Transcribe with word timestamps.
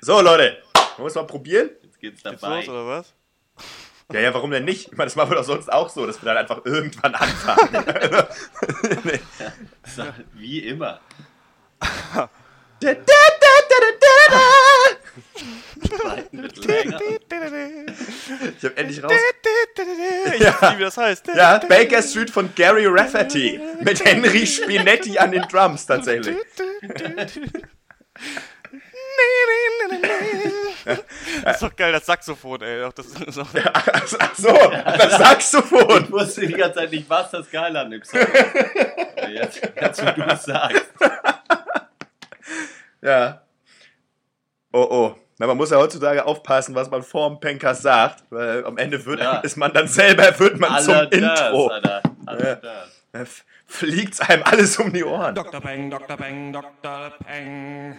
So, 0.00 0.20
Leute, 0.20 0.58
wollen 0.74 0.98
wir 0.98 1.06
es 1.06 1.14
mal 1.14 1.26
probieren? 1.26 1.70
Jetzt 1.82 2.00
geht's 2.00 2.22
Geht's 2.22 2.40
dabei. 2.40 2.60
los, 2.60 2.68
oder 2.68 2.86
was? 2.86 3.14
Ja, 4.12 4.20
ja, 4.20 4.34
warum 4.34 4.50
denn 4.50 4.64
nicht? 4.64 4.86
Ich 4.92 4.96
meine, 4.96 5.06
das 5.06 5.16
machen 5.16 5.30
wir 5.30 5.36
doch 5.36 5.44
sonst 5.44 5.72
auch 5.72 5.88
so, 5.88 6.06
dass 6.06 6.22
wir 6.22 6.26
dann 6.26 6.36
einfach 6.36 6.64
irgendwann 6.64 7.14
anfangen. 7.14 7.84
nee. 9.04 9.20
So, 9.84 10.04
wie 10.34 10.60
immer. 10.60 11.00
Da, 12.10 12.28
da, 12.80 12.94
da. 12.94 13.46
Ich 18.58 18.64
hab 18.64 18.78
endlich 18.78 19.02
raus. 19.02 19.12
Ich 19.12 20.44
weiß 20.44 20.60
nicht, 20.62 20.78
wie 20.78 20.82
das 20.82 20.96
heißt. 20.96 21.28
Ja, 21.34 21.58
Baker 21.58 22.02
Street 22.02 22.30
von 22.30 22.54
Gary 22.54 22.86
Rafferty. 22.86 23.60
Mit 23.82 24.04
Henry 24.04 24.46
Spinetti 24.46 25.18
an 25.18 25.32
den 25.32 25.42
Drums 25.42 25.86
tatsächlich. 25.86 26.36
Das 31.44 31.56
ist 31.56 31.62
doch 31.62 31.74
geil, 31.76 31.92
das 31.92 32.06
Saxophon, 32.06 32.62
ey. 32.62 32.88
Das 32.94 33.06
ist 33.06 33.38
auch 33.38 33.48
Ach 33.72 34.36
so, 34.36 34.52
das 34.52 35.18
Saxophon. 35.18 36.04
Ich 36.04 36.12
wusste 36.12 36.46
die 36.46 36.52
ganze 36.54 36.78
Zeit 36.80 36.90
nicht, 36.92 37.10
was 37.10 37.30
das 37.30 37.50
geil 37.50 37.76
an 37.76 37.90
dem 37.90 38.02
Song 38.04 38.20
ist. 38.20 38.28
Jetzt, 39.28 39.60
jetzt, 39.80 40.06
wo 40.06 40.10
du 40.12 40.22
es 40.30 40.42
sagst. 40.44 40.86
Ja. 43.02 43.42
Oh, 44.72 44.86
oh. 44.90 45.14
Na, 45.38 45.46
man 45.46 45.56
muss 45.56 45.70
ja 45.70 45.76
heutzutage 45.76 46.24
aufpassen, 46.24 46.74
was 46.74 46.90
man 46.90 47.02
vorm 47.02 47.38
Pencast 47.40 47.82
sagt, 47.82 48.24
weil 48.30 48.64
am 48.64 48.78
Ende 48.78 49.04
wird, 49.04 49.20
Ja. 49.20 49.38
ist 49.40 49.56
man 49.56 49.72
dann 49.72 49.86
selber, 49.88 50.38
wird 50.38 50.58
man 50.58 50.80
zum 50.82 50.94
Aller 50.94 51.06
das, 51.06 51.18
Intro. 51.18 51.66
Alter. 51.68 52.02
Aller 52.24 52.62
Ja. 52.62 52.84
das. 53.12 53.44
Fliegt's 53.66 54.20
einem 54.20 54.44
alles 54.44 54.78
um 54.78 54.92
die 54.92 55.04
Ohren. 55.04 55.34
Dr. 55.34 55.60
Peng, 55.60 55.90
Dr. 55.90 56.16
Peng, 56.16 56.52
Dr. 56.52 57.12
Peng. 57.26 57.96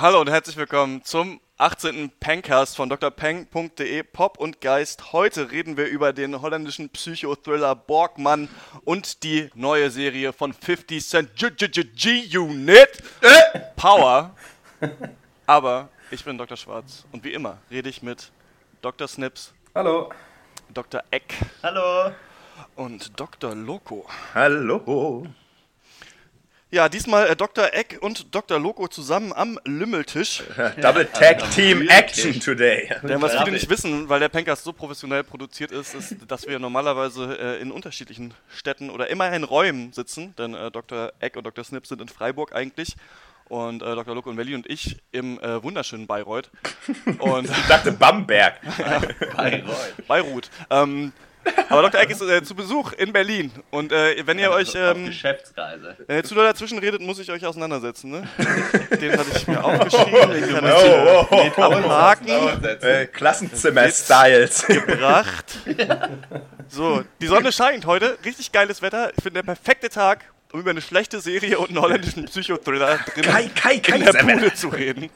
Hallo 0.00 0.18
und 0.22 0.30
herzlich 0.30 0.56
willkommen 0.56 1.04
zum 1.04 1.42
18. 1.58 2.10
Pencast 2.20 2.74
von 2.74 2.88
drpeng.de 2.88 4.02
Pop 4.02 4.38
und 4.38 4.62
Geist. 4.62 5.12
Heute 5.12 5.50
reden 5.50 5.76
wir 5.76 5.88
über 5.88 6.14
den 6.14 6.40
holländischen 6.40 6.88
Psychothriller 6.88 7.76
Borgmann 7.76 8.48
und 8.86 9.22
die 9.24 9.50
neue 9.54 9.90
Serie 9.90 10.32
von 10.32 10.54
50 10.54 11.06
Cent 11.06 11.30
G-Unit 11.36 13.02
Power. 13.76 14.34
Aber 15.46 15.90
ich 16.10 16.24
bin 16.24 16.38
Dr. 16.38 16.56
Schwarz 16.56 17.04
und 17.12 17.22
wie 17.22 17.34
immer 17.34 17.58
rede 17.70 17.90
ich 17.90 18.00
mit 18.00 18.32
Dr. 18.80 19.06
Snips, 19.06 19.52
Hallo. 19.74 20.10
Dr. 20.72 21.02
Eck 21.10 21.34
Hallo. 21.62 22.14
und 22.74 23.20
Dr. 23.20 23.54
Loco. 23.54 24.06
Hallo. 24.32 25.26
Ja, 26.72 26.88
diesmal 26.88 27.26
äh, 27.26 27.34
Dr. 27.34 27.74
Eck 27.74 27.98
und 28.00 28.32
Dr. 28.32 28.60
Loco 28.60 28.86
zusammen 28.86 29.32
am 29.32 29.58
Lümmeltisch. 29.64 30.44
Double 30.80 31.04
Tag 31.04 31.50
Team 31.50 31.88
Action 31.88 32.38
today. 32.38 32.88
Denn 33.02 33.20
was 33.20 33.32
viele 33.32 33.50
nicht 33.50 33.68
wissen, 33.68 34.08
weil 34.08 34.20
der 34.20 34.28
Pencast 34.28 34.62
so 34.62 34.72
professionell 34.72 35.24
produziert 35.24 35.72
ist, 35.72 35.94
ist, 35.96 36.14
dass 36.28 36.46
wir 36.46 36.60
normalerweise 36.60 37.36
äh, 37.36 37.60
in 37.60 37.72
unterschiedlichen 37.72 38.34
Städten 38.54 38.88
oder 38.88 39.08
immer 39.08 39.32
in 39.32 39.42
Räumen 39.42 39.92
sitzen. 39.92 40.32
Denn 40.36 40.54
äh, 40.54 40.70
Dr. 40.70 41.12
Eck 41.18 41.36
und 41.36 41.44
Dr. 41.44 41.64
Snip 41.64 41.88
sind 41.88 42.00
in 42.00 42.08
Freiburg 42.08 42.54
eigentlich. 42.54 42.94
Und 43.48 43.82
äh, 43.82 43.96
Dr. 43.96 44.14
Loco 44.14 44.30
in 44.30 44.36
Berlin 44.36 44.54
und 44.54 44.70
ich 44.70 44.98
im 45.10 45.40
äh, 45.40 45.60
wunderschönen 45.60 46.06
Bayreuth. 46.06 46.50
Und 47.18 47.50
Ich 47.50 47.66
dachte 47.66 47.90
Bamberg. 47.90 48.60
Bayreuth. 49.36 50.06
Beirut. 50.06 50.50
Ähm, 50.70 51.12
aber 51.68 51.82
Dr. 51.82 52.00
Eck 52.00 52.10
ist 52.10 52.20
äh, 52.22 52.42
zu 52.42 52.54
Besuch 52.54 52.92
in 52.92 53.12
Berlin. 53.12 53.50
Und 53.70 53.92
äh, 53.92 54.26
wenn 54.26 54.38
ihr 54.38 54.50
euch 54.50 54.70
Auf 54.70 54.96
ähm, 54.96 55.06
Geschäftsreise. 55.06 55.96
wenn 56.06 56.16
ihr 56.16 56.24
zu 56.24 56.34
doll 56.34 56.44
dazwischen 56.44 56.78
redet, 56.78 57.00
muss 57.00 57.18
ich 57.18 57.30
euch 57.30 57.44
auseinandersetzen. 57.46 58.10
Ne? 58.10 58.28
Den 59.00 59.12
hatte 59.18 59.30
ich 59.34 59.46
mir 59.46 59.62
aufgeschrieben. 59.62 60.30
Den 60.32 60.54
kann 60.54 60.64
ich 60.66 60.72
Oh, 60.72 61.26
oh, 61.30 61.50
oh, 61.56 61.62
abhaken. 61.62 62.28
Äh, 62.82 63.06
Klassenzimmer-Styles. 63.06 64.66
gebracht. 64.66 65.58
So, 66.72 67.02
die 67.20 67.26
Sonne 67.26 67.50
scheint 67.50 67.84
heute. 67.84 68.16
Richtig 68.24 68.52
geiles 68.52 68.80
Wetter. 68.80 69.10
Ich 69.16 69.24
finde 69.24 69.42
der 69.42 69.42
perfekte 69.42 69.88
Tag, 69.88 70.24
um 70.52 70.60
über 70.60 70.70
eine 70.70 70.80
schlechte 70.80 71.20
Serie 71.20 71.58
und 71.58 71.70
einen 71.70 71.80
holländischen 71.80 72.26
Psychothriller 72.26 72.98
drin 73.12 73.24
Kai, 73.24 73.50
Kai, 73.52 73.78
Kai, 73.78 73.96
in 73.96 74.04
der. 74.04 74.22
Bude 74.22 74.54
zu 74.54 74.68
reden. 74.68 75.10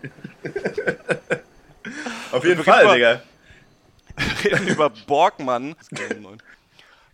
Auf 2.32 2.44
jeden 2.44 2.64
Fall, 2.64 2.92
Digga. 2.92 3.22
reden 4.44 4.68
über 4.68 4.90
Borgmann. 4.90 5.76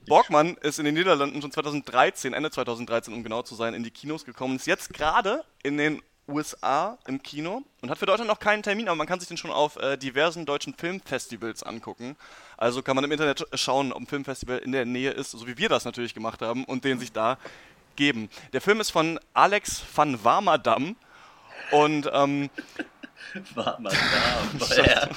Borgmann 0.07 0.57
ist 0.63 0.79
in 0.79 0.85
den 0.85 0.95
Niederlanden 0.95 1.41
schon 1.41 1.53
2013, 1.53 2.33
Ende 2.33 2.51
2013, 2.51 3.15
um 3.15 3.23
genau 3.23 3.43
zu 3.43 3.55
sein, 3.55 3.75
in 3.75 3.83
die 3.83 3.91
Kinos 3.91 4.25
gekommen. 4.25 4.57
Ist 4.57 4.67
jetzt 4.67 4.93
gerade 4.93 5.45
in 5.63 5.77
den 5.77 6.03
USA 6.29 6.99
im 7.07 7.23
Kino 7.23 7.63
und 7.83 7.91
hat 7.91 7.99
für 7.99 8.07
Deutschland 8.07 8.29
noch 8.29 8.39
keinen 8.39 8.63
Termin, 8.63 8.89
aber 8.89 8.97
man 8.97 9.07
kann 9.07 9.19
sich 9.21 9.29
den 9.29 9.37
schon 9.37 9.51
auf 9.51 9.77
äh, 9.77 9.97
diversen 9.97 10.47
deutschen 10.47 10.75
Filmfestivals 10.75 11.63
angucken. 11.63 12.17
Also 12.57 12.83
kann 12.83 12.95
man 12.95 13.05
im 13.05 13.13
Internet 13.13 13.47
schauen, 13.55 13.93
ob 13.93 14.03
ein 14.03 14.07
Filmfestival 14.07 14.59
in 14.59 14.73
der 14.73 14.85
Nähe 14.85 15.11
ist, 15.11 15.33
so 15.33 15.47
wie 15.47 15.59
wir 15.59 15.69
das 15.69 15.85
natürlich 15.85 16.15
gemacht 16.15 16.43
haben 16.43 16.65
und 16.65 16.85
den 16.85 16.99
sich 16.99 17.13
da 17.13 17.39
geben. 17.97 18.31
Der 18.53 18.61
Film 18.61 18.81
ist 18.81 18.91
von 18.91 19.19
Alex 19.35 19.83
van 19.95 20.23
Warmerdam 20.25 20.97
und 21.73 22.09
ähm, 22.13 22.51
War 23.55 23.79
mal 23.81 23.91
da. 23.91 23.97
Woher? 24.59 25.09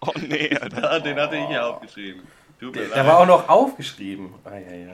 oh 0.00 0.12
nee, 0.20 0.56
Alter. 0.60 0.82
Ja, 0.82 0.98
den 1.00 1.18
hatte 1.20 1.36
ich 1.36 1.50
ja 1.50 1.66
aufgeschrieben. 1.66 2.22
Tut 2.58 2.74
mir 2.74 2.82
Der 2.88 2.96
leid. 2.98 3.06
war 3.06 3.18
auch 3.20 3.26
noch 3.26 3.48
aufgeschrieben. 3.48 4.34
Ah, 4.44 4.50
ja, 4.50 4.72
ja. 4.76 4.92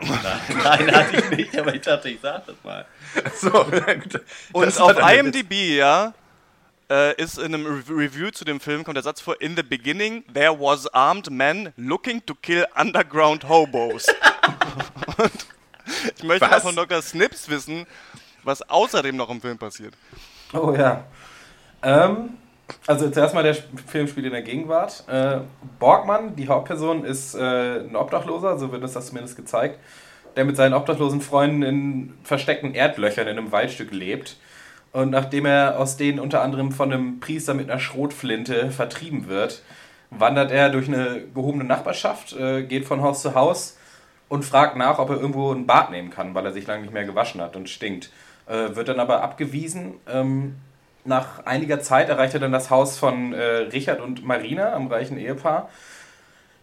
Nein, 0.63 0.95
hatte 0.95 1.17
ich 1.17 1.31
nicht, 1.37 1.59
aber 1.59 1.75
ich 1.75 1.83
dachte, 1.83 2.09
ich 2.09 2.21
sag 2.21 2.47
das 2.47 2.55
mal. 2.63 2.87
So, 3.35 3.67
na 3.71 3.95
gut. 3.95 4.21
Und 4.53 4.67
Das 4.67 4.79
auf 4.81 4.95
war 4.95 4.95
dann- 4.95 5.27
IMDb, 5.27 5.77
ja, 5.77 6.15
äh, 6.89 7.21
ist 7.21 7.39
in 7.39 7.55
einem 7.55 7.67
Re 7.67 7.83
Review 7.97 8.31
zu 8.31 8.45
dem 8.45 8.61
Film 8.61 8.85
kommt 8.85 8.97
der 8.97 9.03
Satz 9.03 9.21
vor: 9.21 9.41
In 9.41 9.57
the 9.57 9.65
beginning 9.65 10.23
there 10.33 10.57
was 10.59 10.87
armed 10.95 11.29
men 11.31 11.73
looking 11.77 12.25
to 12.25 12.35
kill 12.37 12.65
underground 12.77 13.49
hobos. 13.49 14.07
Und 15.19 15.33
ich 16.17 16.23
möchte 16.23 16.47
mal 16.47 16.53
Was? 16.57 16.63
von 16.63 16.77
Dr. 16.77 17.03
Snips 17.03 17.49
wissen, 17.49 17.87
was 18.45 18.63
außerdem 18.63 19.17
noch 19.17 19.29
im 19.31 19.41
Film 19.41 19.59
passiert. 19.59 19.95
Oh 20.53 20.73
ja. 20.73 21.05
Ähm, 21.83 22.37
also 22.87 23.11
zuerst 23.11 23.35
mal, 23.35 23.43
der 23.43 23.55
Film 23.55 24.09
spielt 24.09 24.27
in 24.27 24.33
der 24.33 24.43
Gegenwart. 24.43 25.05
Äh, 25.09 25.41
Borgmann, 25.79 26.37
die 26.37 26.49
Hauptperson, 26.49 27.05
ist 27.05 27.35
äh, 27.35 27.81
ein 27.81 27.97
Obdachloser, 27.97 28.59
so 28.59 28.73
wird 28.73 28.83
uns 28.83 28.93
das 28.93 29.09
zumindest 29.09 29.37
gezeigt, 29.37 29.79
der 30.37 30.45
mit 30.45 30.57
seinen 30.57 30.75
obdachlosen 30.75 31.21
Freunden 31.21 31.63
in 31.63 32.15
versteckten 32.23 32.75
Erdlöchern 32.75 33.29
in 33.29 33.39
einem 33.39 33.53
Waldstück 33.53 33.93
lebt. 33.93 34.37
Und 34.93 35.11
nachdem 35.11 35.47
er 35.47 35.79
aus 35.79 35.97
denen 35.97 36.19
unter 36.19 36.43
anderem 36.43 36.73
von 36.73 36.93
einem 36.93 37.21
Priester 37.21 37.55
mit 37.55 37.71
einer 37.71 37.81
Schrotflinte 37.81 38.71
vertrieben 38.71 39.29
wird, 39.29 39.63
wandert 40.11 40.51
er 40.51 40.71
durch 40.71 40.89
eine 40.89 41.23
gehobene 41.35 41.65
Nachbarschaft, 41.65 42.35
äh, 42.35 42.63
geht 42.63 42.85
von 42.85 43.03
Haus 43.03 43.23
zu 43.23 43.35
Haus 43.35 43.77
und 44.29 44.45
fragt 44.45 44.77
nach, 44.77 44.99
ob 44.99 45.11
er 45.11 45.17
irgendwo 45.17 45.53
ein 45.53 45.67
Bad 45.67 45.91
nehmen 45.91 46.11
kann, 46.11 46.35
weil 46.35 46.47
er 46.47 46.53
sich 46.53 46.67
lange 46.67 46.83
nicht 46.83 46.95
mehr 46.95 47.05
gewaschen 47.05 47.41
hat 47.41 47.57
und 47.57 47.69
stinkt. 47.69 48.11
Äh, 48.47 48.75
wird 48.77 48.89
dann 48.89 49.01
aber 49.01 49.23
abgewiesen. 49.23 49.95
Ähm, 50.09 50.57
nach 51.07 51.47
einiger 51.47 51.81
Zeit 51.81 52.09
erreicht 52.09 52.35
er 52.35 52.41
dann 52.41 52.53
das 52.53 52.71
Haus 52.71 52.99
von 52.99 53.33
äh, 53.33 53.43
Richard 53.73 54.01
und 54.01 54.25
Marina, 54.25 54.73
am 54.73 54.89
reichen 54.89 55.19
Ehepaar. 55.19 55.69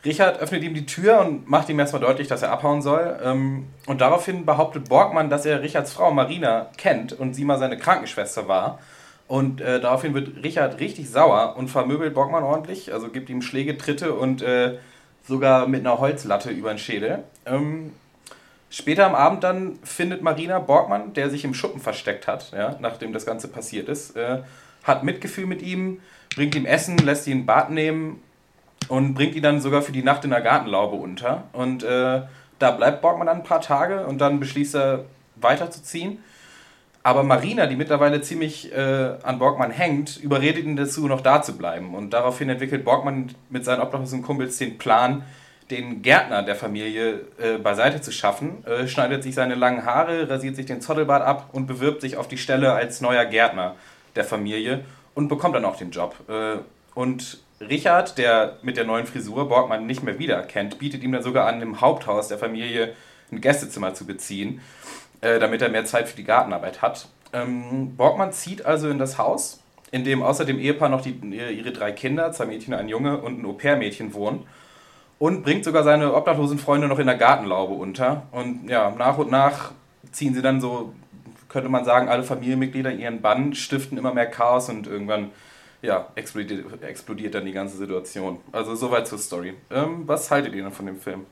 Richard 0.05 0.39
öffnet 0.39 0.63
ihm 0.63 0.73
die 0.73 0.85
Tür 0.85 1.21
und 1.21 1.49
macht 1.49 1.69
ihm 1.69 1.79
erstmal 1.79 2.01
deutlich, 2.01 2.27
dass 2.27 2.41
er 2.41 2.51
abhauen 2.51 2.81
soll. 2.81 3.17
Ähm, 3.23 3.67
und 3.87 4.01
daraufhin 4.01 4.45
behauptet 4.45 4.89
Borgmann, 4.89 5.29
dass 5.29 5.45
er 5.45 5.61
Richards 5.61 5.93
Frau 5.93 6.11
Marina 6.11 6.67
kennt 6.77 7.13
und 7.13 7.33
sie 7.33 7.45
mal 7.45 7.57
seine 7.57 7.77
Krankenschwester 7.77 8.47
war. 8.47 8.79
Und 9.27 9.61
äh, 9.61 9.79
daraufhin 9.79 10.13
wird 10.13 10.43
Richard 10.43 10.79
richtig 10.79 11.09
sauer 11.09 11.55
und 11.57 11.69
vermöbelt 11.69 12.13
Borgmann 12.13 12.43
ordentlich, 12.43 12.93
also 12.93 13.07
gibt 13.07 13.29
ihm 13.29 13.41
Schläge, 13.41 13.77
Tritte 13.77 14.13
und 14.13 14.41
äh, 14.41 14.77
sogar 15.25 15.67
mit 15.67 15.79
einer 15.79 15.99
Holzlatte 15.99 16.49
über 16.49 16.69
den 16.69 16.77
Schädel. 16.77 17.23
Ähm, 17.45 17.93
Später 18.73 19.05
am 19.05 19.13
Abend 19.13 19.43
dann 19.43 19.77
findet 19.83 20.23
Marina 20.23 20.57
Borgmann, 20.57 21.13
der 21.13 21.29
sich 21.29 21.45
im 21.45 21.53
Schuppen 21.53 21.79
versteckt 21.79 22.25
hat, 22.25 22.51
ja, 22.53 22.75
nachdem 22.79 23.13
das 23.13 23.23
Ganze 23.23 23.47
passiert 23.47 23.87
ist, 23.87 24.17
äh, 24.17 24.39
hat 24.81 25.03
Mitgefühl 25.03 25.45
mit 25.45 25.61
ihm, 25.61 26.01
bringt 26.35 26.55
ihm 26.55 26.65
Essen, 26.65 26.97
lässt 26.97 27.27
ihn 27.27 27.45
Bad 27.45 27.69
nehmen 27.69 28.19
und 28.87 29.13
bringt 29.13 29.35
ihn 29.35 29.43
dann 29.43 29.61
sogar 29.61 29.83
für 29.83 29.91
die 29.91 30.01
Nacht 30.01 30.23
in 30.23 30.31
der 30.31 30.41
Gartenlaube 30.41 30.95
unter. 30.95 31.43
Und 31.53 31.83
äh, 31.83 32.23
da 32.57 32.71
bleibt 32.71 33.03
Borgmann 33.03 33.27
dann 33.27 33.37
ein 33.37 33.43
paar 33.43 33.61
Tage 33.61 34.07
und 34.07 34.19
dann 34.19 34.39
beschließt 34.39 34.73
er 34.73 35.05
weiterzuziehen. 35.35 36.23
Aber 37.03 37.21
Marina, 37.21 37.67
die 37.67 37.75
mittlerweile 37.75 38.21
ziemlich 38.21 38.73
äh, 38.73 39.13
an 39.21 39.37
Borgmann 39.37 39.69
hängt, 39.69 40.17
überredet 40.17 40.65
ihn 40.65 40.77
dazu, 40.77 41.07
noch 41.07 41.21
da 41.21 41.43
zu 41.43 41.55
bleiben. 41.59 41.93
Und 41.93 42.09
daraufhin 42.09 42.49
entwickelt 42.49 42.83
Borgmann 42.83 43.35
mit 43.51 43.65
seinen 43.65 43.81
obdachlosen 43.81 44.23
Kumpels 44.23 44.57
den 44.57 44.79
Plan, 44.79 45.21
den 45.73 46.03
Gärtner 46.03 46.43
der 46.43 46.55
Familie 46.55 47.21
äh, 47.39 47.57
beiseite 47.57 47.99
zu 47.99 48.11
schaffen, 48.11 48.63
äh, 48.65 48.87
schneidet 48.87 49.23
sich 49.23 49.33
seine 49.33 49.55
langen 49.55 49.85
Haare, 49.85 50.29
rasiert 50.29 50.55
sich 50.55 50.67
den 50.67 50.81
Zottelbart 50.81 51.23
ab 51.23 51.49
und 51.51 51.65
bewirbt 51.65 52.01
sich 52.01 52.15
auf 52.17 52.27
die 52.27 52.37
Stelle 52.37 52.73
als 52.73 53.01
neuer 53.01 53.25
Gärtner 53.25 53.75
der 54.15 54.23
Familie 54.23 54.85
und 55.15 55.29
bekommt 55.29 55.55
dann 55.55 55.65
auch 55.65 55.75
den 55.75 55.89
Job. 55.89 56.15
Äh, 56.29 56.59
und 56.93 57.39
Richard, 57.59 58.17
der 58.19 58.57
mit 58.61 58.77
der 58.77 58.85
neuen 58.85 59.07
Frisur 59.07 59.49
Borgmann 59.49 59.87
nicht 59.87 60.03
mehr 60.03 60.19
wiedererkennt, 60.19 60.77
bietet 60.77 61.01
ihm 61.01 61.11
dann 61.11 61.23
sogar 61.23 61.47
an, 61.47 61.61
im 61.61 61.81
Haupthaus 61.81 62.27
der 62.27 62.37
Familie 62.37 62.93
ein 63.31 63.41
Gästezimmer 63.41 63.95
zu 63.95 64.05
beziehen, 64.05 64.61
äh, 65.21 65.39
damit 65.39 65.61
er 65.63 65.69
mehr 65.69 65.85
Zeit 65.85 66.07
für 66.07 66.15
die 66.15 66.23
Gartenarbeit 66.23 66.83
hat. 66.83 67.07
Ähm, 67.33 67.95
Borgmann 67.95 68.31
zieht 68.31 68.63
also 68.63 68.89
in 68.89 68.99
das 68.99 69.17
Haus, 69.17 69.63
in 69.91 70.03
dem 70.03 70.21
außer 70.21 70.45
dem 70.45 70.59
Ehepaar 70.59 70.89
noch 70.89 71.01
die, 71.01 71.17
ihre 71.31 71.71
drei 71.71 71.91
Kinder, 71.93 72.31
zwei 72.31 72.45
Mädchen, 72.45 72.75
ein 72.75 72.89
Junge 72.89 73.17
und 73.17 73.41
ein 73.41 73.45
Au-pair-Mädchen 73.45 74.13
wohnen 74.13 74.45
und 75.23 75.41
bringt 75.41 75.63
sogar 75.63 75.85
seine 75.85 76.13
obdachlosen 76.13 76.59
Freunde 76.59 76.89
noch 76.89 76.99
in 76.99 77.07
der 77.07 77.15
Gartenlaube 77.15 77.73
unter. 77.73 78.27
Und 78.31 78.67
ja, 78.67 78.91
nach 78.91 79.17
und 79.17 79.31
nach 79.31 79.71
ziehen 80.11 80.33
sie 80.33 80.41
dann 80.41 80.59
so, 80.59 80.93
könnte 81.47 81.69
man 81.69 81.85
sagen, 81.85 82.09
alle 82.09 82.23
Familienmitglieder 82.23 82.91
in 82.91 82.99
ihren 82.99 83.21
Bann, 83.21 83.55
stiften 83.55 83.97
immer 83.97 84.13
mehr 84.13 84.25
Chaos 84.25 84.67
und 84.67 84.85
irgendwann 84.85 85.31
ja, 85.81 86.09
explodiert, 86.15 86.83
explodiert 86.83 87.35
dann 87.35 87.45
die 87.45 87.53
ganze 87.53 87.77
Situation. 87.77 88.41
Also 88.51 88.75
soweit 88.75 89.07
zur 89.07 89.17
Story. 89.17 89.53
Ähm, 89.71 90.05
was 90.05 90.29
haltet 90.29 90.53
ihr 90.55 90.63
denn 90.63 90.73
von 90.73 90.87
dem 90.87 90.99
Film? 90.99 91.25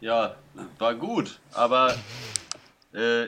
Ja, 0.00 0.36
war 0.78 0.94
gut, 0.94 1.40
aber 1.52 1.96
äh, 2.94 3.24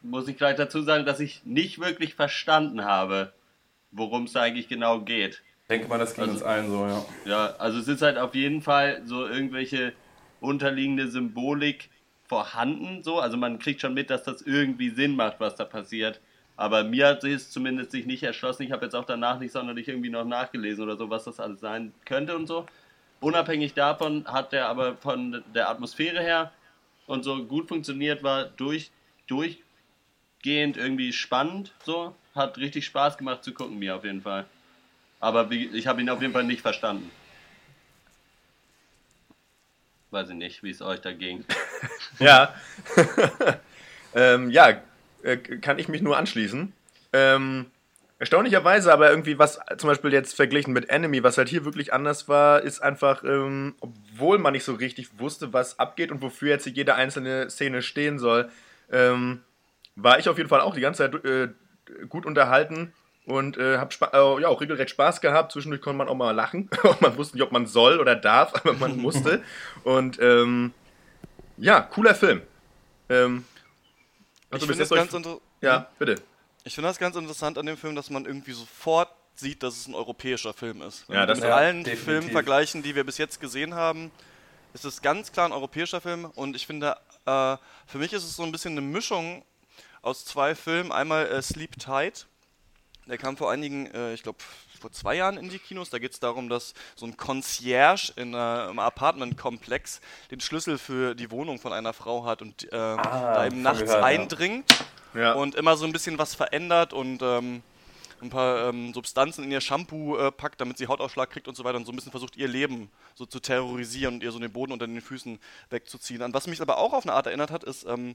muss 0.00 0.26
ich 0.26 0.38
gleich 0.38 0.56
dazu 0.56 0.80
sagen, 0.80 1.04
dass 1.04 1.20
ich 1.20 1.44
nicht 1.44 1.80
wirklich 1.80 2.14
verstanden 2.14 2.86
habe, 2.86 3.34
worum 3.90 4.24
es 4.24 4.34
eigentlich 4.36 4.68
genau 4.68 5.00
geht. 5.00 5.42
Ich 5.70 5.76
denke 5.76 5.88
mal, 5.88 5.98
das 5.98 6.14
ging 6.14 6.24
also, 6.24 6.34
uns 6.34 6.42
allen 6.42 6.68
so, 6.68 6.84
ja. 6.84 7.04
Ja, 7.26 7.54
also 7.58 7.78
es 7.78 7.86
ist 7.86 8.02
halt 8.02 8.18
auf 8.18 8.34
jeden 8.34 8.60
Fall 8.60 9.02
so 9.04 9.24
irgendwelche 9.28 9.92
unterliegende 10.40 11.06
Symbolik 11.06 11.90
vorhanden, 12.26 13.04
so. 13.04 13.20
Also 13.20 13.36
man 13.36 13.60
kriegt 13.60 13.80
schon 13.80 13.94
mit, 13.94 14.10
dass 14.10 14.24
das 14.24 14.42
irgendwie 14.42 14.90
Sinn 14.90 15.14
macht, 15.14 15.38
was 15.38 15.54
da 15.54 15.64
passiert. 15.64 16.20
Aber 16.56 16.82
mir 16.82 17.06
hat 17.06 17.22
es 17.22 17.52
zumindest 17.52 17.92
sich 17.92 18.04
nicht 18.04 18.24
erschlossen. 18.24 18.64
Ich 18.64 18.72
habe 18.72 18.84
jetzt 18.84 18.96
auch 18.96 19.04
danach 19.04 19.38
nicht 19.38 19.52
sonderlich 19.52 19.86
irgendwie 19.86 20.10
noch 20.10 20.24
nachgelesen 20.24 20.82
oder 20.82 20.96
so, 20.96 21.08
was 21.08 21.22
das 21.22 21.38
alles 21.38 21.60
sein 21.60 21.94
könnte 22.04 22.34
und 22.34 22.48
so. 22.48 22.66
Unabhängig 23.20 23.72
davon 23.72 24.24
hat 24.26 24.50
der 24.50 24.66
aber 24.66 24.96
von 24.96 25.44
der 25.54 25.70
Atmosphäre 25.70 26.20
her 26.20 26.50
und 27.06 27.22
so 27.22 27.44
gut 27.44 27.68
funktioniert, 27.68 28.24
war 28.24 28.46
durch, 28.46 28.90
durchgehend 29.28 30.76
irgendwie 30.76 31.12
spannend. 31.12 31.72
So, 31.84 32.16
hat 32.34 32.58
richtig 32.58 32.86
Spaß 32.86 33.18
gemacht 33.18 33.44
zu 33.44 33.54
gucken, 33.54 33.78
mir 33.78 33.94
auf 33.94 34.02
jeden 34.02 34.22
Fall. 34.22 34.46
Aber 35.20 35.50
ich 35.50 35.86
habe 35.86 36.00
ihn 36.00 36.08
auf 36.08 36.22
jeden 36.22 36.32
Fall 36.32 36.44
nicht 36.44 36.62
verstanden. 36.62 37.10
Weiß 40.10 40.30
ich 40.30 40.34
nicht, 40.34 40.62
wie 40.62 40.70
es 40.70 40.82
euch 40.82 41.00
da 41.00 41.12
ging. 41.12 41.44
ja. 42.18 42.54
ähm, 44.14 44.50
ja, 44.50 44.80
äh, 45.22 45.36
kann 45.36 45.78
ich 45.78 45.88
mich 45.88 46.00
nur 46.00 46.16
anschließen. 46.16 46.72
Ähm, 47.12 47.66
erstaunlicherweise 48.18 48.92
aber 48.92 49.10
irgendwie, 49.10 49.38
was 49.38 49.60
zum 49.76 49.88
Beispiel 49.88 50.12
jetzt 50.12 50.34
verglichen 50.34 50.72
mit 50.72 50.88
Enemy, 50.88 51.22
was 51.22 51.38
halt 51.38 51.48
hier 51.48 51.64
wirklich 51.64 51.92
anders 51.92 52.28
war, 52.28 52.62
ist 52.62 52.80
einfach, 52.80 53.22
ähm, 53.22 53.74
obwohl 53.80 54.38
man 54.38 54.54
nicht 54.54 54.64
so 54.64 54.74
richtig 54.74 55.18
wusste, 55.18 55.52
was 55.52 55.78
abgeht 55.78 56.10
und 56.10 56.22
wofür 56.22 56.48
jetzt 56.48 56.66
jede 56.66 56.94
einzelne 56.94 57.50
Szene 57.50 57.82
stehen 57.82 58.18
soll, 58.18 58.50
ähm, 58.90 59.42
war 59.96 60.18
ich 60.18 60.28
auf 60.28 60.38
jeden 60.38 60.48
Fall 60.48 60.60
auch 60.60 60.74
die 60.74 60.80
ganze 60.80 61.10
Zeit 61.10 61.24
äh, 61.24 61.48
gut 62.08 62.26
unterhalten 62.26 62.92
und 63.26 63.56
äh, 63.58 63.78
habe 63.78 63.94
äh, 64.12 64.42
ja, 64.42 64.48
auch 64.48 64.60
regelrecht 64.60 64.90
Spaß 64.90 65.20
gehabt. 65.20 65.52
Zwischendurch 65.52 65.82
konnte 65.82 65.98
man 65.98 66.08
auch 66.08 66.14
mal 66.14 66.32
lachen. 66.32 66.70
man 67.00 67.16
wusste 67.16 67.36
nicht, 67.36 67.44
ob 67.44 67.52
man 67.52 67.66
soll 67.66 68.00
oder 68.00 68.16
darf, 68.16 68.54
aber 68.54 68.74
man 68.74 68.96
musste. 68.98 69.42
und 69.84 70.18
ähm, 70.20 70.72
ja, 71.56 71.80
cooler 71.82 72.14
Film. 72.14 72.42
Ähm, 73.08 73.44
also 74.50 74.64
ich 74.64 74.70
finde 74.70 74.82
das 74.84 74.90
ganz 74.90 75.12
interessant. 75.12 75.42
Ja, 75.60 75.88
bitte. 75.98 76.16
Ich 76.64 76.74
finde 76.74 76.88
das 76.88 76.98
ganz 76.98 77.16
interessant 77.16 77.58
an 77.58 77.66
dem 77.66 77.76
Film, 77.76 77.94
dass 77.94 78.10
man 78.10 78.24
irgendwie 78.24 78.52
sofort 78.52 79.10
sieht, 79.34 79.62
dass 79.62 79.76
es 79.76 79.86
ein 79.86 79.94
europäischer 79.94 80.52
Film 80.52 80.82
ist. 80.82 81.08
Wenn 81.08 81.16
ja, 81.16 81.26
das 81.26 81.40
mit 81.40 81.48
ja, 81.48 81.56
allen 81.56 81.84
definitiv. 81.84 82.04
Filmen 82.04 82.30
vergleichen, 82.30 82.82
die 82.82 82.94
wir 82.94 83.04
bis 83.04 83.18
jetzt 83.18 83.40
gesehen 83.40 83.74
haben, 83.74 84.10
ist 84.74 84.84
es 84.84 85.02
ganz 85.02 85.32
klar 85.32 85.46
ein 85.46 85.52
europäischer 85.52 86.00
Film 86.00 86.26
und 86.26 86.54
ich 86.54 86.66
finde, 86.66 86.96
äh, 87.26 87.56
für 87.86 87.98
mich 87.98 88.12
ist 88.12 88.24
es 88.24 88.36
so 88.36 88.42
ein 88.42 88.52
bisschen 88.52 88.72
eine 88.72 88.82
Mischung 88.82 89.44
aus 90.02 90.24
zwei 90.24 90.54
Filmen. 90.54 90.92
Einmal 90.92 91.26
äh, 91.26 91.42
Sleep 91.42 91.78
Tight, 91.78 92.26
der 93.10 93.18
kam 93.18 93.36
vor 93.36 93.50
einigen, 93.50 93.86
äh, 93.86 94.14
ich 94.14 94.22
glaube, 94.22 94.38
vor 94.80 94.92
zwei 94.92 95.16
Jahren 95.16 95.36
in 95.36 95.50
die 95.50 95.58
Kinos. 95.58 95.90
Da 95.90 95.98
geht 95.98 96.12
es 96.12 96.20
darum, 96.20 96.48
dass 96.48 96.74
so 96.94 97.06
ein 97.06 97.16
Concierge 97.16 98.12
in 98.16 98.34
einem 98.34 98.78
Apartmentkomplex 98.78 100.00
den 100.30 100.40
Schlüssel 100.40 100.78
für 100.78 101.14
die 101.14 101.30
Wohnung 101.30 101.58
von 101.58 101.72
einer 101.72 101.92
Frau 101.92 102.24
hat 102.24 102.40
und 102.40 102.72
äh, 102.72 102.76
ah, 102.76 103.34
da 103.34 103.46
eben 103.46 103.62
nachts 103.62 103.80
gehört, 103.80 104.04
eindringt 104.04 104.84
ja. 105.14 105.32
und 105.32 105.56
immer 105.56 105.76
so 105.76 105.84
ein 105.84 105.92
bisschen 105.92 106.18
was 106.18 106.34
verändert 106.34 106.92
und 106.92 107.20
ähm, 107.20 107.62
ein 108.22 108.30
paar 108.30 108.68
ähm, 108.68 108.94
Substanzen 108.94 109.44
in 109.44 109.50
ihr 109.50 109.60
Shampoo 109.60 110.16
äh, 110.16 110.30
packt, 110.30 110.60
damit 110.60 110.78
sie 110.78 110.86
Hautausschlag 110.86 111.30
kriegt 111.30 111.48
und 111.48 111.56
so 111.56 111.64
weiter 111.64 111.78
und 111.78 111.86
so 111.86 111.92
ein 111.92 111.96
bisschen 111.96 112.12
versucht, 112.12 112.36
ihr 112.36 112.48
Leben 112.48 112.90
so 113.14 113.26
zu 113.26 113.40
terrorisieren 113.40 114.14
und 114.14 114.22
ihr 114.22 114.30
so 114.30 114.38
den 114.38 114.52
Boden 114.52 114.72
unter 114.72 114.86
den 114.86 115.00
Füßen 115.00 115.40
wegzuziehen. 115.70 116.22
An 116.22 116.32
was 116.32 116.46
mich 116.46 116.62
aber 116.62 116.78
auch 116.78 116.92
auf 116.92 117.04
eine 117.04 117.14
Art 117.14 117.26
erinnert 117.26 117.50
hat, 117.50 117.64
ist 117.64 117.86
ähm, 117.86 118.14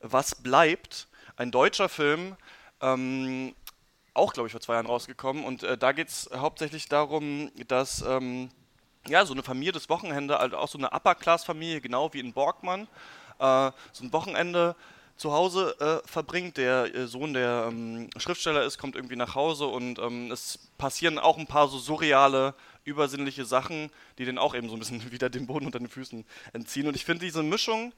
Was 0.00 0.36
bleibt? 0.36 1.08
Ein 1.36 1.50
deutscher 1.50 1.88
Film, 1.88 2.36
ähm, 2.80 3.54
auch, 4.14 4.32
glaube 4.32 4.46
ich, 4.46 4.52
vor 4.52 4.60
zwei 4.60 4.74
Jahren 4.74 4.86
rausgekommen. 4.86 5.44
Und 5.44 5.62
äh, 5.62 5.78
da 5.78 5.92
geht 5.92 6.08
es 6.08 6.30
hauptsächlich 6.34 6.88
darum, 6.88 7.50
dass 7.68 8.02
ähm, 8.02 8.50
ja, 9.08 9.24
so 9.24 9.32
eine 9.32 9.42
Familie 9.42 9.72
das 9.72 9.88
Wochenende, 9.88 10.38
also 10.38 10.56
auch 10.56 10.68
so 10.68 10.78
eine 10.78 10.92
Upper-Class-Familie, 10.92 11.80
genau 11.80 12.12
wie 12.12 12.20
in 12.20 12.32
Borgmann, 12.32 12.82
äh, 13.38 13.70
so 13.92 14.04
ein 14.04 14.12
Wochenende 14.12 14.76
zu 15.16 15.32
Hause 15.32 15.76
äh, 15.80 16.08
verbringt. 16.08 16.56
Der 16.56 16.94
äh, 16.94 17.06
Sohn, 17.06 17.34
der 17.34 17.66
ähm, 17.68 18.10
Schriftsteller 18.16 18.64
ist, 18.64 18.78
kommt 18.78 18.96
irgendwie 18.96 19.16
nach 19.16 19.34
Hause 19.34 19.66
und 19.66 19.98
ähm, 19.98 20.30
es 20.30 20.58
passieren 20.78 21.18
auch 21.18 21.38
ein 21.38 21.46
paar 21.46 21.68
so 21.68 21.78
surreale, 21.78 22.54
übersinnliche 22.84 23.44
Sachen, 23.44 23.90
die 24.18 24.24
den 24.24 24.38
auch 24.38 24.54
eben 24.54 24.68
so 24.68 24.74
ein 24.74 24.78
bisschen 24.78 25.12
wieder 25.12 25.30
den 25.30 25.46
Boden 25.46 25.66
unter 25.66 25.78
den 25.78 25.88
Füßen 25.88 26.24
entziehen. 26.52 26.86
Und 26.86 26.96
ich 26.96 27.04
finde 27.04 27.24
diese 27.24 27.42
Mischung 27.42 27.92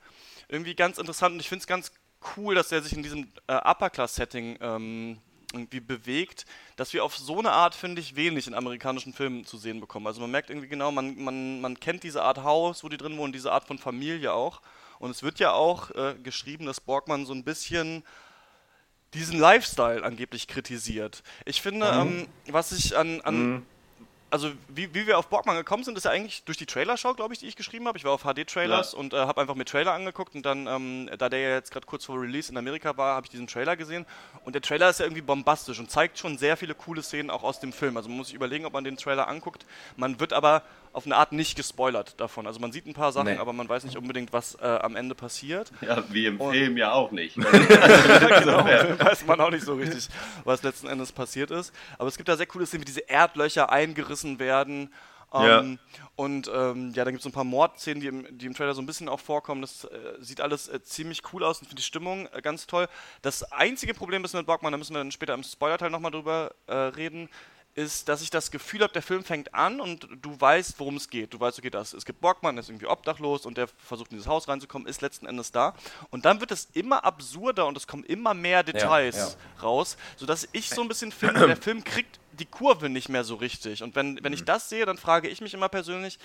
irgendwie 0.48 0.74
ganz 0.74 0.98
interessant 0.98 1.34
und 1.34 1.40
ich 1.40 1.48
finde 1.48 1.62
es 1.62 1.66
ganz 1.66 1.92
cool, 2.36 2.54
dass 2.54 2.72
er 2.72 2.82
sich 2.82 2.92
in 2.92 3.02
diesem 3.02 3.32
äh, 3.46 3.54
Upper-Class-Setting 3.54 4.58
ähm, 4.60 5.18
irgendwie 5.54 5.80
bewegt, 5.80 6.46
dass 6.76 6.92
wir 6.92 7.04
auf 7.04 7.16
so 7.16 7.38
eine 7.38 7.52
Art, 7.52 7.74
finde 7.74 8.00
ich, 8.00 8.16
wenig 8.16 8.46
in 8.46 8.54
amerikanischen 8.54 9.12
Filmen 9.12 9.44
zu 9.44 9.56
sehen 9.56 9.80
bekommen. 9.80 10.06
Also 10.06 10.20
man 10.20 10.30
merkt 10.30 10.50
irgendwie 10.50 10.68
genau, 10.68 10.92
man, 10.92 11.16
man, 11.22 11.60
man 11.60 11.80
kennt 11.80 12.02
diese 12.02 12.22
Art 12.22 12.42
Haus, 12.42 12.84
wo 12.84 12.88
die 12.88 12.96
drin 12.96 13.16
wohnen, 13.16 13.32
diese 13.32 13.52
Art 13.52 13.66
von 13.66 13.78
Familie 13.78 14.32
auch. 14.32 14.60
Und 14.98 15.10
es 15.10 15.22
wird 15.22 15.38
ja 15.38 15.52
auch 15.52 15.90
äh, 15.90 16.14
geschrieben, 16.22 16.66
dass 16.66 16.80
Borgmann 16.80 17.26
so 17.26 17.32
ein 17.32 17.44
bisschen 17.44 18.04
diesen 19.12 19.38
Lifestyle 19.38 20.02
angeblich 20.02 20.48
kritisiert. 20.48 21.22
Ich 21.44 21.62
finde, 21.62 21.92
mhm. 21.92 22.00
ähm, 22.00 22.28
was 22.48 22.72
ich 22.72 22.96
an, 22.96 23.20
an 23.22 23.36
mhm 23.36 23.66
also 24.34 24.50
wie, 24.66 24.92
wie 24.92 25.06
wir 25.06 25.16
auf 25.16 25.28
Borgmann 25.28 25.54
gekommen 25.54 25.84
sind, 25.84 25.96
ist 25.96 26.06
ja 26.06 26.10
eigentlich 26.10 26.42
durch 26.42 26.58
die 26.58 26.66
Trailershow, 26.66 27.14
glaube 27.14 27.32
ich, 27.34 27.38
die 27.38 27.46
ich 27.46 27.54
geschrieben 27.54 27.86
habe. 27.86 27.96
Ich 27.96 28.02
war 28.02 28.10
auf 28.10 28.24
HD-Trailers 28.24 28.90
ja. 28.90 28.98
und 28.98 29.14
äh, 29.14 29.18
habe 29.18 29.40
einfach 29.40 29.54
mir 29.54 29.64
Trailer 29.64 29.92
angeguckt 29.92 30.34
und 30.34 30.44
dann, 30.44 30.66
ähm, 30.66 31.08
da 31.16 31.28
der 31.28 31.38
ja 31.38 31.50
jetzt 31.50 31.70
gerade 31.70 31.86
kurz 31.86 32.04
vor 32.04 32.20
Release 32.20 32.50
in 32.50 32.58
Amerika 32.58 32.96
war, 32.96 33.14
habe 33.14 33.26
ich 33.26 33.30
diesen 33.30 33.46
Trailer 33.46 33.76
gesehen 33.76 34.06
und 34.44 34.56
der 34.56 34.60
Trailer 34.60 34.90
ist 34.90 34.98
ja 34.98 35.06
irgendwie 35.06 35.22
bombastisch 35.22 35.78
und 35.78 35.88
zeigt 35.88 36.18
schon 36.18 36.36
sehr 36.36 36.56
viele 36.56 36.74
coole 36.74 37.00
Szenen 37.00 37.30
auch 37.30 37.44
aus 37.44 37.60
dem 37.60 37.72
Film. 37.72 37.96
Also 37.96 38.08
man 38.08 38.18
muss 38.18 38.26
sich 38.26 38.34
überlegen, 38.34 38.66
ob 38.66 38.72
man 38.72 38.82
den 38.82 38.96
Trailer 38.96 39.28
anguckt. 39.28 39.66
Man 39.96 40.18
wird 40.18 40.32
aber 40.32 40.62
auf 40.94 41.06
eine 41.06 41.16
Art 41.16 41.32
nicht 41.32 41.56
gespoilert 41.56 42.18
davon. 42.20 42.46
Also 42.46 42.60
man 42.60 42.70
sieht 42.70 42.86
ein 42.86 42.94
paar 42.94 43.10
Sachen, 43.12 43.26
nee. 43.26 43.38
aber 43.38 43.52
man 43.52 43.68
weiß 43.68 43.84
nicht 43.84 43.96
unbedingt, 43.96 44.32
was 44.32 44.54
äh, 44.54 44.64
am 44.64 44.94
Ende 44.94 45.16
passiert. 45.16 45.72
Ja, 45.80 46.04
wie 46.10 46.26
im 46.26 46.40
und 46.40 46.52
Film 46.52 46.76
ja 46.76 46.92
auch 46.92 47.10
nicht. 47.10 47.34
genau, 47.36 47.48
weiß 48.64 49.26
man 49.26 49.40
auch 49.40 49.50
nicht 49.50 49.64
so 49.64 49.74
richtig, 49.74 50.08
was 50.44 50.62
letzten 50.62 50.86
Endes 50.86 51.10
passiert 51.10 51.50
ist. 51.50 51.74
Aber 51.98 52.08
es 52.08 52.16
gibt 52.16 52.28
da 52.28 52.36
sehr 52.36 52.46
coole 52.46 52.64
Szenen, 52.64 52.82
wie 52.82 52.86
diese 52.86 53.00
Erdlöcher 53.00 53.70
eingerissen 53.70 54.38
werden. 54.38 54.94
Ja. 55.32 55.60
Ähm, 55.60 55.80
und 56.14 56.48
ähm, 56.54 56.92
ja, 56.94 57.04
dann 57.04 57.12
gibt 57.12 57.22
es 57.22 57.26
ein 57.26 57.32
paar 57.32 57.42
Mordszenen, 57.42 58.00
die 58.00 58.06
im, 58.06 58.38
die 58.38 58.46
im 58.46 58.54
Trailer 58.54 58.72
so 58.72 58.80
ein 58.80 58.86
bisschen 58.86 59.08
auch 59.08 59.18
vorkommen. 59.18 59.62
Das 59.62 59.84
äh, 59.84 59.88
sieht 60.20 60.40
alles 60.40 60.68
äh, 60.68 60.80
ziemlich 60.80 61.22
cool 61.32 61.42
aus 61.42 61.58
und 61.58 61.66
finde 61.66 61.80
die 61.80 61.86
Stimmung 61.86 62.28
äh, 62.28 62.40
ganz 62.40 62.68
toll. 62.68 62.86
Das 63.22 63.42
einzige 63.50 63.94
Problem 63.94 64.24
ist 64.24 64.32
mit 64.32 64.46
Borgmann, 64.46 64.70
da 64.70 64.78
müssen 64.78 64.94
wir 64.94 64.98
dann 64.98 65.10
später 65.10 65.34
im 65.34 65.42
Spoiler-Teil 65.42 65.90
nochmal 65.90 66.12
drüber 66.12 66.54
äh, 66.68 66.74
reden, 66.74 67.28
ist, 67.74 68.08
dass 68.08 68.22
ich 68.22 68.30
das 68.30 68.50
Gefühl 68.50 68.82
habe, 68.82 68.92
der 68.92 69.02
Film 69.02 69.24
fängt 69.24 69.52
an 69.54 69.80
und 69.80 70.06
du 70.22 70.40
weißt, 70.40 70.78
worum 70.78 70.96
es 70.96 71.10
geht. 71.10 71.34
Du 71.34 71.40
weißt, 71.40 71.58
okay, 71.58 71.70
das, 71.70 71.92
es 71.92 72.04
gibt 72.04 72.20
Borgmann, 72.20 72.54
der 72.54 72.62
ist 72.62 72.68
irgendwie 72.68 72.86
obdachlos 72.86 73.46
und 73.46 73.58
der 73.58 73.66
versucht 73.66 74.12
in 74.12 74.16
dieses 74.16 74.28
Haus 74.28 74.46
reinzukommen, 74.48 74.86
ist 74.86 75.02
letzten 75.02 75.26
Endes 75.26 75.50
da. 75.50 75.74
Und 76.10 76.24
dann 76.24 76.40
wird 76.40 76.52
es 76.52 76.68
immer 76.74 77.04
absurder 77.04 77.66
und 77.66 77.76
es 77.76 77.86
kommen 77.86 78.04
immer 78.04 78.32
mehr 78.32 78.62
Details 78.62 79.16
ja, 79.16 79.26
ja. 79.26 79.62
raus, 79.62 79.96
sodass 80.16 80.48
ich 80.52 80.70
so 80.70 80.82
ein 80.82 80.88
bisschen 80.88 81.10
finde, 81.12 81.46
der 81.46 81.56
Film 81.56 81.82
kriegt 81.82 82.20
die 82.32 82.46
Kurve 82.46 82.88
nicht 82.88 83.08
mehr 83.08 83.24
so 83.24 83.34
richtig. 83.36 83.82
Und 83.82 83.96
wenn, 83.96 84.22
wenn 84.22 84.32
ich 84.32 84.42
mhm. 84.42 84.46
das 84.46 84.68
sehe, 84.68 84.86
dann 84.86 84.98
frage 84.98 85.28
ich 85.28 85.40
mich 85.40 85.54
immer 85.54 85.68
persönlich, 85.68 86.18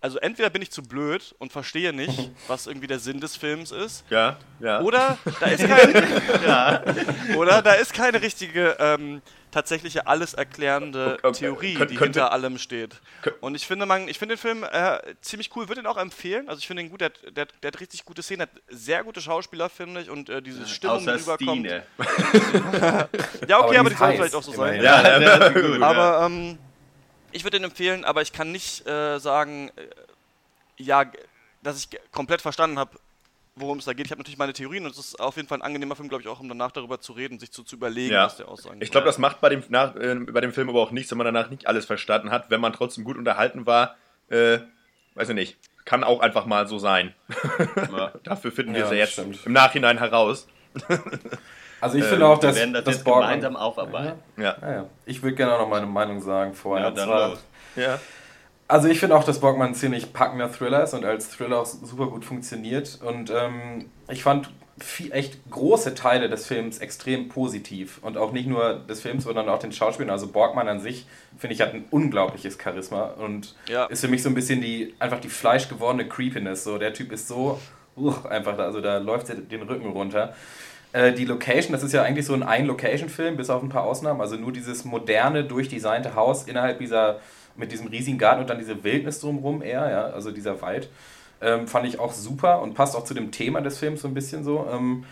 also 0.00 0.18
entweder 0.18 0.50
bin 0.50 0.62
ich 0.62 0.70
zu 0.70 0.82
blöd 0.82 1.34
und 1.38 1.52
verstehe 1.52 1.92
nicht, 1.92 2.30
was 2.48 2.66
irgendwie 2.66 2.86
der 2.86 2.98
Sinn 2.98 3.20
des 3.20 3.36
Films 3.36 3.70
ist, 3.70 4.04
Ja, 4.10 4.38
ja. 4.60 4.80
oder 4.80 5.18
da 5.40 5.46
ist 5.46 5.64
keine, 5.66 6.82
oder 7.36 7.62
da 7.62 7.72
ist 7.72 7.92
keine 7.92 8.20
richtige 8.22 8.76
ähm, 8.78 9.22
tatsächliche 9.56 10.06
alles 10.06 10.34
erklärende 10.34 11.14
Okay, 11.22 11.26
okay. 11.28 11.38
Theorie, 11.38 11.74
Könnt- 11.74 11.90
die 11.90 11.98
hinter 11.98 12.30
allem 12.32 12.58
steht. 12.58 13.00
Und 13.40 13.54
ich 13.54 13.66
finde, 13.66 13.86
man, 13.86 14.06
ich 14.06 14.18
finde 14.18 14.34
den 14.36 14.40
Film 14.40 14.64
äh, 14.64 14.98
ziemlich 15.22 15.50
cool, 15.56 15.68
würde 15.68 15.80
ihn 15.80 15.86
auch 15.86 15.96
empfehlen. 15.96 16.46
Also 16.48 16.58
ich 16.58 16.66
finde 16.66 16.82
ihn 16.82 16.90
gut, 16.90 17.00
der, 17.00 17.06
hat- 17.06 17.36
der, 17.36 17.46
der 17.62 17.68
hat 17.72 17.80
richtig 17.80 18.04
gute 18.04 18.22
Szenen, 18.22 18.42
hat 18.42 18.50
sehr 18.68 19.02
gute 19.02 19.20
Schauspieler, 19.22 19.70
finde 19.70 20.02
ich, 20.02 20.10
und 20.10 20.28
äh, 20.28 20.42
diese 20.42 20.66
Stimmung, 20.66 20.98
die 21.04 21.10
Außer 21.10 21.34
rüberkommt. 21.38 21.66
Stine. 21.66 21.82
Ja, 23.48 23.60
okay, 23.60 23.78
Aber 23.78 23.80
aber, 23.80 23.88
die 23.88 23.94
die 23.94 23.98
soll 23.98 24.12
vielleicht 24.14 24.34
auch 24.34 24.42
so 24.42 24.52
sein. 24.52 24.82
Ja, 24.82 25.02
der 25.18 25.46
ist 25.46 25.54
gut. 25.62 25.80
ja. 25.80 25.86
Aber 25.86 26.26
ähm, 26.26 26.58
ich 27.32 27.44
würde 27.44 27.56
ihn 27.56 27.64
empfehlen, 27.64 28.04
aber 28.04 28.22
ich 28.22 28.32
kann 28.32 28.52
nicht 28.52 28.86
äh, 28.86 29.18
sagen, 29.18 29.70
äh, 29.76 29.82
ja, 30.82 31.04
dass 31.62 31.78
ich 31.78 31.88
komplett 32.12 32.42
verstanden 32.42 32.78
habe, 32.78 32.98
worum 33.56 33.78
es 33.78 33.84
da 33.86 33.92
geht. 33.94 34.06
Ich 34.06 34.10
habe 34.12 34.20
natürlich 34.20 34.38
meine 34.38 34.52
Theorien 34.52 34.84
und 34.84 34.92
es 34.92 34.98
ist 34.98 35.20
auf 35.20 35.36
jeden 35.36 35.48
Fall 35.48 35.58
ein 35.58 35.62
angenehmer 35.62 35.96
Film, 35.96 36.08
glaube 36.08 36.22
ich, 36.22 36.28
auch 36.28 36.40
um 36.40 36.48
danach 36.48 36.70
darüber 36.72 37.00
zu 37.00 37.12
reden, 37.12 37.38
sich 37.40 37.50
zu, 37.50 37.62
zu 37.64 37.76
überlegen, 37.76 38.12
Ja. 38.12 38.26
was 38.26 38.36
der 38.36 38.48
aussagen 38.48 38.80
Ich 38.80 38.90
glaube, 38.90 39.06
das 39.06 39.18
macht 39.18 39.40
bei 39.40 39.48
dem, 39.48 39.62
nach, 39.68 39.96
äh, 39.96 40.14
bei 40.14 40.40
dem 40.40 40.52
Film 40.52 40.68
aber 40.68 40.80
auch 40.80 40.90
nichts, 40.90 41.10
wenn 41.10 41.18
man 41.18 41.24
danach 41.24 41.50
nicht 41.50 41.66
alles 41.66 41.86
verstanden 41.86 42.30
hat. 42.30 42.50
Wenn 42.50 42.60
man 42.60 42.72
trotzdem 42.72 43.04
gut 43.04 43.16
unterhalten 43.16 43.66
war, 43.66 43.96
äh, 44.28 44.58
weiß 45.14 45.30
ich 45.30 45.34
nicht, 45.34 45.56
kann 45.84 46.04
auch 46.04 46.20
einfach 46.20 46.46
mal 46.46 46.66
so 46.66 46.78
sein. 46.78 47.14
Ja. 47.96 48.12
Dafür 48.24 48.52
finden 48.52 48.74
wir 48.74 48.84
es 48.84 48.90
ja 48.90 48.96
das 48.96 48.98
jetzt 48.98 49.12
stimmt. 49.14 49.46
im 49.46 49.52
Nachhinein 49.52 49.98
heraus. 49.98 50.46
Also 51.78 51.98
ich 51.98 52.04
Ähm, 52.04 52.10
finde 52.10 52.26
auch, 52.26 52.40
Wir 52.40 52.48
dass, 52.48 52.56
werden 52.56 52.72
das 52.72 52.84
dass 52.84 52.94
jetzt 52.94 53.04
gemeinsam 53.04 53.54
aufarbeiten. 53.54 54.18
Ja. 54.38 54.56
Ja, 54.62 54.72
ja. 54.72 54.86
Ich 55.04 55.22
würde 55.22 55.36
gerne 55.36 55.52
auch 55.52 55.58
noch 55.60 55.68
meine 55.68 55.84
Meinung 55.84 56.22
sagen 56.22 56.54
vorher. 56.54 56.86
Ja, 56.86 56.90
dann 56.90 57.08
los. 57.30 57.44
Ja. 57.76 58.00
Also 58.68 58.88
ich 58.88 58.98
finde 58.98 59.16
auch, 59.16 59.24
dass 59.24 59.40
Borgmann 59.40 59.68
ein 59.68 59.74
ziemlich 59.74 60.12
packender 60.12 60.50
Thriller 60.50 60.82
ist 60.82 60.94
und 60.94 61.04
als 61.04 61.30
Thriller 61.30 61.60
auch 61.60 61.66
super 61.66 62.06
gut 62.06 62.24
funktioniert. 62.24 62.98
Und 63.04 63.30
ähm, 63.30 63.86
ich 64.08 64.22
fand 64.24 64.50
viel, 64.78 65.12
echt 65.12 65.38
große 65.50 65.94
Teile 65.94 66.28
des 66.28 66.46
Films 66.46 66.78
extrem 66.78 67.28
positiv. 67.28 67.98
Und 68.02 68.16
auch 68.18 68.32
nicht 68.32 68.48
nur 68.48 68.74
des 68.74 69.00
Films, 69.00 69.24
sondern 69.24 69.48
auch 69.48 69.58
den 69.60 69.72
Schauspielern. 69.72 70.10
Also 70.10 70.26
Borgmann 70.26 70.68
an 70.68 70.80
sich, 70.80 71.06
finde 71.38 71.54
ich, 71.54 71.60
hat 71.62 71.74
ein 71.74 71.84
unglaubliches 71.90 72.58
Charisma 72.62 73.04
und 73.04 73.54
Ja. 73.68 73.84
ist 73.84 74.00
für 74.00 74.08
mich 74.08 74.22
so 74.22 74.28
ein 74.28 74.34
bisschen 74.34 74.60
die, 74.60 74.94
einfach 74.98 75.20
die 75.20 75.28
fleischgewordene 75.28 76.08
Creepiness. 76.08 76.64
So, 76.64 76.76
der 76.76 76.92
Typ 76.92 77.12
ist 77.12 77.28
so, 77.28 77.60
uch, 77.96 78.24
einfach, 78.26 78.56
da, 78.56 78.64
also 78.64 78.80
da 78.80 78.98
läuft 78.98 79.28
er 79.30 79.36
den 79.36 79.62
Rücken 79.62 79.88
runter. 79.90 80.34
Äh, 80.92 81.12
die 81.12 81.24
Location, 81.24 81.72
das 81.72 81.82
ist 81.82 81.92
ja 81.92 82.02
eigentlich 82.02 82.26
so 82.26 82.34
ein 82.34 82.42
Ein-Location-Film, 82.42 83.36
bis 83.36 83.48
auf 83.48 83.62
ein 83.62 83.68
paar 83.68 83.84
Ausnahmen. 83.84 84.20
Also 84.20 84.36
nur 84.36 84.52
dieses 84.52 84.84
moderne, 84.84 85.44
durchdesignte 85.44 86.14
Haus 86.16 86.44
innerhalb 86.44 86.80
dieser, 86.80 87.20
mit 87.56 87.72
diesem 87.72 87.86
riesigen 87.88 88.18
Garten 88.18 88.40
und 88.40 88.50
dann 88.50 88.58
diese 88.58 88.84
Wildnis 88.84 89.20
drumherum 89.20 89.62
eher, 89.62 89.90
ja, 89.90 90.04
also 90.06 90.30
dieser 90.30 90.60
Wald. 90.62 90.88
Ähm, 91.40 91.68
fand 91.68 91.86
ich 91.86 92.00
auch 92.00 92.12
super 92.12 92.62
und 92.62 92.74
passt 92.74 92.96
auch 92.96 93.04
zu 93.04 93.12
dem 93.12 93.30
Thema 93.30 93.60
des 93.60 93.78
Films 93.78 94.02
so 94.02 94.08
ein 94.08 94.14
bisschen 94.14 94.42
so. 94.42 94.66
Ähm, 94.72 95.04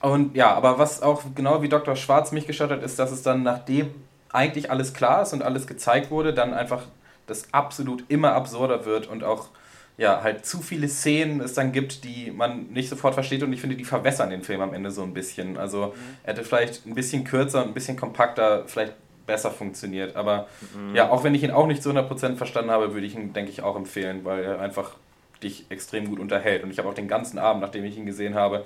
und 0.00 0.36
ja, 0.36 0.54
aber 0.54 0.78
was 0.78 1.02
auch 1.02 1.22
genau 1.34 1.62
wie 1.62 1.68
Dr. 1.68 1.96
Schwarz 1.96 2.32
mich 2.32 2.46
gestört 2.46 2.70
hat, 2.70 2.82
ist, 2.82 2.98
dass 2.98 3.12
es 3.12 3.22
dann, 3.22 3.42
nachdem 3.42 3.90
eigentlich 4.30 4.70
alles 4.70 4.94
klar 4.94 5.22
ist 5.22 5.32
und 5.32 5.42
alles 5.42 5.66
gezeigt 5.66 6.10
wurde, 6.10 6.34
dann 6.34 6.54
einfach 6.54 6.82
das 7.26 7.52
absolut 7.52 8.04
immer 8.08 8.32
absurder 8.32 8.84
wird 8.84 9.06
und 9.06 9.24
auch 9.24 9.48
ja, 9.96 10.22
halt 10.22 10.46
zu 10.46 10.62
viele 10.62 10.88
Szenen 10.88 11.40
es 11.40 11.54
dann 11.54 11.72
gibt, 11.72 12.04
die 12.04 12.30
man 12.30 12.68
nicht 12.68 12.88
sofort 12.88 13.14
versteht 13.14 13.42
und 13.42 13.52
ich 13.52 13.60
finde, 13.60 13.74
die 13.74 13.84
verwässern 13.84 14.30
den 14.30 14.42
Film 14.42 14.60
am 14.60 14.72
Ende 14.72 14.92
so 14.92 15.02
ein 15.02 15.12
bisschen. 15.12 15.58
Also 15.58 15.92
er 16.22 16.34
hätte 16.34 16.44
vielleicht 16.44 16.86
ein 16.86 16.94
bisschen 16.94 17.24
kürzer 17.24 17.62
und 17.62 17.68
ein 17.68 17.74
bisschen 17.74 17.96
kompakter 17.96 18.62
vielleicht 18.66 18.94
besser 19.28 19.52
funktioniert, 19.52 20.16
aber 20.16 20.48
ja, 20.92 21.10
auch 21.10 21.22
wenn 21.22 21.34
ich 21.34 21.44
ihn 21.44 21.52
auch 21.52 21.68
nicht 21.68 21.82
zu 21.82 21.90
100% 21.90 22.34
verstanden 22.34 22.72
habe, 22.72 22.94
würde 22.94 23.06
ich 23.06 23.14
ihn, 23.14 23.32
denke 23.32 23.52
ich, 23.52 23.62
auch 23.62 23.76
empfehlen, 23.76 24.24
weil 24.24 24.42
er 24.42 24.60
einfach 24.60 24.96
dich 25.42 25.66
extrem 25.68 26.08
gut 26.08 26.18
unterhält 26.18 26.64
und 26.64 26.70
ich 26.70 26.78
habe 26.78 26.88
auch 26.88 26.94
den 26.94 27.06
ganzen 27.06 27.38
Abend, 27.38 27.62
nachdem 27.62 27.84
ich 27.84 27.96
ihn 27.96 28.06
gesehen 28.06 28.34
habe, 28.34 28.64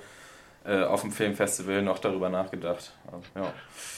äh, 0.65 0.85
auf 0.85 1.01
dem 1.01 1.11
Filmfestival 1.11 1.83
noch 1.83 1.99
darüber 1.99 2.29
nachgedacht. 2.29 2.93
Also, 3.07 3.25
ja. 3.35 3.53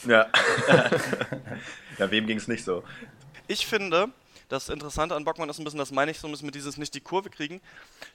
Ja. 0.07 0.27
ja, 1.99 2.11
wem 2.11 2.25
ging 2.25 2.37
es 2.37 2.47
nicht 2.47 2.65
so? 2.65 2.83
Ich 3.47 3.67
finde, 3.67 4.09
das 4.49 4.69
Interessante 4.69 5.15
an 5.15 5.23
Bockmann 5.23 5.49
ist 5.49 5.59
ein 5.59 5.63
bisschen, 5.63 5.79
das 5.79 5.91
meine 5.91 6.11
ich 6.11 6.19
so 6.19 6.27
ein 6.27 6.31
bisschen 6.31 6.47
mit 6.47 6.55
dieses 6.55 6.77
nicht 6.77 6.93
die 6.95 7.01
Kurve 7.01 7.29
kriegen. 7.29 7.61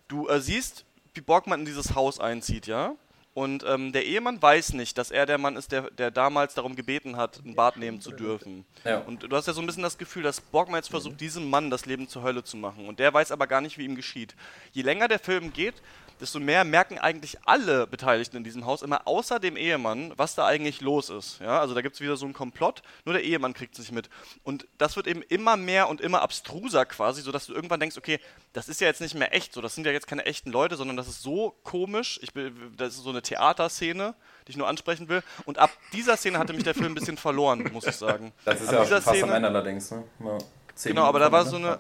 Du 0.09 0.29
äh, 0.29 0.41
siehst, 0.41 0.85
wie 1.15 1.21
Bockmann 1.21 1.61
in 1.61 1.67
dieses 1.67 1.95
Haus 1.95 2.19
einzieht, 2.19 2.67
ja? 2.67 2.95
Und 3.33 3.65
ähm, 3.65 3.93
der 3.93 4.07
Ehemann 4.07 4.43
weiß 4.43 4.73
nicht, 4.73 4.99
dass 4.99 5.13
er 5.13 5.25
der 5.25 5.39
Mann 5.39 5.57
ist, 5.57 5.71
der, 5.71 5.91
der 5.91 6.11
damals 6.11 6.55
darum 6.55 6.75
gebeten 6.75 7.17
hat, 7.17 7.41
ein 7.45 7.55
Bad 7.55 7.77
nehmen 7.77 8.01
zu 8.01 8.11
dürfen. 8.11 8.65
Ja. 8.85 8.99
Und 8.99 9.23
du 9.23 9.37
hast 9.37 9.47
ja 9.47 9.53
so 9.53 9.61
ein 9.61 9.67
bisschen 9.67 9.85
das 9.85 9.99
Gefühl, 9.99 10.25
dass 10.25 10.41
Borgmann 10.41 10.79
jetzt 10.79 10.91
versucht, 10.91 11.21
diesem 11.21 11.49
Mann 11.49 11.71
das 11.71 11.87
Leben 11.87 12.09
zur 12.09 12.23
Hölle 12.25 12.43
zu 12.43 12.57
machen. 12.57 12.89
Und 12.89 12.99
der 12.99 13.15
weiß 13.15 13.31
aber 13.31 13.47
gar 13.47 13.61
nicht, 13.61 13.79
wie 13.79 13.85
ihm 13.85 13.95
geschieht. 13.95 14.35
Je 14.73 14.83
länger 14.83 15.07
der 15.07 15.21
Film 15.21 15.53
geht, 15.53 15.75
desto 16.21 16.39
mehr 16.41 16.65
merken 16.65 16.99
eigentlich 16.99 17.39
alle 17.47 17.87
Beteiligten 17.87 18.37
in 18.37 18.45
diesem 18.45 18.67
Haus 18.67 18.83
immer 18.83 19.07
außer 19.07 19.41
dem 19.41 19.57
Ehemann, 19.57 20.13
was 20.17 20.35
da 20.35 20.47
eigentlich 20.47 20.81
los 20.81 21.09
ist. 21.09 21.41
Ja, 21.41 21.61
also 21.61 21.75
da 21.75 21.81
gibt 21.81 21.95
es 21.95 22.01
wieder 22.01 22.17
so 22.17 22.27
einen 22.27 22.35
Komplott, 22.35 22.83
nur 23.05 23.15
der 23.15 23.25
Ehemann 23.25 23.55
kriegt 23.55 23.75
es 23.75 23.81
nicht 23.81 23.93
mit. 23.93 24.11
Und 24.43 24.67
das 24.79 24.97
wird 24.97 25.07
eben 25.07 25.23
immer 25.23 25.57
mehr 25.57 25.89
und 25.89 26.01
immer 26.01 26.23
abstruser 26.23 26.85
quasi, 26.85 27.23
sodass 27.23 27.47
du 27.47 27.55
irgendwann 27.55 27.81
denkst, 27.81 27.97
okay, 27.97 28.21
das 28.53 28.69
ist 28.69 28.81
ja 28.81 28.87
jetzt 28.87 29.01
nicht 29.01 29.15
mehr 29.15 29.35
echt, 29.35 29.53
so 29.53 29.61
das 29.61 29.75
sind 29.75 29.87
ja 29.87 29.93
jetzt 29.93 30.07
keine 30.07 30.27
echten 30.27 30.51
Leute, 30.51 30.77
sondern 30.77 30.97
das 30.97 31.09
ist 31.09 31.23
so 31.23 31.57
komisch, 31.63 32.19
ich 32.23 32.31
das 32.77 32.95
ist 32.95 33.03
so 33.03 33.11
eine 33.11 33.23
Theaterszene, 33.23 34.15
die 34.47 34.51
ich 34.51 34.57
nur 34.57 34.69
ansprechen 34.69 35.09
will. 35.09 35.23
Und 35.45 35.59
ab 35.59 35.71
dieser 35.93 36.17
Szene 36.17 36.39
hatte 36.39 36.53
mich 36.53 36.65
der 36.65 36.75
Film 36.75 36.93
ein 36.93 36.95
bisschen 36.95 37.17
verloren, 37.17 37.71
muss 37.73 37.87
ich 37.87 37.97
sagen. 37.97 38.33
Das 38.45 38.61
ist 38.61 38.69
Ab 38.69 38.75
ja 38.75 38.83
auch 38.83 38.87
fast 38.87 39.09
am 39.09 39.15
Szene- 39.15 39.35
Ende 39.35 39.49
allerdings. 39.49 39.91
Ne? 39.91 40.05
Ja. 40.21 40.39
Genau, 40.85 41.05
aber 41.05 41.19
da 41.19 41.31
war 41.31 41.45
so 41.45 41.59
ne? 41.59 41.69
eine, 41.69 41.79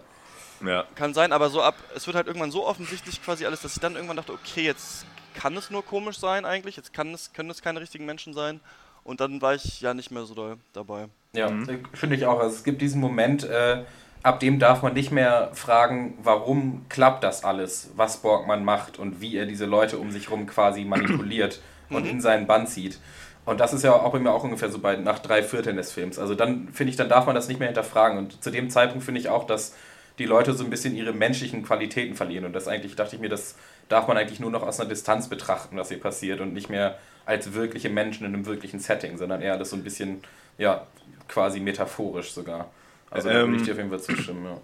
Ja. 0.64 0.84
kann 0.94 1.14
sein, 1.14 1.32
aber 1.32 1.50
so 1.50 1.62
ab, 1.62 1.74
es 1.94 2.06
wird 2.06 2.16
halt 2.16 2.26
irgendwann 2.26 2.50
so 2.50 2.66
offensichtlich 2.66 3.22
quasi 3.22 3.46
alles, 3.46 3.62
dass 3.62 3.74
ich 3.74 3.80
dann 3.80 3.94
irgendwann 3.94 4.16
dachte, 4.16 4.32
okay, 4.32 4.62
jetzt 4.62 5.06
kann 5.34 5.56
es 5.56 5.70
nur 5.70 5.84
komisch 5.84 6.18
sein 6.18 6.44
eigentlich, 6.44 6.76
jetzt 6.76 6.92
kann 6.92 7.14
es, 7.14 7.32
können 7.32 7.50
es 7.50 7.62
keine 7.62 7.80
richtigen 7.80 8.04
Menschen 8.04 8.34
sein. 8.34 8.60
Und 9.02 9.20
dann 9.20 9.40
war 9.40 9.54
ich 9.54 9.80
ja 9.80 9.94
nicht 9.94 10.10
mehr 10.10 10.24
so 10.24 10.34
doll 10.34 10.56
dabei. 10.72 11.08
Ja, 11.32 11.48
finde 11.94 12.16
ich 12.16 12.26
auch. 12.26 12.38
Also 12.38 12.56
es 12.56 12.64
gibt 12.64 12.82
diesen 12.82 13.00
Moment, 13.00 13.44
äh, 13.44 13.84
ab 14.22 14.40
dem 14.40 14.58
darf 14.58 14.82
man 14.82 14.92
nicht 14.92 15.10
mehr 15.10 15.50
fragen, 15.54 16.18
warum 16.22 16.84
klappt 16.88 17.24
das 17.24 17.44
alles, 17.44 17.90
was 17.96 18.18
Borgmann 18.18 18.64
macht 18.64 18.98
und 18.98 19.20
wie 19.20 19.36
er 19.36 19.46
diese 19.46 19.64
Leute 19.64 19.98
um 19.98 20.10
sich 20.10 20.26
herum 20.26 20.46
quasi 20.46 20.84
manipuliert 20.84 21.60
und 21.88 22.06
in 22.06 22.20
seinen 22.20 22.46
Bann 22.46 22.66
zieht. 22.66 22.98
Und 23.46 23.58
das 23.58 23.72
ist 23.72 23.82
ja 23.82 23.92
auch 23.92 24.12
bei 24.12 24.18
mir 24.18 24.32
auch 24.32 24.44
ungefähr 24.44 24.70
so 24.70 24.78
bei 24.78 24.96
nach 24.96 25.18
drei 25.18 25.42
Vierteln 25.42 25.76
des 25.76 25.92
Films. 25.92 26.18
Also 26.18 26.34
dann 26.34 26.68
finde 26.72 26.90
ich, 26.90 26.96
dann 26.96 27.08
darf 27.08 27.26
man 27.26 27.34
das 27.34 27.48
nicht 27.48 27.58
mehr 27.58 27.68
hinterfragen. 27.68 28.18
Und 28.18 28.44
zu 28.44 28.50
dem 28.50 28.68
Zeitpunkt 28.68 29.04
finde 29.04 29.20
ich 29.20 29.28
auch, 29.28 29.46
dass 29.46 29.74
die 30.20 30.26
Leute 30.26 30.52
so 30.52 30.62
ein 30.62 30.70
bisschen 30.70 30.94
ihre 30.94 31.12
menschlichen 31.12 31.64
Qualitäten 31.64 32.14
verlieren. 32.14 32.44
Und 32.44 32.52
das 32.52 32.68
eigentlich 32.68 32.94
dachte 32.94 33.16
ich 33.16 33.20
mir, 33.22 33.28
das 33.28 33.56
darf 33.88 34.06
man 34.06 34.16
eigentlich 34.16 34.38
nur 34.38 34.50
noch 34.50 34.62
aus 34.62 34.78
einer 34.78 34.88
Distanz 34.88 35.28
betrachten, 35.28 35.76
was 35.76 35.88
hier 35.88 35.98
passiert 35.98 36.40
und 36.40 36.52
nicht 36.52 36.68
mehr 36.70 36.98
als 37.26 37.54
wirkliche 37.54 37.88
Menschen 37.90 38.26
in 38.26 38.34
einem 38.34 38.46
wirklichen 38.46 38.78
Setting, 38.80 39.16
sondern 39.18 39.42
eher 39.42 39.54
alles 39.54 39.70
so 39.70 39.76
ein 39.76 39.82
bisschen, 39.82 40.22
ja, 40.58 40.86
quasi 41.26 41.58
metaphorisch 41.60 42.32
sogar. 42.32 42.70
Also 43.10 43.28
da 43.28 43.34
würde 43.34 43.54
ich 43.54 43.60
Ähm, 43.60 43.64
dir 43.66 43.72
auf 43.72 43.78
jeden 43.78 43.90
Fall 43.90 44.00
zustimmen, 44.00 44.44
ja. 44.44 44.56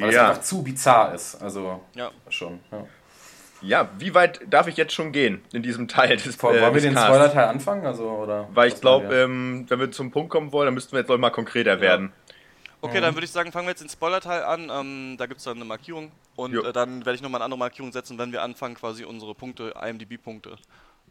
Weil 0.00 0.08
es 0.10 0.14
Ja. 0.14 0.28
einfach 0.30 0.42
zu 0.42 0.62
bizarr 0.62 1.14
ist. 1.14 1.36
Also 1.36 1.80
Ja. 1.94 2.10
schon. 2.28 2.60
Ja. 2.70 2.84
ja, 3.62 3.90
wie 3.98 4.14
weit 4.14 4.40
darf 4.50 4.66
ich 4.66 4.76
jetzt 4.76 4.92
schon 4.92 5.12
gehen 5.12 5.42
in 5.52 5.62
diesem 5.62 5.88
Teil 5.88 6.16
des 6.16 6.40
Wollen 6.42 6.56
äh, 6.56 6.74
wir 6.74 6.80
den? 6.80 6.96
Spoiler-Teil 6.96 7.48
anfangen? 7.48 7.86
Also, 7.86 8.08
oder 8.10 8.48
Weil 8.52 8.68
ich 8.68 8.80
glaube, 8.80 9.08
wir? 9.08 9.24
ähm, 9.24 9.64
wenn 9.68 9.80
wir 9.80 9.90
zum 9.90 10.10
Punkt 10.10 10.30
kommen 10.30 10.52
wollen, 10.52 10.66
dann 10.66 10.74
müssten 10.74 10.92
wir 10.92 11.00
jetzt 11.00 11.08
mal 11.08 11.30
konkreter 11.30 11.80
werden. 11.80 12.12
Okay, 12.84 13.00
dann 13.00 13.14
würde 13.14 13.24
ich 13.24 13.30
sagen, 13.30 13.50
fangen 13.50 13.66
wir 13.66 13.70
jetzt 13.70 13.80
den 13.80 13.88
Spoiler-Teil 13.88 14.42
an. 14.42 14.70
Ähm, 14.70 15.16
da 15.18 15.26
gibt 15.26 15.38
es 15.38 15.44
dann 15.44 15.56
eine 15.56 15.64
Markierung. 15.64 16.12
Und 16.36 16.54
äh, 16.54 16.72
dann 16.72 17.04
werde 17.06 17.14
ich 17.14 17.22
nochmal 17.22 17.38
eine 17.38 17.46
andere 17.46 17.58
Markierung 17.58 17.92
setzen, 17.92 18.18
wenn 18.18 18.30
wir 18.30 18.42
anfangen, 18.42 18.74
quasi 18.74 19.04
unsere 19.04 19.34
Punkte, 19.34 19.74
IMDb-Punkte 19.82 20.58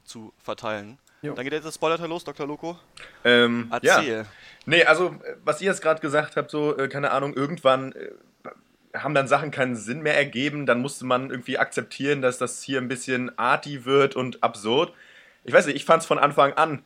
zu 0.04 0.34
verteilen. 0.38 1.00
Jo. 1.24 1.34
Dann 1.34 1.44
geht 1.44 1.54
jetzt 1.54 1.66
das 1.66 1.76
Spoiler-Teil 1.76 2.10
los, 2.10 2.24
Dr. 2.24 2.46
Loco. 2.46 2.78
Ähm, 3.24 3.72
ja. 3.82 3.98
Erzähl. 3.98 4.26
Nee, 4.66 4.84
also, 4.84 5.16
was 5.44 5.62
ihr 5.62 5.72
jetzt 5.72 5.82
gerade 5.82 6.00
gesagt 6.00 6.36
habt, 6.36 6.52
so, 6.52 6.78
äh, 6.78 6.88
keine 6.90 7.12
Ahnung, 7.12 7.34
irgendwann 7.34 7.94
äh, 7.94 8.12
haben 8.96 9.16
dann 9.16 9.28
Sachen 9.28 9.50
keinen 9.50 9.76
Sinn 9.76 10.02
mehr 10.02 10.16
ergeben, 10.16 10.66
dann 10.68 10.80
musste 10.80 11.06
man 11.06 11.32
irgendwie 11.32 11.58
akzeptieren, 11.58 12.22
dass 12.22 12.38
das 12.38 12.62
hier 12.62 12.80
ein 12.80 12.88
bisschen 12.88 13.36
arty 13.40 13.86
wird 13.86 14.16
und 14.16 14.44
absurd. 14.44 14.94
Ich 15.44 15.54
weiß 15.54 15.66
nicht, 15.66 15.76
ich 15.76 15.86
fand 15.86 16.04
es 16.04 16.08
von 16.08 16.20
Anfang 16.20 16.54
an, 16.54 16.84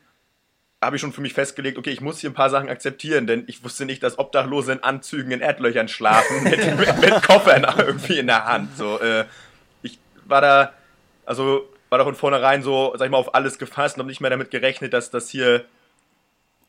habe 0.84 0.96
ich 0.96 1.01
schon 1.01 1.12
für 1.12 1.22
mich 1.22 1.34
festgelegt, 1.34 1.77
okay, 1.77 1.89
ich 1.89 2.01
muss 2.01 2.19
hier 2.19 2.29
ein 2.29 2.36
paar 2.36 2.50
Sachen 2.50 2.69
akzeptieren, 2.69 3.25
denn 3.25 3.43
ich 3.48 3.63
wusste 3.63 3.86
nicht, 3.86 4.03
dass 4.03 4.19
Obdachlose 4.19 4.74
in 4.74 4.84
Anzügen 4.84 5.31
in 5.31 5.41
Erdlöchern 5.41 5.88
schlafen, 5.88 6.43
mit, 6.43 6.57
mit, 6.77 7.00
mit 7.00 7.24
Koffern 7.24 7.65
irgendwie 7.77 8.19
in 8.19 8.27
der 8.27 8.46
Hand. 8.46 8.77
So, 8.77 9.00
äh, 9.00 9.25
ich 9.81 9.98
war 10.25 10.41
da, 10.41 10.74
also 11.25 11.67
war 11.89 11.98
da 11.98 12.03
von 12.03 12.15
vornherein 12.15 12.62
so, 12.62 12.93
sag 12.98 13.05
ich 13.05 13.12
mal, 13.12 13.17
auf 13.17 13.34
alles 13.34 13.57
gefasst 13.57 13.96
und 13.96 14.01
habe 14.01 14.10
nicht 14.10 14.22
mehr 14.22 14.29
damit 14.29 14.51
gerechnet, 14.51 14.93
dass 14.93 15.10
das 15.10 15.29
hier 15.29 15.65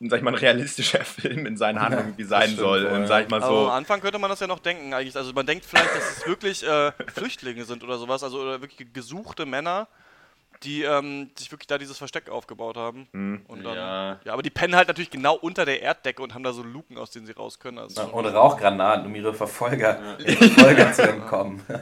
sag 0.01 0.19
ich 0.19 0.23
mal, 0.23 0.31
ein 0.31 0.37
realistischer 0.37 1.05
Film 1.05 1.47
in 1.47 1.57
seinen 1.57 1.81
Handlungen 1.81 2.09
irgendwie 2.09 2.25
sein 2.25 2.45
stimmt 2.45 2.61
soll. 2.61 2.87
ähm, 2.87 3.01
ja. 3.03 3.07
sag 3.07 3.25
ich 3.25 3.31
mal 3.31 3.43
Aber 3.43 3.47
so. 3.47 3.67
am 3.67 3.73
Anfang 3.73 4.01
könnte 4.01 4.19
man 4.19 4.31
das 4.31 4.41
ja 4.41 4.47
noch 4.47 4.61
denken 4.61 4.95
eigentlich. 4.95 5.17
Also 5.17 5.33
man 5.33 5.45
denkt 5.47 5.65
vielleicht, 5.65 5.95
dass 5.95 6.19
es 6.19 6.27
wirklich 6.27 6.65
äh, 6.65 6.93
Flüchtlinge 7.13 7.65
sind 7.65 7.83
oder 7.83 7.99
sowas, 7.99 8.23
also 8.23 8.41
oder 8.41 8.61
wirklich 8.61 8.93
gesuchte 8.93 9.45
Männer. 9.45 9.89
Die 10.63 10.83
ähm, 10.83 11.31
sich 11.37 11.51
wirklich 11.53 11.67
da 11.67 11.79
dieses 11.79 11.99
Versteck 11.99 12.29
aufgebaut 12.29 12.77
haben. 12.77 13.09
Mhm. 13.13 13.43
Und 13.47 13.65
dann, 13.65 13.77
Ja. 13.77 14.21
ja. 14.25 14.33
aber 14.33 14.43
die 14.43 14.51
pennen 14.51 14.75
halt 14.75 14.89
natürlich 14.89 15.11
genau 15.11 15.35
unter 15.35 15.65
der 15.65 15.83
Erddecke 15.83 16.23
und 16.23 16.35
haben 16.35 16.43
da 16.43 16.53
so 16.53 16.63
Luken, 16.63 16.99
aus 16.99 17.11
denen 17.11 17.27
sie 17.27 17.33
raus 17.33 17.59
können. 17.59 17.79
Also 17.79 18.03
Und 18.03 18.27
Rauchgranaten, 18.27 19.07
um 19.07 19.15
ihre 19.15 19.35
Verfolger, 19.35 20.17
Verfolger 20.19 20.93
zu 20.93 21.03
entkommen. 21.03 21.63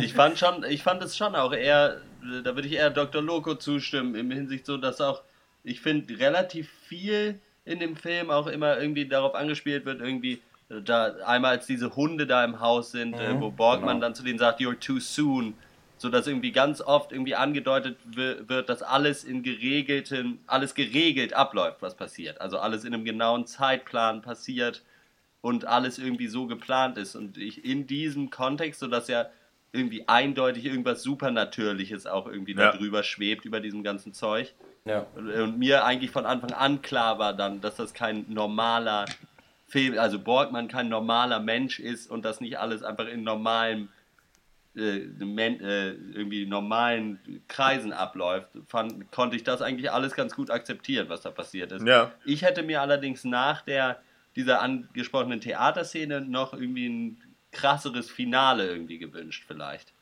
Ich 0.00 0.14
fand 0.14 0.38
schon, 0.38 0.64
ich 0.64 0.82
fand 0.82 1.02
es 1.02 1.16
schon 1.16 1.34
auch 1.34 1.52
eher, 1.52 2.00
da 2.42 2.54
würde 2.54 2.68
ich 2.68 2.74
eher 2.74 2.90
Dr. 2.90 3.22
Loco 3.22 3.54
zustimmen, 3.54 4.14
im 4.14 4.30
Hinsicht 4.30 4.66
so, 4.66 4.76
dass 4.76 5.00
auch, 5.00 5.22
ich 5.62 5.80
finde, 5.80 6.18
relativ 6.18 6.70
viel 6.86 7.40
in 7.64 7.78
dem 7.78 7.96
Film 7.96 8.30
auch 8.30 8.46
immer 8.46 8.78
irgendwie 8.78 9.06
darauf 9.06 9.34
angespielt 9.34 9.84
wird, 9.84 10.00
irgendwie, 10.00 10.42
da 10.68 11.14
einmal 11.26 11.52
als 11.52 11.66
diese 11.66 11.94
Hunde 11.96 12.26
da 12.26 12.44
im 12.44 12.60
Haus 12.60 12.90
sind, 12.90 13.14
äh, 13.14 13.40
wo 13.40 13.50
Borgmann 13.50 13.96
genau. 13.96 14.06
dann 14.06 14.14
zu 14.14 14.22
denen 14.22 14.38
sagt, 14.38 14.60
you're 14.60 14.78
too 14.78 14.98
soon, 14.98 15.54
so 15.96 16.08
dass 16.08 16.26
irgendwie 16.26 16.52
ganz 16.52 16.80
oft 16.80 17.12
irgendwie 17.12 17.34
angedeutet 17.34 17.96
wi- 18.04 18.48
wird, 18.48 18.68
dass 18.68 18.82
alles 18.82 19.24
in 19.24 19.42
geregelten, 19.42 20.38
alles 20.46 20.74
geregelt 20.74 21.32
abläuft, 21.32 21.82
was 21.82 21.96
passiert. 21.96 22.40
Also 22.40 22.58
alles 22.58 22.84
in 22.84 22.92
einem 22.94 23.04
genauen 23.04 23.46
Zeitplan 23.46 24.20
passiert 24.22 24.82
und 25.40 25.66
alles 25.66 25.98
irgendwie 25.98 26.26
so 26.28 26.46
geplant 26.46 26.98
ist. 26.98 27.14
Und 27.16 27.38
ich 27.38 27.64
in 27.64 27.86
diesem 27.86 28.30
Kontext, 28.30 28.80
so 28.80 28.86
dass 28.86 29.08
ja 29.08 29.26
irgendwie 29.72 30.06
eindeutig 30.08 30.64
irgendwas 30.66 31.02
Supernatürliches 31.02 32.06
auch 32.06 32.26
irgendwie 32.26 32.52
Ja. 32.52 32.70
da 32.72 32.76
drüber 32.76 33.02
schwebt, 33.02 33.44
über 33.44 33.60
diesem 33.60 33.82
ganzen 33.82 34.12
Zeug. 34.12 34.52
Ja. 34.84 35.06
Und, 35.14 35.30
und 35.30 35.58
mir 35.58 35.84
eigentlich 35.84 36.10
von 36.10 36.26
Anfang 36.26 36.52
an 36.52 36.82
klar 36.82 37.18
war 37.18 37.32
dann, 37.34 37.60
dass 37.60 37.76
das 37.76 37.94
kein 37.94 38.24
normaler 38.28 39.06
Film, 39.66 39.98
also 39.98 40.18
Borgmann 40.18 40.68
kein 40.68 40.88
normaler 40.88 41.40
Mensch 41.40 41.80
ist 41.80 42.08
und 42.10 42.24
das 42.24 42.40
nicht 42.40 42.58
alles 42.58 42.82
einfach 42.82 43.06
in 43.08 43.24
äh, 43.26 43.86
irgendwie 44.74 46.46
normalen 46.46 47.42
Kreisen 47.48 47.92
abläuft, 47.92 48.48
fand, 48.66 49.10
konnte 49.12 49.36
ich 49.36 49.44
das 49.44 49.62
eigentlich 49.62 49.92
alles 49.92 50.14
ganz 50.14 50.34
gut 50.34 50.50
akzeptieren, 50.50 51.08
was 51.08 51.22
da 51.22 51.30
passiert 51.30 51.72
ist. 51.72 51.86
Ja. 51.86 52.12
Ich 52.24 52.42
hätte 52.42 52.62
mir 52.62 52.80
allerdings 52.80 53.24
nach 53.24 53.62
der 53.62 54.00
dieser 54.36 54.60
angesprochenen 54.60 55.40
Theaterszene 55.40 56.20
noch 56.20 56.54
irgendwie 56.54 56.88
ein 56.88 57.22
krasseres 57.52 58.10
Finale 58.10 58.66
irgendwie 58.66 58.98
gewünscht, 58.98 59.44
vielleicht. 59.46 59.93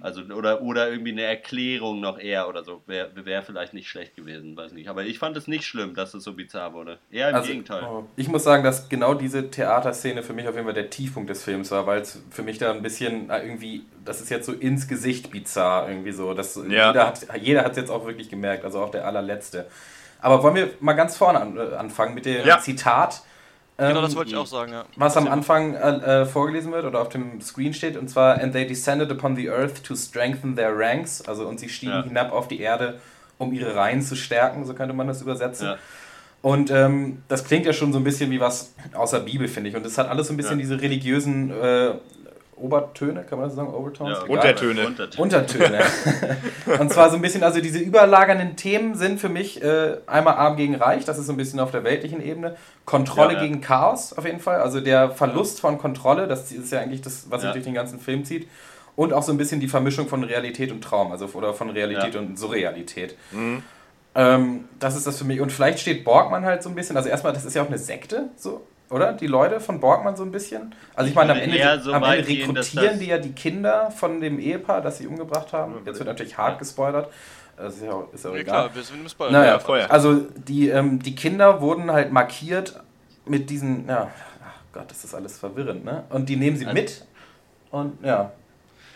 Also, 0.00 0.22
oder, 0.22 0.62
oder 0.62 0.90
irgendwie 0.90 1.12
eine 1.12 1.22
Erklärung 1.22 2.00
noch 2.00 2.18
eher 2.18 2.48
oder 2.48 2.64
so. 2.64 2.82
Wäre 2.86 3.10
wär 3.24 3.42
vielleicht 3.42 3.72
nicht 3.74 3.88
schlecht 3.88 4.16
gewesen, 4.16 4.56
weiß 4.56 4.72
nicht. 4.72 4.88
Aber 4.88 5.04
ich 5.04 5.18
fand 5.18 5.36
es 5.36 5.46
nicht 5.46 5.64
schlimm, 5.64 5.94
dass 5.94 6.12
es 6.14 6.24
so 6.24 6.32
bizarr 6.32 6.72
wurde. 6.72 6.98
Eher 7.10 7.30
im 7.30 7.34
Also, 7.36 7.48
Gegenteil. 7.48 7.82
Ich 8.16 8.28
muss 8.28 8.42
sagen, 8.44 8.64
dass 8.64 8.88
genau 8.88 9.14
diese 9.14 9.50
Theaterszene 9.50 10.22
für 10.22 10.32
mich 10.32 10.48
auf 10.48 10.54
jeden 10.54 10.66
Fall 10.66 10.74
der 10.74 10.90
Tiefpunkt 10.90 11.30
des 11.30 11.42
Films 11.44 11.70
war, 11.70 11.86
weil 11.86 12.00
es 12.00 12.20
für 12.30 12.42
mich 12.42 12.58
da 12.58 12.72
ein 12.72 12.82
bisschen 12.82 13.30
äh, 13.30 13.42
irgendwie, 13.42 13.84
das 14.04 14.20
ist 14.20 14.30
jetzt 14.30 14.46
so 14.46 14.52
ins 14.52 14.88
Gesicht 14.88 15.30
bizarr 15.30 15.88
irgendwie 15.88 16.12
so. 16.12 16.34
Das, 16.34 16.56
Ja. 16.68 16.88
Jeder 16.88 17.06
hat 17.06 17.20
jeder 17.40 17.70
es 17.70 17.76
jetzt 17.76 17.90
auch 17.90 18.06
wirklich 18.06 18.28
gemerkt, 18.28 18.64
also 18.64 18.80
auch 18.80 18.90
der 18.90 19.06
allerletzte. 19.06 19.66
Aber 20.20 20.42
wollen 20.42 20.54
wir 20.54 20.70
mal 20.80 20.92
ganz 20.94 21.16
vorne 21.16 21.40
an, 21.40 21.56
äh, 21.56 21.74
anfangen 21.76 22.14
mit 22.14 22.26
dem 22.26 22.46
Ja. 22.46 22.58
Zitat, 22.58 23.22
genau, 23.88 24.00
ähm, 24.00 24.04
das 24.04 24.16
wollte 24.16 24.30
ich 24.30 24.36
auch 24.36 24.46
sagen, 24.46 24.72
ja. 24.72 24.84
was 24.96 25.16
am 25.16 25.26
Anfang 25.28 25.74
äh, 25.74 26.22
äh, 26.22 26.26
vorgelesen 26.26 26.72
wird 26.72 26.84
oder 26.84 27.00
auf 27.00 27.08
dem 27.08 27.40
Screen 27.40 27.72
steht, 27.74 27.96
und 27.96 28.08
zwar, 28.08 28.40
and 28.40 28.52
they 28.52 28.66
descended 28.66 29.10
upon 29.10 29.36
the 29.36 29.48
earth 29.50 29.82
to 29.84 29.94
strengthen 29.96 30.54
their 30.56 30.76
ranks, 30.76 31.22
also 31.26 31.46
und 31.48 31.58
sie 31.60 31.68
stiegen 31.68 31.92
Ja. 31.92 32.04
hinab 32.04 32.32
auf 32.32 32.48
die 32.48 32.60
Erde, 32.60 33.00
um 33.38 33.52
ihre 33.52 33.74
Reihen 33.74 34.02
zu 34.02 34.16
stärken, 34.16 34.64
so 34.66 34.74
könnte 34.74 34.94
man 34.94 35.06
das 35.06 35.22
übersetzen. 35.22 35.66
Ja. 35.66 35.76
Und 36.42 36.70
ähm, 36.70 37.22
das 37.28 37.44
klingt 37.44 37.66
ja 37.66 37.72
schon 37.74 37.92
so 37.92 37.98
ein 37.98 38.04
bisschen 38.04 38.30
wie 38.30 38.40
was 38.40 38.72
aus 38.94 39.10
der 39.10 39.18
Bibel, 39.20 39.46
finde 39.46 39.68
ich. 39.70 39.76
Und 39.76 39.84
es 39.84 39.98
hat 39.98 40.08
alles 40.08 40.28
so 40.28 40.32
ein 40.32 40.38
bisschen 40.38 40.58
Ja. 40.58 40.62
diese 40.62 40.80
religiösen 40.80 41.50
äh, 41.50 41.92
Obertöne, 42.60 43.24
kann 43.24 43.38
man 43.38 43.48
das 43.48 43.56
sagen? 43.56 43.72
Overtones? 43.72 44.18
Ja. 44.18 44.24
Untertöne. 44.24 44.86
Untertöne. 44.86 45.22
Untertöne. 45.22 45.80
und 46.80 46.92
zwar 46.92 47.10
so 47.10 47.16
ein 47.16 47.22
bisschen, 47.22 47.42
also 47.42 47.60
diese 47.60 47.78
überlagernden 47.78 48.56
Themen 48.56 48.94
sind 48.94 49.18
für 49.20 49.28
mich 49.28 49.62
äh, 49.62 49.96
einmal 50.06 50.34
Arm 50.34 50.56
gegen 50.56 50.74
Reich, 50.76 51.04
das 51.04 51.18
ist 51.18 51.26
so 51.26 51.32
ein 51.32 51.36
bisschen 51.36 51.60
auf 51.60 51.70
der 51.70 51.84
weltlichen 51.84 52.22
Ebene. 52.24 52.56
Kontrolle 52.84 53.34
Ja, 53.34 53.38
ja. 53.40 53.46
gegen 53.46 53.60
Chaos 53.60 54.12
auf 54.12 54.24
jeden 54.24 54.40
Fall, 54.40 54.60
also 54.60 54.80
der 54.80 55.10
Verlust 55.10 55.60
von 55.60 55.78
Kontrolle, 55.78 56.26
das 56.28 56.50
ist 56.52 56.72
ja 56.72 56.80
eigentlich 56.80 57.02
das, 57.02 57.26
was 57.30 57.40
sich 57.40 57.48
Ja. 57.48 57.52
durch 57.52 57.64
den 57.64 57.74
ganzen 57.74 57.98
Film 58.00 58.24
zieht. 58.24 58.48
Und 58.96 59.12
auch 59.12 59.22
so 59.22 59.32
ein 59.32 59.38
bisschen 59.38 59.60
die 59.60 59.68
Vermischung 59.68 60.08
von 60.08 60.24
Realität 60.24 60.72
und 60.72 60.82
Traum, 60.82 61.12
also 61.12 61.26
oder 61.34 61.54
von 61.54 61.70
Realität 61.70 62.14
Ja. 62.14 62.20
und 62.20 62.38
Surrealität. 62.38 63.16
Ähm, 64.14 64.64
das 64.78 64.96
ist 64.96 65.06
das 65.06 65.18
für 65.18 65.24
mich. 65.24 65.40
Und 65.40 65.52
vielleicht 65.52 65.78
steht 65.78 66.04
Borgmann 66.04 66.44
halt 66.44 66.62
so 66.62 66.68
ein 66.68 66.74
bisschen, 66.74 66.96
also 66.96 67.08
erstmal, 67.08 67.32
das 67.32 67.44
ist 67.44 67.54
ja 67.54 67.62
auch 67.62 67.68
eine 67.68 67.78
Sekte, 67.78 68.28
so, 68.36 68.62
oder? 68.90 69.12
Die 69.12 69.26
Leute 69.26 69.60
von 69.60 69.80
Borgmann 69.80 70.16
so 70.16 70.22
ein 70.24 70.32
bisschen. 70.32 70.74
Also 70.94 71.08
ich 71.08 71.14
meine, 71.14 71.32
am 71.32 71.38
Ende, 71.38 71.80
so 71.82 71.92
am 71.92 72.02
Ende 72.02 72.22
gehen, 72.24 72.50
rekrutieren 72.50 72.86
das- 72.90 72.98
die 72.98 73.06
ja 73.06 73.18
die 73.18 73.32
Kinder 73.32 73.90
von 73.90 74.20
dem 74.20 74.38
Ehepaar, 74.38 74.80
das 74.82 74.98
sie 74.98 75.06
umgebracht 75.06 75.52
haben. 75.52 75.76
Jetzt 75.84 75.98
wird 75.98 76.08
natürlich 76.08 76.36
hart 76.36 76.58
gespoilert. 76.58 77.10
Das 77.56 77.76
ist 77.76 77.82
ja 77.84 77.92
auch, 77.92 78.12
ist 78.12 78.26
auch 78.26 78.32
Ja, 78.34 78.38
egal. 78.40 78.54
klar, 78.64 78.74
wir 78.74 78.82
sind 78.82 79.00
im 79.02 79.08
Spoiler. 79.08 79.32
Naja, 79.32 79.52
Ja, 79.52 79.58
vorher. 79.58 79.90
also 79.92 80.14
die, 80.48 80.68
ähm, 80.70 81.02
die 81.02 81.14
Kinder 81.14 81.60
wurden 81.60 81.90
halt 81.92 82.10
markiert 82.10 82.80
mit 83.26 83.50
diesen, 83.50 83.86
ja, 83.86 84.10
ach 84.42 84.62
Gott, 84.72 84.90
das 84.90 85.04
ist 85.04 85.14
alles 85.14 85.38
verwirrend, 85.38 85.84
ne? 85.84 86.04
Und 86.08 86.28
die 86.30 86.36
nehmen 86.36 86.56
sie 86.56 86.64
Also- 86.66 86.74
mit 86.80 87.04
und 87.70 88.02
ja. 88.04 88.32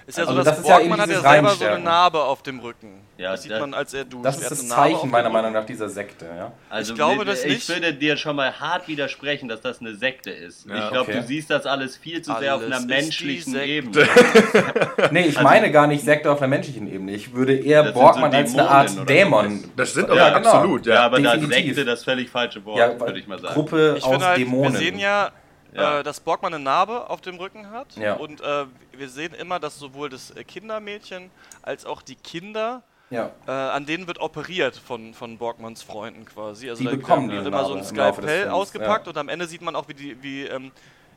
Ist 0.06 0.18
ja 0.18 0.24
so, 0.24 0.30
Also 0.30 0.42
dass 0.42 0.56
das 0.56 0.58
ist 0.64 0.68
ja 0.68 0.76
Borgmann 0.76 0.98
eben 0.98 1.02
hat 1.02 1.10
ja 1.24 1.30
selber 1.32 1.50
so 1.50 1.64
eine. 1.64 1.78
Narbe 1.80 2.22
auf 2.24 2.42
dem 2.42 2.60
Rücken. 2.60 3.00
Ja, 3.16 3.32
das 3.32 3.42
sieht 3.42 3.52
das- 3.52 3.60
man, 3.60 3.72
als 3.74 3.94
er 3.94 4.04
duscht. 4.04 4.24
Das 4.24 4.38
ist 4.38 4.50
das 4.50 4.68
Zeichen 4.68 5.08
meiner. 5.10 5.30
Meinung 5.30 5.52
nach 5.52 5.64
dieser 5.64 5.88
Sekte, 5.88 6.26
ja. 6.26 6.52
Also 6.68 6.92
Ich 6.92 6.96
glaube 6.96 7.20
mit- 7.20 7.28
das 7.28 7.44
Ich 7.44 7.52
nicht. 7.54 7.68
würde 7.68 7.94
dir 7.94 8.16
schon 8.18 8.36
mal 8.36 8.52
hart 8.60 8.86
widersprechen, 8.88 9.48
dass 9.48 9.60
das 9.62 9.80
eine 9.80 9.94
Sekte 9.94 10.30
ist. 10.30 10.66
Ja, 10.68 10.84
ich 10.84 10.90
glaube, 10.90 11.10
okay. 11.10 11.20
du 11.20 11.26
siehst 11.26 11.48
das 11.48 11.64
alles 11.64 11.96
viel 11.96 12.20
zu 12.22 12.34
sehr 12.38 12.54
auf 12.56 12.62
Alles 12.62 12.76
einer 12.76 12.86
menschlichen. 12.86 13.54
Ebene. 13.58 14.06
Nee, 15.10 15.20
ich 15.22 15.36
Also- 15.38 15.42
meine 15.48 15.70
gar 15.70 15.86
nicht 15.86 16.04
Sekte 16.04 16.30
auf 16.30 16.38
einer 16.38 16.48
menschlichen 16.48 16.92
Ebene. 16.92 17.12
Ich 17.12 17.32
würde 17.34 17.54
eher 17.56 17.82
Das 17.84 17.92
sind 17.94 18.00
Borgmann 18.02 18.30
so 18.32 18.36
als 18.36 18.52
eine 18.58 18.68
Art 18.68 19.08
Dämon. 19.08 19.64
Das 19.76 19.94
sind 19.94 20.08
Ja, 20.08 20.14
ja, 20.16 20.38
genau. 20.38 20.50
absolut, 20.50 20.86
Ja, 20.86 20.94
ja. 20.94 21.00
aber 21.06 21.20
da 21.20 21.34
definitiv. 21.36 21.64
Sekte 21.76 21.84
das 21.84 22.04
völlig 22.04 22.28
falsche 22.30 22.64
Wort, 22.64 22.78
Ja, 22.78 22.98
würde 23.00 23.18
ich 23.18 23.26
mal 23.26 23.38
sagen. 23.38 23.54
Gruppe 23.54 23.94
Ich 23.98 24.04
aus 24.04 24.22
halt, 24.22 24.38
Dämonen. 24.38 24.72
wir 24.72 24.78
sehen 24.78 24.98
ja, 24.98 25.30
Ja. 25.74 26.00
Äh, 26.00 26.02
dass 26.04 26.20
Borgmann 26.20 26.54
eine 26.54 26.62
Narbe 26.62 27.10
auf 27.10 27.20
dem 27.20 27.36
Rücken 27.36 27.70
hat. 27.70 27.96
Ja. 27.96 28.14
Und 28.14 28.40
äh, 28.40 28.64
wir 28.92 29.08
sehen 29.08 29.34
immer, 29.34 29.58
dass 29.58 29.78
sowohl 29.78 30.08
das 30.08 30.30
äh, 30.30 30.44
Kindermädchen 30.44 31.30
als 31.62 31.84
auch 31.84 32.00
die 32.00 32.14
Kinder, 32.14 32.82
ja. 33.10 33.30
äh, 33.46 33.50
an 33.50 33.84
denen 33.84 34.06
wird 34.06 34.20
operiert 34.20 34.76
von, 34.76 35.14
von 35.14 35.36
Borgmanns 35.36 35.82
Freunden 35.82 36.24
quasi. 36.24 36.70
Also 36.70 36.84
Die 36.84 36.90
da 36.90 36.96
bekommen 36.96 37.30
wird 37.30 37.46
immer 37.46 37.64
so 37.64 37.74
Narbe 37.74 37.80
ein 37.80 37.84
Skalpell 37.84 38.48
ausgepackt 38.48 39.06
ja. 39.06 39.10
und 39.10 39.18
am 39.18 39.28
Ende 39.28 39.46
sieht 39.46 39.62
man 39.62 39.74
auch, 39.74 39.88
wie, 39.88 39.94
die, 39.94 40.22
wie 40.22 40.42
ähm, 40.44 40.70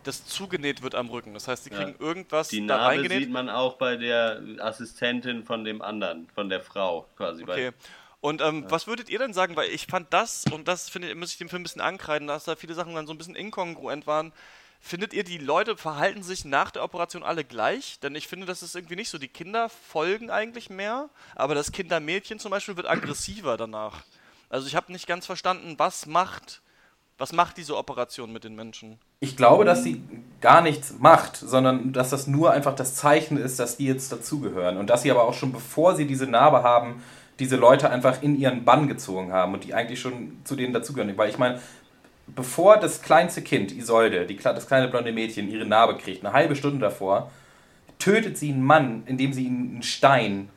das 0.04 0.26
zugenäht 0.26 0.82
wird 0.82 0.96
am 0.96 1.10
Rücken. 1.10 1.34
Das 1.34 1.48
heißt, 1.48 1.66
sie 1.66 1.70
Ja. 1.70 1.78
kriegen 1.78 1.96
irgendwas 2.00 2.48
Die 2.48 2.66
da 2.66 2.78
Narbe 2.78 2.96
reingenäht. 2.96 3.24
sieht 3.24 3.32
man 3.32 3.50
auch 3.50 3.74
bei 3.78 3.96
der 3.96 4.42
Assistentin 4.60 5.44
von 5.44 5.64
dem 5.66 5.82
anderen, 5.82 6.28
von 6.34 6.50
der 6.50 6.62
Frau 6.62 7.08
quasi. 7.16 7.44
Okay. 7.44 7.72
Und 8.20 8.42
ähm, 8.42 8.66
was 8.70 8.88
würdet 8.88 9.10
ihr 9.10 9.20
denn 9.20 9.34
sagen? 9.34 9.56
Weil 9.56 9.70
ich 9.70 9.88
fand 9.88 10.12
das, 10.12 10.46
und 10.52 10.68
das 10.68 10.90
finde 10.90 11.10
ich, 11.10 11.16
muss 11.16 11.32
ich 11.32 11.38
dem 11.38 11.50
Film 11.50 11.62
ein 11.62 11.64
bisschen 11.64 11.82
ankreiden, 11.82 12.28
dass 12.28 12.46
da 12.46 12.56
viele 12.56 12.74
Sachen 12.74 12.96
dann 12.96 13.08
so 13.08 13.14
ein 13.14 13.18
bisschen 13.18 13.36
inkongruent 13.36 14.08
waren. 14.08 14.34
Findet 14.80 15.14
ihr, 15.14 15.24
die 15.24 15.38
Leute 15.38 15.76
verhalten 15.76 16.24
sich 16.24 16.46
nach 16.46 16.72
der 16.72 16.84
Operation 16.84 17.24
alle 17.24 17.44
gleich? 17.44 18.00
Denn 18.00 18.16
ich 18.16 18.28
finde, 18.28 18.46
das 18.46 18.64
ist 18.64 18.76
irgendwie 18.76 18.96
nicht 18.96 19.10
so. 19.10 19.18
Die 19.18 19.28
Kinder 19.28 19.70
folgen 19.70 20.30
eigentlich 20.30 20.70
mehr, 20.70 21.10
aber 21.36 21.56
das 21.56 21.72
Kindermädchen 21.72 22.40
zum 22.40 22.52
Beispiel 22.52 22.78
wird 22.78 22.88
aggressiver 22.88 23.58
danach. 23.58 24.04
Also 24.50 24.68
ich 24.68 24.76
habe 24.76 24.92
nicht 24.92 25.08
ganz 25.08 25.26
verstanden, 25.26 25.76
was 25.78 26.06
macht, 26.06 26.62
was 27.18 27.34
macht 27.34 27.58
diese 27.58 27.76
Operation 27.76 28.32
mit 28.32 28.44
den 28.44 28.56
Menschen? 28.56 29.00
Ich 29.20 29.36
glaube, 29.36 29.66
dass 29.66 29.84
sie 29.84 30.02
gar 30.42 30.62
nichts 30.62 30.94
macht, 31.00 31.36
sondern 31.36 31.92
dass 31.92 32.12
das 32.12 32.28
nur 32.28 32.52
einfach 32.52 32.76
das 32.76 32.96
Zeichen 32.96 33.38
ist, 33.38 33.60
dass 33.60 33.78
die 33.78 33.88
jetzt 33.88 34.12
dazugehören. 34.12 34.78
Und 34.78 34.90
dass 34.90 35.02
sie 35.02 35.12
aber 35.12 35.24
auch 35.24 35.34
schon 35.34 35.52
bevor 35.52 35.96
sie 35.96 36.06
diese 36.06 36.28
Narbe 36.28 36.64
haben, 36.64 37.04
diese 37.40 37.56
Leute 37.56 37.90
einfach 37.90 38.22
in 38.22 38.38
ihren 38.38 38.66
Bann 38.66 38.88
gezogen 38.88 39.32
haben 39.32 39.54
und 39.54 39.64
die 39.64 39.74
eigentlich 39.74 40.00
schon 40.00 40.38
zu 40.44 40.56
denen 40.56 40.74
dazugehören. 40.74 41.16
Weil 41.18 41.30
ich 41.30 41.38
meine, 41.38 41.60
bevor 42.28 42.78
das 42.78 43.02
kleinste 43.02 43.42
Kind, 43.42 43.72
Isolde, 43.72 44.26
die, 44.26 44.38
das 44.38 44.68
kleine 44.68 44.88
blonde 44.88 45.12
Mädchen, 45.12 45.50
ihre 45.50 45.66
Narbe 45.66 45.98
kriegt, 45.98 46.26
eine 46.26 46.34
halbe 46.34 46.56
Stunde 46.56 46.80
davor, 46.80 47.32
tötet 48.00 48.38
sie 48.38 48.52
einen 48.52 48.64
Mann, 48.64 49.04
indem 49.06 49.34
sie 49.34 49.46
ihm 49.46 49.70
einen 49.74 49.84
Stein 49.84 50.50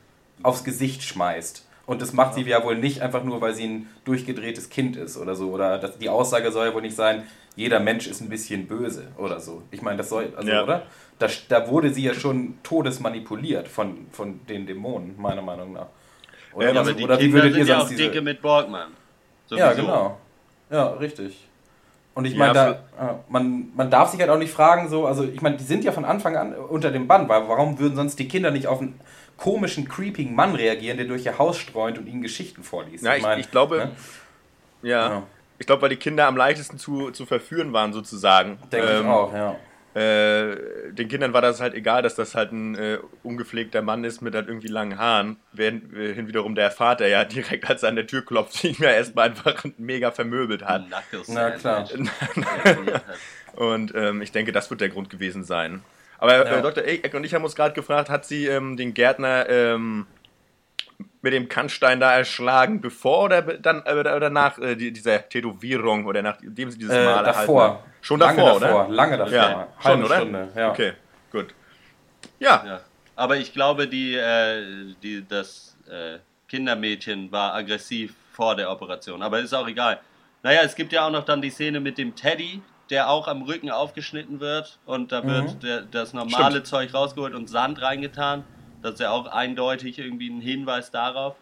aufs 0.42 0.64
Gesicht 0.64 1.02
schmeißt. 1.02 1.66
Und 1.86 2.00
das 2.02 2.12
macht 2.12 2.34
sie 2.34 2.42
ja 2.42 2.62
wohl 2.64 2.76
nicht 2.76 3.02
einfach 3.02 3.24
nur, 3.24 3.40
weil 3.40 3.54
sie 3.54 3.64
ein 3.64 3.88
durchgedrehtes 4.04 4.70
Kind 4.70 4.96
ist 4.96 5.16
oder 5.16 5.34
so. 5.34 5.50
Oder 5.50 5.78
das, 5.78 5.98
die 5.98 6.08
Aussage 6.08 6.52
soll 6.52 6.68
ja 6.68 6.74
wohl 6.74 6.82
nicht 6.82 6.94
sein, 6.96 7.24
jeder 7.56 7.80
Mensch 7.80 8.06
ist 8.06 8.20
ein 8.20 8.28
bisschen 8.28 8.66
böse 8.66 9.08
oder 9.18 9.40
so. 9.40 9.62
Ich 9.70 9.82
meine, 9.82 9.96
das 9.98 10.08
soll, 10.08 10.32
also, 10.36 10.48
Ja. 10.48 10.62
oder? 10.62 10.86
Da, 11.18 11.26
da 11.48 11.68
wurde 11.68 11.92
sie 11.92 12.02
ja 12.04 12.14
schon 12.14 12.54
todesmanipuliert 12.62 13.68
von, 13.68 14.06
von 14.12 14.40
den 14.46 14.66
Dämonen, 14.66 15.16
meiner 15.18 15.42
Meinung 15.42 15.72
nach. 15.72 15.88
Oder, 16.52 16.68
Ja, 16.68 16.74
Ja, 16.74 16.80
aber 16.80 16.92
die 16.92 17.04
oder 17.04 17.18
wie 17.18 17.22
Kinder 17.30 17.44
ihr 17.46 17.52
sind 17.54 17.66
ja 17.66 17.78
auch 17.80 17.88
diese... 17.88 18.02
dicke 18.02 18.20
mit 18.22 18.40
Borgmann. 18.42 18.88
Ja, 19.50 19.70
Sowieso. 19.70 19.82
genau. 19.82 20.18
Ja, 20.70 20.86
richtig. 20.92 21.46
Und 22.14 22.24
ich 22.24 22.32
Ja, 22.34 22.38
meine, 22.38 22.52
da, 22.54 22.78
ja, 22.98 23.20
man, 23.28 23.68
man 23.74 23.90
darf 23.90 24.10
sich 24.10 24.20
halt 24.20 24.30
auch 24.30 24.38
nicht 24.38 24.52
fragen, 24.52 24.88
so, 24.88 25.06
also 25.06 25.24
ich 25.24 25.40
meine, 25.42 25.56
die 25.56 25.64
sind 25.64 25.84
ja 25.84 25.92
von 25.92 26.04
Anfang 26.04 26.36
an 26.36 26.54
unter 26.54 26.90
dem 26.90 27.06
Bann, 27.06 27.28
weil 27.28 27.48
warum 27.48 27.78
würden 27.78 27.96
sonst 27.96 28.18
die 28.18 28.28
Kinder 28.28 28.50
nicht 28.50 28.66
auf 28.66 28.80
einen 28.80 29.00
komischen, 29.36 29.88
creeping 29.88 30.34
Mann 30.34 30.54
reagieren, 30.54 30.98
der 30.98 31.06
durch 31.06 31.24
ihr 31.24 31.38
Haus 31.38 31.56
streunt 31.56 31.98
und 31.98 32.06
ihnen 32.06 32.20
Geschichten 32.22 32.62
vorliest? 32.62 33.04
Ja, 33.04 33.14
ich, 33.16 33.22
meine, 33.22 33.40
ich 33.40 33.50
glaube, 33.50 33.76
ne? 33.78 33.90
ja. 34.82 35.08
Ja. 35.10 35.22
Ich 35.58 35.66
glaube, 35.66 35.82
weil 35.82 35.90
die 35.90 35.96
Kinder 35.96 36.26
am 36.26 36.36
leichtesten 36.38 36.78
zu, 36.78 37.10
zu 37.10 37.26
verführen 37.26 37.72
waren, 37.72 37.92
sozusagen. 37.92 38.58
Denke 38.72 38.88
Ähm, 38.88 39.00
ich 39.02 39.06
auch, 39.06 39.32
ja. 39.34 39.56
Äh, 39.94 40.56
den 40.92 41.08
Kindern 41.08 41.32
war 41.32 41.42
das 41.42 41.60
halt 41.60 41.74
egal, 41.74 42.02
dass 42.02 42.14
das 42.14 42.34
halt 42.34 42.52
ein 42.52 42.74
äh, 42.76 42.98
ungepflegter 43.24 43.82
Mann 43.82 44.04
ist 44.04 44.20
mit 44.20 44.34
halt 44.34 44.46
irgendwie 44.46 44.68
langen 44.68 44.98
Haaren, 44.98 45.36
während 45.52 45.92
äh, 45.94 46.14
hin 46.14 46.28
wiederum 46.28 46.54
der 46.54 46.70
Vater 46.70 47.08
ja 47.08 47.24
direkt 47.26 47.68
als 47.68 47.82
er 47.82 47.88
an 47.88 47.96
der 47.96 48.06
Tür 48.06 48.24
klopft, 48.24 48.62
ihn 48.64 48.76
ja 48.78 48.90
erstmal 48.90 49.30
einfach 49.30 49.64
mega 49.78 50.10
vermöbelt 50.12 50.64
hat. 50.64 50.86
Knuckles 50.86 51.28
Na 51.28 51.50
klar. 51.50 51.88
Und 53.56 53.94
ähm, 53.94 54.22
ich 54.22 54.32
denke, 54.32 54.52
das 54.52 54.70
wird 54.70 54.80
der 54.80 54.90
Grund 54.90 55.10
gewesen 55.10 55.44
sein. 55.44 55.82
Aber 56.18 56.36
Ja. 56.46 56.58
äh, 56.58 56.62
Dr. 56.62 56.84
Eck 56.84 57.12
und 57.14 57.24
ich 57.24 57.34
haben 57.34 57.44
uns 57.44 57.56
gerade 57.56 57.74
gefragt, 57.74 58.10
hat 58.10 58.24
sie 58.24 58.46
ähm, 58.46 58.76
den 58.76 58.94
Gärtner 58.94 59.48
ähm, 59.48 60.06
mit 61.22 61.32
dem 61.32 61.48
Kannstein 61.48 61.98
da 61.98 62.14
erschlagen, 62.14 62.80
bevor 62.80 63.24
oder 63.24 63.42
dann 63.42 63.82
äh, 63.86 63.94
oder, 63.94 64.16
oder 64.16 64.30
nach 64.30 64.58
äh, 64.58 64.76
die, 64.76 64.92
dieser 64.92 65.28
Tätowierung 65.28 66.06
oder 66.06 66.22
nachdem 66.22 66.70
sie 66.70 66.78
dieses 66.78 66.94
Äh, 66.94 67.04
Mal 67.04 67.24
erhalten 67.24 67.38
davor. 67.38 67.64
hat? 67.64 67.84
Schon 68.02 68.20
lange 68.20 68.36
davor, 68.42 68.60
davor, 68.60 68.84
oder? 68.86 68.94
Lange 68.94 69.16
davor. 69.18 69.32
Ja, 69.34 69.48
Halbe 69.56 69.68
schon, 69.82 70.04
oder? 70.04 70.16
Stunde, 70.16 70.48
ja. 70.56 70.70
Okay, 70.70 70.92
gut. 71.30 71.54
Ja, 72.38 72.62
Ja. 72.66 72.80
Aber 73.16 73.36
ich 73.36 73.52
glaube, 73.52 73.86
die, 73.86 74.14
äh, 74.14 74.94
die, 75.02 75.26
das 75.28 75.76
äh, 75.90 76.18
Kindermädchen 76.48 77.30
war 77.30 77.54
aggressiv 77.54 78.14
vor 78.32 78.56
der 78.56 78.70
Operation. 78.70 79.22
Aber 79.22 79.40
ist 79.40 79.52
auch 79.52 79.68
egal. 79.68 80.00
Naja, 80.42 80.62
es 80.64 80.74
gibt 80.74 80.90
ja 80.92 81.06
auch 81.06 81.10
noch 81.10 81.24
dann 81.26 81.42
die 81.42 81.50
Szene 81.50 81.80
mit 81.80 81.98
dem 81.98 82.14
Teddy, 82.16 82.62
der 82.88 83.10
auch 83.10 83.28
am 83.28 83.42
Rücken 83.42 83.70
aufgeschnitten 83.70 84.40
wird. 84.40 84.78
Und 84.86 85.12
da 85.12 85.22
wird 85.26 85.54
Mhm. 85.56 85.60
der, 85.60 85.80
das 85.82 86.14
normale 86.14 86.52
Stimmt. 86.52 86.66
Zeug 86.66 86.94
rausgeholt 86.94 87.34
und 87.34 87.48
Sand 87.50 87.82
reingetan. 87.82 88.42
Das 88.80 88.94
ist 88.94 89.00
ja 89.00 89.10
auch 89.10 89.26
eindeutig 89.26 89.98
irgendwie 89.98 90.30
ein 90.30 90.40
Hinweis 90.40 90.90
darauf. 90.90 91.36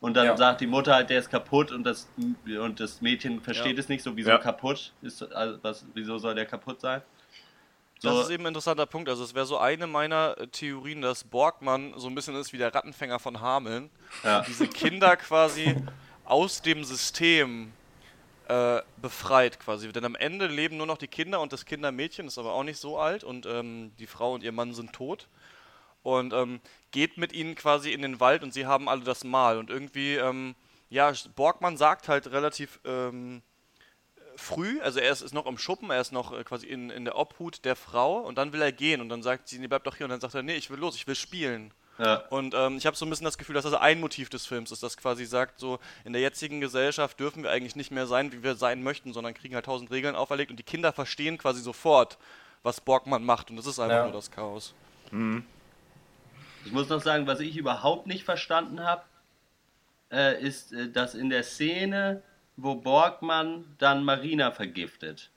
Und 0.00 0.14
dann 0.14 0.26
Ja. 0.26 0.36
sagt 0.36 0.60
die 0.62 0.66
Mutter 0.66 0.94
halt, 0.94 1.10
der 1.10 1.18
ist 1.18 1.30
kaputt 1.30 1.72
und 1.72 1.84
das, 1.84 2.08
und 2.16 2.80
das 2.80 3.00
Mädchen 3.02 3.40
versteht 3.40 3.76
Ja. 3.76 3.80
es 3.80 3.88
nicht 3.88 4.02
so, 4.02 4.16
wieso 4.16 4.30
Ja. 4.30 4.38
kaputt 4.38 4.92
ist. 5.02 5.22
Also 5.32 5.58
was, 5.62 5.84
wieso 5.94 6.16
soll 6.18 6.34
der 6.34 6.46
kaputt 6.46 6.80
sein? 6.80 7.02
Das 8.02 8.14
So, 8.14 8.22
ist 8.22 8.30
eben 8.30 8.44
ein 8.44 8.48
interessanter 8.48 8.86
Punkt. 8.86 9.10
Also 9.10 9.22
es 9.22 9.34
wäre 9.34 9.44
so 9.44 9.58
eine 9.58 9.86
meiner 9.86 10.36
äh, 10.38 10.46
Theorien, 10.46 11.02
dass 11.02 11.24
Borgmann 11.24 11.92
so 11.98 12.08
ein 12.08 12.14
bisschen 12.14 12.34
ist 12.34 12.52
wie 12.54 12.58
der 12.58 12.74
Rattenfänger 12.74 13.18
von 13.18 13.40
Hameln. 13.40 13.90
ja. 14.24 14.40
Diese 14.48 14.68
Kinder 14.68 15.18
quasi 15.18 15.76
aus 16.24 16.62
dem 16.62 16.82
System 16.84 17.74
äh, 18.48 18.80
befreit 18.96 19.60
quasi. 19.60 19.92
Denn 19.92 20.06
am 20.06 20.14
Ende 20.14 20.46
leben 20.46 20.78
nur 20.78 20.86
noch 20.86 20.96
die 20.96 21.08
Kinder 21.08 21.42
und 21.42 21.52
das 21.52 21.66
Kindermädchen 21.66 22.26
ist 22.26 22.38
aber 22.38 22.54
auch 22.54 22.64
nicht 22.64 22.78
so 22.78 22.98
alt 22.98 23.22
und 23.22 23.44
ähm, 23.44 23.92
die 23.98 24.06
Frau 24.06 24.32
und 24.32 24.42
ihr 24.42 24.52
Mann 24.52 24.72
sind 24.72 24.94
tot. 24.94 25.28
Und 26.02 26.32
ähm, 26.32 26.60
geht 26.92 27.18
mit 27.18 27.32
ihnen 27.32 27.54
quasi 27.54 27.92
in 27.92 28.02
den 28.02 28.20
Wald 28.20 28.42
und 28.42 28.54
sie 28.54 28.66
haben 28.66 28.88
alle 28.88 29.02
das 29.02 29.22
Mal. 29.24 29.58
Und 29.58 29.68
irgendwie, 29.70 30.14
ähm, 30.14 30.54
ja, 30.88 31.12
Borgmann 31.36 31.76
sagt 31.76 32.08
halt 32.08 32.30
relativ 32.32 32.80
ähm, 32.84 33.42
früh, 34.36 34.80
also 34.80 34.98
er 34.98 35.12
ist, 35.12 35.20
ist 35.20 35.34
noch 35.34 35.46
im 35.46 35.58
Schuppen, 35.58 35.90
er 35.90 36.00
ist 36.00 36.12
noch 36.12 36.32
äh, 36.32 36.42
quasi 36.44 36.66
in, 36.66 36.88
in 36.90 37.04
der 37.04 37.16
Obhut 37.18 37.64
der 37.64 37.76
Frau 37.76 38.18
und 38.20 38.38
dann 38.38 38.52
will 38.52 38.62
er 38.62 38.72
gehen 38.72 39.00
und 39.02 39.08
dann 39.10 39.22
sagt 39.22 39.48
sie, 39.48 39.58
nee, 39.58 39.66
bleib 39.68 39.84
doch 39.84 39.96
hier 39.96 40.06
und 40.06 40.10
dann 40.10 40.20
sagt 40.20 40.34
er, 40.34 40.42
nee, 40.42 40.56
ich 40.56 40.70
will 40.70 40.78
los, 40.78 40.96
ich 40.96 41.06
will 41.06 41.14
spielen. 41.14 41.72
ja. 41.98 42.16
Und 42.30 42.54
ähm, 42.54 42.78
ich 42.78 42.86
habe 42.86 42.96
so 42.96 43.04
ein 43.04 43.10
bisschen 43.10 43.26
das 43.26 43.36
Gefühl, 43.36 43.54
dass 43.54 43.64
das 43.64 43.74
ein 43.74 44.00
Motiv 44.00 44.30
des 44.30 44.46
Films 44.46 44.70
ist, 44.72 44.82
das 44.82 44.96
quasi 44.96 45.26
sagt, 45.26 45.60
so 45.60 45.78
in 46.04 46.14
der 46.14 46.22
jetzigen 46.22 46.60
Gesellschaft 46.62 47.20
dürfen 47.20 47.42
wir 47.42 47.50
eigentlich 47.50 47.76
nicht 47.76 47.90
mehr 47.90 48.06
sein, 48.06 48.32
wie 48.32 48.42
wir 48.42 48.54
sein 48.54 48.82
möchten, 48.82 49.12
sondern 49.12 49.34
kriegen 49.34 49.54
halt 49.54 49.66
tausend 49.66 49.90
Regeln 49.90 50.16
auferlegt 50.16 50.50
und 50.50 50.56
die 50.56 50.62
Kinder 50.64 50.92
verstehen 50.94 51.36
quasi 51.36 51.60
sofort, 51.60 52.16
was 52.62 52.80
Borgmann 52.80 53.22
macht 53.22 53.50
und 53.50 53.56
das 53.56 53.66
ist 53.66 53.78
einfach 53.78 53.96
Ja. 53.98 54.02
nur 54.04 54.12
das 54.12 54.30
Chaos. 54.30 54.74
Ich 56.64 56.72
muss 56.72 56.88
noch 56.88 57.00
sagen, 57.02 57.26
was 57.26 57.40
ich 57.40 57.56
überhaupt 57.56 58.06
nicht 58.06 58.24
verstanden 58.24 58.80
habe, 58.80 59.02
äh, 60.12 60.40
ist, 60.42 60.72
äh, 60.72 60.90
dass 60.90 61.14
in 61.14 61.30
der 61.30 61.42
Szene, 61.42 62.22
wo 62.56 62.74
Borgmann 62.74 63.64
dann 63.78 64.04
Marina 64.04 64.50
vergiftet, 64.52 65.30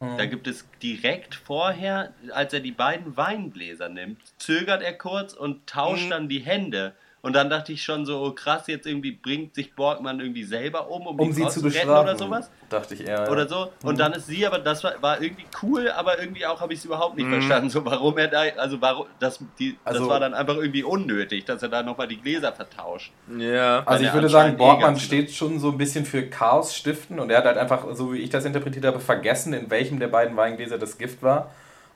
da 0.00 0.26
gibt 0.26 0.46
es 0.46 0.66
direkt 0.82 1.34
vorher, 1.34 2.12
als 2.32 2.52
er 2.52 2.60
die 2.60 2.72
beiden 2.72 3.16
Weingläser 3.16 3.88
nimmt, 3.88 4.20
zögert 4.38 4.82
er 4.82 4.92
kurz 4.98 5.32
und 5.32 5.66
tauscht 5.66 6.06
Mhm. 6.06 6.10
dann 6.10 6.28
die 6.28 6.40
Hände. 6.40 6.94
Und 7.24 7.32
dann 7.32 7.48
dachte 7.48 7.72
ich 7.72 7.82
schon 7.82 8.04
so, 8.04 8.20
oh 8.20 8.32
krass, 8.32 8.66
jetzt 8.66 8.86
irgendwie 8.86 9.12
bringt 9.12 9.54
sich 9.54 9.74
Borgmann 9.74 10.20
irgendwie 10.20 10.44
selber 10.44 10.90
um, 10.90 11.06
um, 11.06 11.18
Um 11.18 11.32
sie 11.32 11.48
zu 11.48 11.60
retten 11.60 11.88
oder 11.88 12.18
sowas. 12.18 12.50
Dachte 12.68 12.92
ich 12.92 13.08
eher. 13.08 13.30
Oder 13.32 13.48
so. 13.48 13.70
Und 13.82 13.98
dann 13.98 14.12
ist 14.12 14.26
sie, 14.26 14.46
aber 14.46 14.58
das 14.58 14.84
war, 14.84 14.92
war 15.00 15.22
irgendwie 15.22 15.46
cool, 15.62 15.90
aber 15.90 16.20
irgendwie 16.20 16.44
auch 16.44 16.60
habe 16.60 16.74
ich 16.74 16.80
es 16.80 16.84
überhaupt 16.84 17.16
nicht 17.16 17.26
verstanden. 17.30 17.70
So, 17.70 17.82
warum 17.82 18.18
er 18.18 18.28
da, 18.28 18.42
also 18.58 18.78
warum, 18.82 19.06
das, 19.20 19.38
die, 19.58 19.78
Also- 19.84 20.00
das 20.00 20.08
war 20.10 20.20
dann 20.20 20.34
einfach 20.34 20.56
irgendwie 20.56 20.82
unnötig, 20.82 21.46
dass 21.46 21.62
er 21.62 21.70
da 21.70 21.82
nochmal 21.82 22.08
die 22.08 22.20
Gläser 22.20 22.52
vertauscht. 22.52 23.10
ja. 23.38 23.82
Also 23.86 24.04
ich 24.04 24.12
würde 24.12 24.28
sagen, 24.28 24.58
Borgmann 24.58 24.96
eh 24.96 25.00
steht 25.00 25.30
schon 25.32 25.58
so 25.58 25.70
ein 25.70 25.78
bisschen 25.78 26.04
für 26.04 26.24
Chaos 26.26 26.76
stiften 26.76 27.18
und 27.20 27.30
er 27.30 27.38
hat 27.38 27.46
halt 27.46 27.56
einfach, 27.56 27.86
so 27.94 28.12
wie 28.12 28.18
ich 28.18 28.28
das 28.28 28.44
interpretiert 28.44 28.84
habe, 28.84 29.00
vergessen, 29.00 29.54
in 29.54 29.70
welchem 29.70 29.98
der 29.98 30.08
beiden 30.08 30.36
Weingläser 30.36 30.76
das 30.76 30.98
Gift 30.98 31.22
war. 31.22 31.50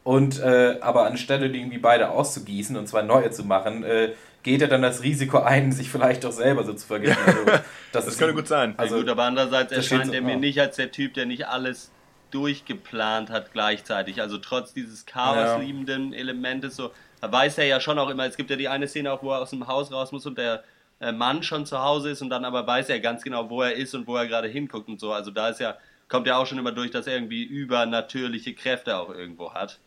Und 0.04 0.40
äh, 0.40 0.78
aber 0.80 1.04
anstelle 1.04 1.50
die 1.50 1.58
irgendwie 1.58 1.76
beide 1.76 2.08
auszugießen 2.08 2.76
und 2.78 2.86
zwar 2.88 3.02
neue 3.02 3.30
zu 3.30 3.44
machen, 3.44 3.84
äh, 3.84 4.12
geht 4.48 4.62
er 4.62 4.68
dann 4.68 4.82
das 4.82 5.02
Risiko 5.02 5.38
ein, 5.38 5.70
sich 5.72 5.90
vielleicht 5.90 6.24
doch 6.24 6.32
selber 6.32 6.64
so 6.64 6.72
zu 6.74 6.86
vergiften. 6.86 7.24
Also, 7.24 7.44
das 7.46 7.62
Das 7.92 8.06
ist 8.08 8.18
könnte 8.18 8.34
gut 8.34 8.48
sein. 8.48 8.74
Also, 8.76 8.94
Also, 8.96 9.04
gut, 9.04 9.10
aber 9.12 9.22
andererseits 9.24 9.70
erscheint 9.72 10.06
so- 10.06 10.12
er 10.12 10.22
mir 10.22 10.32
ja. 10.32 10.36
nicht 10.38 10.60
als 10.60 10.76
der 10.76 10.90
Typ, 10.90 11.14
der 11.14 11.26
nicht 11.26 11.46
alles 11.46 11.90
durchgeplant 12.30 13.30
hat 13.30 13.52
gleichzeitig. 13.52 14.20
Also 14.20 14.38
trotz 14.38 14.72
dieses 14.74 15.06
chaosliebenden 15.06 16.12
Elementes, 16.12 16.76
so, 16.76 16.90
da 17.20 17.30
weiß 17.32 17.58
er 17.58 17.66
ja 17.66 17.80
schon 17.80 17.98
auch 17.98 18.10
immer, 18.10 18.26
es 18.26 18.36
gibt 18.36 18.50
ja 18.50 18.56
die 18.56 18.68
eine 18.68 18.86
Szene 18.88 19.12
auch, 19.12 19.22
wo 19.22 19.32
er 19.32 19.40
aus 19.40 19.50
dem 19.50 19.66
Haus 19.66 19.90
raus 19.92 20.12
muss 20.12 20.26
und 20.26 20.36
der 20.38 20.62
äh, 21.00 21.12
Mann 21.12 21.42
schon 21.42 21.64
zu 21.66 21.78
Hause 21.82 22.10
ist 22.10 22.22
und 22.22 22.30
dann 22.30 22.44
aber 22.44 22.66
weiß 22.66 22.88
er 22.90 23.00
ganz 23.00 23.22
genau, 23.22 23.48
wo 23.50 23.62
er 23.62 23.74
ist 23.74 23.94
und 23.94 24.06
wo 24.06 24.16
er 24.16 24.26
gerade 24.26 24.48
hinguckt 24.48 24.88
und 24.88 25.00
so. 25.00 25.12
Also 25.12 25.30
da 25.30 25.48
ist 25.48 25.60
ja, 25.60 25.76
kommt 26.08 26.26
ja 26.26 26.36
auch 26.36 26.46
schon 26.46 26.58
immer 26.58 26.72
durch, 26.72 26.90
dass 26.90 27.06
er 27.06 27.14
irgendwie 27.14 27.44
übernatürliche 27.44 28.54
Kräfte 28.54 28.96
auch 28.98 29.10
irgendwo 29.14 29.52
hat, 29.54 29.72
Ja. 29.72 29.78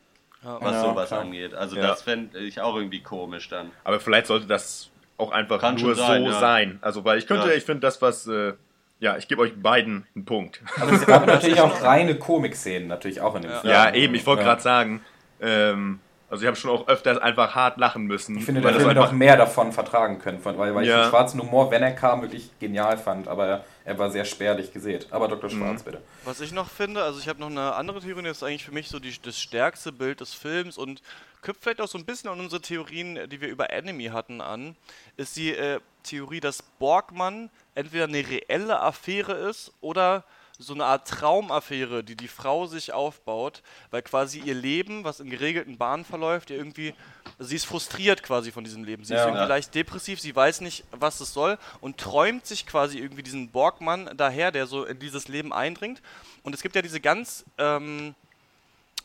Was 0.44 0.74
Ja, 0.74 0.82
sowas 0.82 1.08
klar. 1.10 1.22
angeht. 1.22 1.54
Also 1.54 1.76
Ja. 1.76 1.88
das 1.88 2.02
fände 2.02 2.40
ich 2.40 2.60
auch 2.62 2.76
irgendwie 2.76 3.02
komisch 3.02 3.50
dann. 3.50 3.72
Aber 3.84 4.00
vielleicht 4.00 4.28
sollte 4.28 4.48
das 4.48 4.90
auch 5.18 5.32
einfach 5.32 5.60
Kann 5.62 5.76
nur 5.76 5.96
sein, 5.96 6.24
so 6.24 6.30
ja. 6.32 6.40
sein. 6.40 6.80
Also, 6.82 7.06
weil 7.06 7.18
ich 7.20 7.28
könnte, 7.28 7.48
Ja. 7.50 7.54
ich 7.54 7.64
finde 7.64 7.82
das, 7.82 8.02
was, 8.02 8.26
äh, 8.28 8.54
ja, 9.00 9.18
ich 9.18 9.28
gebe 9.28 9.42
euch 9.42 9.54
beiden 9.62 10.08
einen 10.16 10.26
Punkt. 10.26 10.62
also 10.80 10.96
es 10.96 11.06
gab 11.06 11.26
natürlich 11.28 11.62
auch 11.62 11.82
reine 11.84 12.16
Komik-Szenen, 12.16 12.88
natürlich 12.88 13.22
auch 13.22 13.36
in 13.36 13.44
dem 13.44 13.52
Ja. 13.52 13.60
Film. 13.60 13.74
Ja, 13.74 13.94
eben, 13.94 14.16
ich 14.16 14.26
wollte 14.26 14.42
Ja. 14.42 14.48
gerade 14.50 14.62
sagen, 14.62 15.02
ähm, 15.42 16.00
also 16.32 16.44
ich 16.44 16.48
habe 16.48 16.56
schon 16.56 16.72
auch 16.72 16.88
öfters 16.88 17.18
einfach 17.18 17.56
hart 17.56 17.78
lachen 17.78 18.06
müssen. 18.06 18.38
Ich 18.38 18.46
finde, 18.46 18.62
der 18.62 18.74
Film 18.74 18.88
hätte 18.88 19.04
auch 19.04 19.12
mehr 19.12 19.36
davon 19.36 19.74
vertragen 19.74 20.18
können, 20.18 20.40
von, 20.40 20.58
weil, 20.58 20.74
weil 20.74 20.84
ich 20.84 20.90
Ja. 20.90 21.04
den 21.04 21.10
schwarzen 21.10 21.42
Humor, 21.42 21.70
wenn 21.72 21.84
er 21.84 21.92
kam, 21.92 22.22
wirklich 22.22 22.50
genial 22.58 22.98
fand, 22.98 23.28
aber 23.28 23.66
er, 23.84 24.00
war 24.00 24.10
sehr 24.10 24.24
spärlich 24.24 24.72
gesät. 24.72 25.08
Aber 25.12 25.28
Dr. 25.28 25.50
Schwarz, 25.50 25.84
bitte. 25.84 26.02
Was 26.24 26.40
ich 26.40 26.54
noch 26.54 26.70
finde, 26.70 27.04
also 27.04 27.20
ich 27.20 27.28
habe 27.28 27.42
noch 27.42 27.50
eine 27.50 27.74
andere 27.76 28.00
Theorie, 28.00 28.24
das 28.24 28.38
ist 28.38 28.44
eigentlich 28.44 28.64
für 28.64 28.72
mich 28.72 28.88
so 28.88 29.00
die, 29.00 29.14
das 29.22 29.38
stärkste 29.40 29.92
Bild 29.92 30.22
des 30.22 30.34
Films 30.34 30.78
und 30.78 31.02
knüpft 31.42 31.64
vielleicht 31.64 31.82
auch 31.82 31.88
so 31.90 31.98
ein 31.98 32.06
bisschen 32.06 32.30
an 32.30 32.40
unsere 32.40 32.62
Theorien, 32.62 33.20
die 33.30 33.42
wir 33.42 33.50
über 33.50 33.70
Enemy 33.70 34.06
hatten, 34.06 34.40
an, 34.40 34.78
ist 35.18 35.36
die 35.36 35.54
äh, 35.54 35.82
Theorie, 36.04 36.40
dass 36.40 36.64
Borgmann 36.80 37.50
entweder 37.76 38.06
eine 38.06 38.24
reelle 38.26 38.80
Affäre 38.80 39.34
ist 39.34 39.74
oder 39.82 40.24
so 40.62 40.74
eine 40.74 40.86
Art 40.86 41.08
Traumaffäre, 41.08 42.04
die 42.04 42.16
die 42.16 42.28
Frau 42.28 42.68
sich 42.68 42.94
aufbaut, 42.94 43.64
weil 43.90 44.02
quasi 44.02 44.40
ihr 44.40 44.54
Leben, 44.54 45.04
was 45.04 45.20
in 45.20 45.30
geregelten 45.30 45.78
Bahnen 45.78 46.06
verläuft, 46.06 46.50
ihr 46.52 46.58
irgendwie, 46.58 46.94
sie 47.40 47.56
ist 47.56 47.66
frustriert 47.66 48.24
quasi 48.24 48.52
von 48.52 48.64
diesem 48.64 48.84
Leben. 48.84 49.04
Sie 49.04 49.14
ist 49.14 49.20
Ja. 49.22 49.28
irgendwie 49.28 49.48
leicht 49.48 49.74
depressiv, 49.76 50.22
sie 50.22 50.36
weiß 50.36 50.62
nicht, 50.62 50.84
was 50.92 51.20
es 51.20 51.34
soll 51.34 51.58
und 51.82 51.98
träumt 51.98 52.46
sich 52.46 52.66
quasi 52.68 53.00
irgendwie 53.00 53.24
diesen 53.24 53.50
Borgmann 53.50 54.10
daher, 54.16 54.52
der 54.52 54.68
so 54.68 54.86
in 54.86 55.00
dieses 55.00 55.28
Leben 55.28 55.52
eindringt. 55.52 56.02
Und 56.44 56.54
es 56.56 56.62
gibt 56.62 56.76
ja 56.76 56.82
diese 56.82 57.00
ganz 57.02 57.44
ähm, 57.58 58.16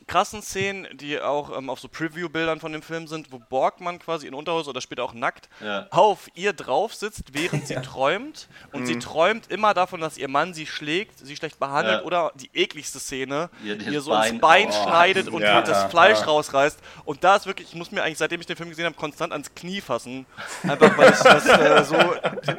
krassen 0.06 0.40
Szenen, 0.40 0.86
die 0.96 1.20
auch 1.20 1.56
ähm, 1.56 1.68
auf 1.68 1.80
so 1.80 1.88
Preview-Bildern 1.88 2.60
von 2.60 2.70
dem 2.72 2.82
Film 2.82 3.08
sind, 3.08 3.32
wo 3.32 3.38
Borgmann 3.40 3.98
quasi 3.98 4.26
in 4.28 4.34
Unterhose 4.34 4.70
oder 4.70 4.80
später 4.80 5.02
auch 5.02 5.14
nackt 5.14 5.48
Ja. 5.60 5.86
auf 5.90 6.28
ihr 6.34 6.52
drauf 6.52 6.94
sitzt, 6.94 7.32
während 7.34 7.66
sie 7.66 7.74
träumt. 7.82 8.48
Und 8.72 8.82
Mhm. 8.82 8.86
sie 8.86 8.98
träumt 9.00 9.50
immer 9.50 9.74
davon, 9.74 10.00
dass 10.00 10.16
ihr 10.16 10.28
Mann 10.28 10.54
sie 10.54 10.66
schlägt, 10.66 11.18
sie 11.18 11.34
schlecht 11.36 11.58
behandelt 11.58 12.00
Ja. 12.00 12.04
oder 12.06 12.32
die 12.36 12.50
ekligste 12.54 13.00
Szene, 13.00 13.50
Ihr 13.64 13.80
ihr 13.80 14.00
so 14.00 14.10
Bein 14.12 14.32
ins 14.34 14.40
Bein 14.40 14.68
au- 14.68 14.84
schneidet 14.84 15.28
und 15.28 15.42
Ja, 15.42 15.56
ihr 15.58 15.62
das 15.62 15.82
ja, 15.82 15.88
Fleisch 15.88 16.20
ja. 16.20 16.24
rausreißt. 16.26 16.78
Und 17.04 17.24
da 17.24 17.36
ist 17.36 17.46
wirklich, 17.46 17.68
ich 17.68 17.74
muss 17.74 17.90
mir 17.90 18.02
eigentlich, 18.02 18.18
seitdem 18.18 18.40
ich 18.40 18.46
den 18.46 18.56
Film 18.56 18.68
gesehen 18.70 18.84
habe, 18.86 18.94
konstant 18.96 19.32
ans 19.32 19.54
Knie 19.54 19.80
fassen. 19.80 20.24
Einfach 20.62 20.96
weil 20.96 21.10
ich 21.12 21.18
das 21.18 21.46
äh, 21.46 21.84
so 21.84 21.96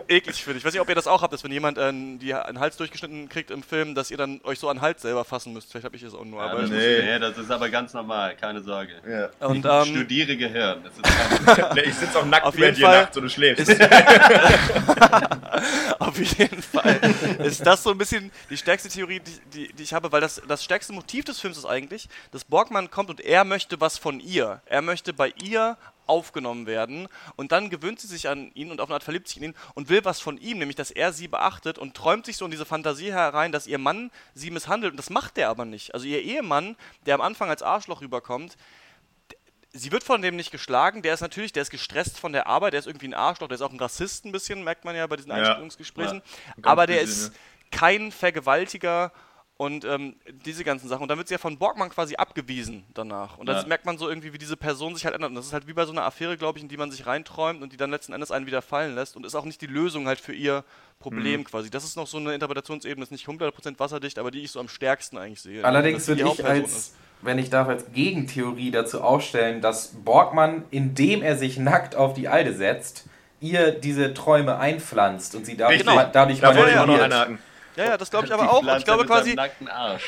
eklig 0.07 0.43
finde. 0.43 0.59
Ich 0.59 0.65
weiß 0.65 0.73
nicht, 0.73 0.81
ob 0.81 0.89
ihr 0.89 0.95
das 0.95 1.07
auch 1.07 1.21
habt, 1.21 1.31
dass 1.33 1.43
wenn 1.43 1.51
jemand 1.51 1.77
äh, 1.77 1.91
die, 2.17 2.33
einen 2.33 2.59
Hals 2.59 2.77
durchgeschnitten 2.77 3.29
kriegt 3.29 3.51
im 3.51 3.63
Film, 3.63 3.95
dass 3.95 4.11
ihr 4.11 4.17
dann 4.17 4.41
euch 4.43 4.59
so 4.59 4.67
an 4.69 4.77
den 4.77 4.81
Hals 4.81 5.01
selber 5.01 5.23
fassen 5.25 5.53
müsst. 5.53 5.71
Vielleicht 5.71 5.85
habe 5.85 5.95
ich 5.95 6.03
es 6.03 6.13
auch 6.13 6.25
nur. 6.25 6.43
Ja, 6.43 6.51
aber 6.51 6.63
nee. 6.63 7.01
nee, 7.03 7.19
das 7.19 7.36
ist 7.37 7.51
aber 7.51 7.69
ganz 7.69 7.93
normal, 7.93 8.35
keine 8.35 8.61
Sorge. 8.61 8.93
ja. 9.07 9.47
und, 9.47 9.57
Ich 9.57 9.65
ähm, 9.65 9.85
studiere 9.85 10.35
Gehirn. 10.37 10.83
Das 10.83 10.93
Ich 11.85 11.95
sitze 11.95 12.19
auch 12.19 12.25
nackt 12.25 12.45
Auf 12.45 12.55
über 12.55 12.71
dir 12.71 12.85
Fall 12.85 13.01
nachts 13.01 13.17
und 13.17 13.23
du 13.23 13.29
schläfst. 13.29 13.69
Auf 15.99 16.07
Auf 16.17 16.17
jeden 16.37 16.61
Fall 16.63 16.99
ist 17.43 17.65
das 17.65 17.83
so 17.83 17.91
ein 17.91 17.97
bisschen 17.97 18.31
die 18.49 18.57
stärkste 18.57 18.89
Theorie, 18.89 19.19
die, 19.19 19.39
die, 19.67 19.73
die 19.73 19.83
ich 19.83 19.93
habe, 19.93 20.11
weil 20.11 20.21
das, 20.21 20.41
das 20.47 20.63
stärkste 20.63 20.93
Motiv 20.93 21.25
des 21.25 21.39
Films 21.39 21.57
ist 21.57 21.65
eigentlich, 21.65 22.09
dass 22.31 22.43
Borgmann 22.43 22.89
kommt 22.89 23.09
und 23.09 23.21
er 23.21 23.43
möchte 23.43 23.79
was 23.79 23.97
von 23.97 24.19
ihr. 24.19 24.61
Er 24.65 24.81
möchte 24.81 25.13
bei 25.13 25.31
ihr 25.43 25.77
aufgenommen 26.07 26.65
werden 26.65 27.07
und 27.35 27.51
dann 27.51 27.69
gewöhnt 27.69 27.99
sie 27.99 28.07
sich 28.07 28.27
an 28.29 28.51
ihn 28.53 28.71
und 28.71 28.81
auf 28.81 28.89
eine 28.89 28.95
Art 28.95 29.03
verliebt 29.03 29.27
sich 29.27 29.37
in 29.37 29.43
ihn 29.43 29.55
und 29.75 29.89
will 29.89 30.03
was 30.03 30.19
von 30.19 30.37
ihm, 30.37 30.57
nämlich 30.59 30.75
dass 30.75 30.91
er 30.91 31.13
sie 31.13 31.27
beachtet 31.27 31.77
und 31.77 31.95
träumt 31.95 32.25
sich 32.25 32.37
so 32.37 32.45
in 32.45 32.51
diese 32.51 32.65
Fantasie 32.65 33.11
herein, 33.11 33.51
dass 33.51 33.67
ihr 33.67 33.77
Mann 33.77 34.11
sie 34.33 34.51
misshandelt 34.51 34.91
und 34.91 34.97
das 34.97 35.09
macht 35.09 35.37
er 35.37 35.49
aber 35.49 35.65
nicht. 35.65 35.93
Also 35.93 36.05
ihr 36.07 36.21
Ehemann, 36.21 36.75
der 37.05 37.15
am 37.15 37.21
Anfang 37.21 37.49
als 37.49 37.61
Arschloch 37.61 38.01
rüberkommt, 38.01 38.57
sie 39.73 39.91
wird 39.91 40.03
von 40.03 40.21
dem 40.21 40.35
nicht 40.35 40.51
geschlagen. 40.51 41.01
Der 41.01 41.13
ist 41.13 41.21
natürlich, 41.21 41.51
der 41.53 41.61
ist 41.61 41.69
gestresst 41.69 42.19
von 42.19 42.33
der 42.33 42.47
Arbeit, 42.47 42.73
der 42.73 42.79
ist 42.79 42.87
irgendwie 42.87 43.07
ein 43.07 43.13
Arschloch, 43.13 43.47
der 43.47 43.55
ist 43.55 43.61
auch 43.61 43.71
ein 43.71 43.79
Rassist 43.79 44.25
ein 44.25 44.31
bisschen, 44.31 44.63
merkt 44.63 44.85
man 44.85 44.95
ja 44.95 45.05
bei 45.07 45.15
diesen 45.15 45.29
Ja. 45.29 45.37
Einstellungsgesprächen. 45.37 46.21
Ja, 46.47 46.53
Aber 46.63 46.87
der 46.87 47.01
bisschen, 47.01 47.27
ist 47.27 47.39
kein 47.71 48.11
Vergewaltiger 48.11 49.11
und 49.57 49.85
ähm, 49.85 50.15
diese 50.45 50.63
ganzen 50.63 50.87
Sachen. 50.87 51.01
Und 51.01 51.07
dann 51.09 51.17
wird 51.17 51.27
sie 51.27 51.33
ja 51.33 51.37
von 51.39 51.57
Borgmann 51.57 51.89
quasi 51.89 52.15
abgewiesen 52.15 52.83
danach. 52.93 53.37
Und 53.39 53.47
das 53.47 53.63
Ja. 53.63 53.67
merkt 53.67 53.85
man 53.85 53.97
so 53.97 54.07
irgendwie, 54.07 54.31
wie 54.33 54.37
diese 54.37 54.55
Person 54.55 54.93
sich 54.93 55.03
halt 55.05 55.15
ändert. 55.15 55.29
Und 55.31 55.35
das 55.35 55.47
ist 55.47 55.53
halt 55.53 55.67
wie 55.67 55.73
bei 55.73 55.85
so 55.85 55.91
einer 55.91 56.03
Affäre, 56.05 56.37
glaube 56.37 56.59
ich, 56.59 56.63
in 56.63 56.69
die 56.69 56.77
man 56.77 56.91
sich 56.91 57.05
reinträumt 57.07 57.61
und 57.63 57.73
die 57.73 57.77
dann 57.77 57.89
letzten 57.89 58.13
Endes 58.13 58.29
einen 58.31 58.45
wieder 58.45 58.61
fallen 58.61 58.93
lässt 58.95 59.15
und 59.15 59.25
ist 59.25 59.33
auch 59.35 59.45
nicht 59.45 59.59
die 59.61 59.65
Lösung 59.67 60.07
halt 60.07 60.19
für 60.19 60.33
ihr 60.33 60.63
Problem 60.99 61.43
quasi. 61.43 61.69
Das 61.69 61.83
ist 61.83 61.95
noch 61.95 62.07
so 62.07 62.17
eine 62.17 62.33
Interpretationsebene, 62.33 63.03
ist 63.03 63.11
nicht 63.11 63.27
100% 63.27 63.79
wasserdicht, 63.79 64.19
aber 64.19 64.31
die 64.31 64.41
ich 64.43 64.51
so 64.51 64.59
am 64.59 64.67
stärksten 64.69 65.17
eigentlich 65.17 65.41
sehe. 65.41 65.63
Allerdings 65.65 66.07
würde 66.07 66.23
ich 66.23 66.45
als, 66.45 66.71
ist. 66.71 66.95
wenn 67.21 67.37
ich 67.39 67.49
darf, 67.49 67.67
als 67.67 67.91
Gegentheorie 67.93 68.71
dazu 68.71 69.01
aufstellen, 69.01 69.61
dass 69.61 69.87
Borgmann, 70.03 70.65
indem 70.71 71.21
er 71.23 71.35
sich 71.37 71.57
nackt 71.57 71.95
auf 71.95 72.13
die 72.13 72.27
Alde 72.27 72.53
setzt, 72.53 73.05
ihr 73.39 73.71
diese 73.71 74.13
Träume 74.15 74.57
einpflanzt 74.57 75.35
und 75.35 75.45
sie 75.45 75.55
dadurch, 75.57 75.85
ma- 75.85 76.05
dadurch 76.05 76.39
Da 76.39 76.55
wollte 76.55 76.71
ich 76.71 76.77
auch 76.77 76.85
noch 76.87 76.97
manipuliert. 76.97 77.13
einhaken. 77.13 77.39
Ja, 77.77 77.85
ja, 77.85 77.97
das 77.97 78.09
glaube 78.09 78.25
ich 78.27 78.33
aber 78.33 78.51
auch. 78.51 78.61
Und 78.61 78.77
ich 78.77 78.85
glaube 78.85 79.05
quasi, 79.05 79.35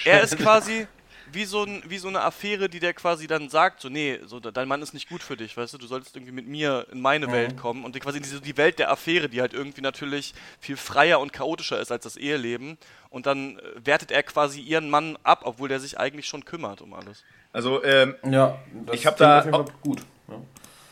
er 0.06 0.22
ist 0.22 0.38
quasi 0.40 0.88
wie 1.32 1.46
so, 1.46 1.64
ein, 1.64 1.84
wie 1.88 2.00
so 2.00 2.08
eine 2.08 2.22
Affäre, 2.22 2.70
die 2.70 2.80
der 2.80 2.94
quasi 2.94 3.28
dann 3.28 3.50
sagt, 3.50 3.82
so, 3.82 3.90
nee, 3.90 4.20
so, 4.26 4.40
dein 4.40 4.68
Mann 4.68 4.82
ist 4.82 4.94
nicht 4.96 5.10
gut 5.10 5.22
für 5.22 5.38
dich, 5.38 5.56
weißt 5.56 5.74
du, 5.74 5.78
du 5.78 5.86
solltest 5.86 6.16
irgendwie 6.16 6.32
mit 6.32 6.48
mir 6.48 6.88
in 6.92 7.02
meine 7.02 7.28
Mhm. 7.28 7.32
Welt 7.32 7.58
kommen 7.58 7.86
und 7.86 7.94
die, 7.94 8.00
quasi 8.00 8.18
in 8.18 8.24
diese, 8.24 8.42
die 8.42 8.58
Welt 8.58 8.80
der 8.80 8.90
Affäre, 8.92 9.30
die 9.30 9.40
halt 9.40 9.54
irgendwie 9.54 9.82
natürlich 9.82 10.34
viel 10.60 10.76
freier 10.76 11.20
und 11.20 11.32
chaotischer 11.32 11.80
ist 11.80 11.92
als 11.92 12.04
das 12.04 12.18
Eheleben 12.18 12.80
und 13.12 13.28
dann 13.28 13.60
äh, 13.60 13.62
wertet 13.86 14.10
er 14.12 14.24
quasi 14.24 14.60
ihren 14.60 14.90
Mann 14.90 15.20
ab, 15.24 15.42
obwohl 15.44 15.70
der 15.70 15.80
sich 15.80 16.00
eigentlich 16.00 16.26
schon 16.28 16.46
kümmert 16.46 16.82
um 16.82 16.94
alles. 16.96 17.24
Also, 17.54 17.84
ähm, 17.84 18.16
Ja, 18.28 18.58
das 18.88 18.96
Ich 18.96 19.06
hab 19.06 19.18
klingt 19.18 19.30
da 19.30 19.42
Fall 19.44 19.66
gut. 19.82 20.02
Ja. 20.28 20.36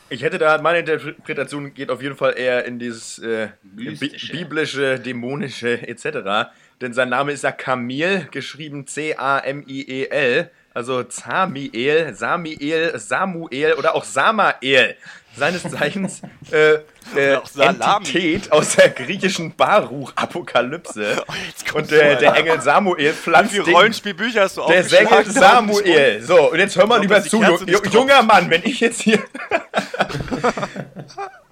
ich 0.08 0.22
hätte 0.22 0.38
da, 0.38 0.58
meine 0.62 0.78
Interpretation 0.80 1.74
geht 1.74 1.90
auf 1.90 2.00
jeden 2.00 2.16
Fall 2.16 2.34
eher 2.38 2.64
in 2.64 2.78
dieses 2.78 3.18
äh, 3.18 3.48
biblische, 3.62 5.00
dämonische 5.00 5.86
etc. 5.86 6.50
Denn 6.80 6.92
sein 6.92 7.08
Name 7.08 7.32
ist 7.32 7.42
ja 7.42 7.50
Kamil, 7.50 8.28
geschrieben 8.30 8.86
C-A-M-I-E-L. 8.86 10.50
Also 10.74 11.02
Zamiel, 11.02 12.14
Samiel, 12.14 12.92
Samuel 12.96 13.72
oder 13.74 13.96
auch 13.96 14.04
Samael. 14.04 14.96
Seines 15.36 15.62
Zeichens 15.62 16.22
äh, 16.52 16.74
äh. 17.16 17.40
Entität 17.58 18.52
aus 18.52 18.76
der 18.76 18.90
griechischen 18.90 19.56
Baruch-Apokalypse. 19.56 21.24
jetzt 21.46 21.74
Und 21.74 21.90
äh, 21.90 22.16
der 22.18 22.36
Engel 22.36 22.60
Samuel 22.60 23.12
pflanzt 23.12 23.54
Wie 23.54 23.62
viele 23.62 23.76
Rollenspielbücher 23.76 24.42
hast 24.42 24.56
du 24.56 24.66
der? 24.68 24.84
Sängel 24.84 25.24
Samuel. 25.26 26.22
So, 26.22 26.52
und 26.52 26.58
jetzt 26.58 26.76
hör 26.76 26.86
mal 26.86 27.00
lieber 27.00 27.22
zu, 27.22 27.42
junger 27.90 28.22
Mann, 28.22 28.48
wenn 28.48 28.62
ich 28.62 28.78
jetzt 28.78 29.02
hier. 29.02 29.20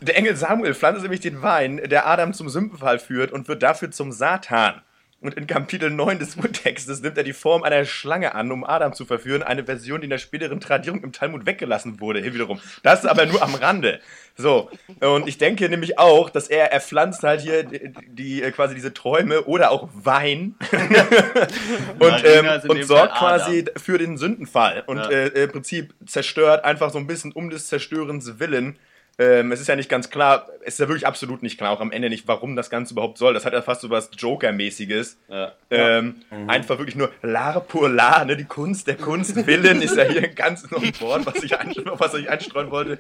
der 0.00 0.16
Engel 0.16 0.36
Samuel 0.36 0.74
pflanzt 0.74 1.02
nämlich 1.02 1.20
den 1.20 1.42
Wein, 1.42 1.80
der 1.84 2.06
Adam 2.06 2.32
zum 2.32 2.48
Sündenfall 2.48 3.00
führt 3.00 3.32
und 3.32 3.48
wird 3.48 3.64
dafür 3.64 3.90
zum 3.90 4.12
Satan. 4.12 4.82
Und 5.26 5.34
in 5.34 5.48
Kapitel 5.48 5.90
9 5.90 6.20
des 6.20 6.36
Urtextes 6.36 7.02
nimmt 7.02 7.18
er 7.18 7.24
die 7.24 7.32
Form 7.32 7.64
einer 7.64 7.84
Schlange 7.84 8.34
an, 8.36 8.52
um 8.52 8.62
Adam 8.64 8.92
zu 8.92 9.04
verführen. 9.04 9.42
Eine 9.42 9.64
Version, 9.64 10.00
die 10.00 10.04
in 10.04 10.10
der 10.10 10.18
späteren 10.18 10.60
Tradierung 10.60 11.02
im 11.02 11.10
Talmud 11.12 11.46
weggelassen 11.46 12.00
wurde. 12.00 12.20
Hier 12.20 12.32
wiederum. 12.32 12.60
Das 12.84 13.04
aber 13.04 13.26
nur 13.26 13.42
am 13.42 13.54
Rande. 13.56 14.00
So. 14.36 14.70
Und 15.00 15.26
ich 15.26 15.38
denke 15.38 15.68
nämlich 15.68 15.98
auch, 15.98 16.30
dass 16.30 16.46
er, 16.46 16.70
er 16.72 16.80
pflanzt 16.80 17.24
halt 17.24 17.40
hier 17.40 17.64
die, 17.64 17.92
die 18.06 18.42
äh, 18.42 18.52
quasi 18.52 18.76
diese 18.76 18.94
Träume 18.94 19.42
oder 19.44 19.72
auch 19.72 19.88
Wein. 19.94 20.54
und, 21.98 22.24
ähm, 22.24 22.46
und 22.68 22.84
sorgt 22.84 23.16
quasi 23.16 23.64
für 23.76 23.98
den 23.98 24.16
Sündenfall. 24.18 24.84
Und 24.86 24.98
Ja. 24.98 25.10
äh, 25.10 25.44
im 25.44 25.50
Prinzip 25.50 25.92
zerstört 26.06 26.64
einfach 26.64 26.90
so 26.90 26.98
ein 26.98 27.06
bisschen 27.06 27.32
um 27.32 27.50
des 27.50 27.66
Zerstörens 27.66 28.38
willen. 28.38 28.78
Ähm, 29.18 29.50
es 29.50 29.60
ist 29.60 29.68
ja 29.68 29.76
nicht 29.76 29.88
ganz 29.88 30.10
klar, 30.10 30.46
es 30.60 30.74
ist 30.74 30.80
ja 30.80 30.88
wirklich 30.88 31.06
absolut 31.06 31.42
nicht 31.42 31.56
klar, 31.56 31.70
auch 31.70 31.80
am 31.80 31.90
Ende 31.90 32.10
nicht, 32.10 32.28
warum 32.28 32.54
das 32.54 32.68
Ganze 32.68 32.92
überhaupt 32.92 33.16
soll. 33.16 33.32
Das 33.32 33.46
hat 33.46 33.54
ja 33.54 33.62
fast 33.62 33.80
so 33.80 33.88
was 33.88 34.10
Joker-mäßiges. 34.16 35.16
Ja. 35.28 35.52
Ähm, 35.70 36.16
Mhm. 36.30 36.50
Einfach 36.50 36.78
wirklich 36.78 36.96
nur 36.96 37.10
l'art 37.22 37.60
pour 37.68 37.88
l'art, 37.88 38.26
ne? 38.26 38.36
die 38.36 38.44
Kunst 38.44 38.86
der 38.86 38.96
Kunst. 38.96 39.46
Willen 39.46 39.80
ist 39.80 39.96
ja 39.96 40.04
hier 40.04 40.28
ganz 40.34 40.70
noch 40.70 40.82
ein 40.82 40.92
Wort, 41.00 41.24
was 41.24 41.42
ich, 41.42 41.58
ein, 41.58 41.72
was 41.84 42.14
ich 42.14 42.28
einstreuen 42.28 42.70
wollte. 42.70 42.98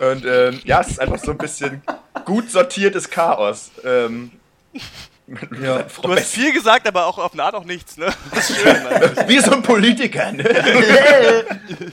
Und 0.00 0.24
ähm, 0.26 0.60
ja, 0.64 0.80
es 0.80 0.88
ist 0.88 1.00
einfach 1.00 1.18
so 1.18 1.30
ein 1.30 1.38
bisschen 1.38 1.82
gut 2.24 2.50
sortiertes 2.50 3.08
Chaos. 3.08 3.70
Ja. 5.60 5.82
Du 5.82 6.12
hast 6.14 6.32
viel 6.32 6.52
gesagt, 6.52 6.86
aber 6.86 7.06
auch 7.06 7.18
auf 7.18 7.32
eine 7.32 7.42
Art 7.42 7.54
auch 7.54 7.64
nichts, 7.64 7.96
ne? 7.96 8.06
Das 8.34 8.50
ist 8.50 8.60
schön. 8.60 8.76
eigentlich. 8.76 9.28
Wie 9.28 9.38
so 9.40 9.52
ein 9.52 9.62
Politiker. 9.62 10.32
Ne? 10.32 10.44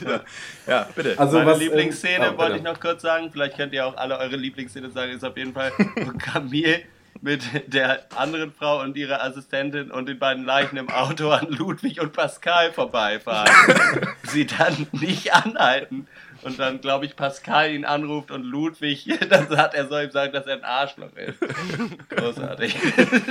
ja. 0.05 0.21
ja, 0.67 0.89
bitte. 0.95 1.17
Also 1.17 1.37
Meine 1.37 1.51
was, 1.51 1.59
Lieblingsszene, 1.59 2.27
ähm, 2.27 2.33
oh, 2.35 2.37
wollte 2.37 2.57
ich 2.57 2.63
noch 2.63 2.79
kurz 2.79 3.01
sagen, 3.01 3.29
vielleicht 3.31 3.57
könnt 3.57 3.73
ihr 3.73 3.85
auch 3.85 3.97
alle 3.97 4.17
eure 4.17 4.35
Lieblingsszene 4.35 4.91
sagen, 4.91 5.11
ist 5.13 5.25
auf 5.25 5.37
jeden 5.37 5.53
Fall, 5.53 5.71
wo 5.77 6.11
Camille 6.17 6.81
mit 7.21 7.43
der 7.67 8.05
anderen 8.15 8.51
Frau 8.51 8.81
und 8.81 8.97
ihrer 8.97 9.23
Assistentin 9.23 9.91
und 9.91 10.07
den 10.07 10.19
beiden 10.19 10.43
Leichen 10.45 10.77
im 10.77 10.89
Auto 10.89 11.29
an 11.29 11.47
Ludwig 11.49 12.01
und 12.01 12.11
Pascal 12.11 12.71
vorbeifahren. 12.71 13.49
Sie 14.23 14.45
dann 14.45 14.87
nicht 14.91 15.33
anhalten 15.33 16.07
und 16.45 16.59
dann, 16.59 16.81
glaube 16.81 17.05
ich, 17.05 17.15
Pascal 17.15 17.71
ihn 17.71 17.85
anruft 17.85 18.31
und 18.31 18.43
Ludwig, 18.43 19.07
dann 19.29 19.47
sagt 19.47 19.73
er 19.73 19.87
soll 19.87 20.03
ihm 20.03 20.11
sagen, 20.11 20.33
dass 20.33 20.45
er 20.45 20.55
ein 20.55 20.63
Arschloch 20.63 21.13
ist. 21.15 21.39
Großartig. 22.09 22.75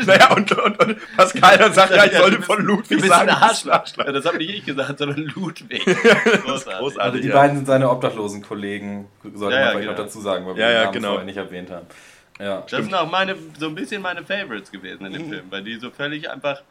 Naja, 0.06 0.34
und, 0.34 0.50
und, 0.52 0.78
und 0.82 1.16
Pascal 1.16 1.58
dann 1.58 1.72
sagt, 1.72 1.94
ja, 1.94 2.04
ich 2.04 2.12
sollte 2.12 2.42
von 2.42 2.58
Du 2.58 2.64
Ludwig 2.64 2.98
bist 3.00 3.08
sagen, 3.08 3.28
ein 3.28 3.40
du 3.40 3.48
bist 3.48 3.66
ein 3.66 3.72
Arschloch. 3.72 4.06
Ja, 4.06 4.12
das 4.12 4.24
habe 4.24 4.38
nicht 4.38 4.50
ich 4.50 4.64
gesagt, 4.64 4.98
sondern 4.98 5.18
Ludwig. 5.34 5.84
Großartig. 5.84 6.44
großartig. 6.44 7.00
Also 7.00 7.18
die 7.18 7.28
ja. 7.28 7.34
beiden 7.34 7.56
sind 7.56 7.66
seine 7.66 7.90
obdachlosen 7.90 8.42
Kollegen, 8.42 9.08
sollte 9.34 9.56
Ja, 9.56 9.60
ja, 9.60 9.66
man 9.66 9.72
vielleicht 9.72 9.88
genau. 9.88 9.98
noch 9.98 10.06
dazu 10.06 10.20
sagen, 10.20 10.46
weil 10.46 10.56
wir 10.56 10.70
Ja, 10.70 10.84
den 10.84 10.92
genau. 10.92 11.08
vorher 11.10 11.24
nicht 11.24 11.36
erwähnt 11.36 11.70
haben. 11.70 11.86
Ja. 12.40 12.64
Das 12.68 12.82
sind 12.82 12.94
auch 12.94 13.10
meine, 13.10 13.36
so 13.58 13.66
ein 13.68 13.74
bisschen 13.74 14.02
meine 14.02 14.24
Favorites 14.24 14.70
gewesen 14.70 15.06
in 15.06 15.12
dem 15.12 15.28
Film, 15.28 15.44
weil 15.50 15.62
die 15.62 15.76
so 15.76 15.90
völlig 15.90 16.28
einfach 16.28 16.62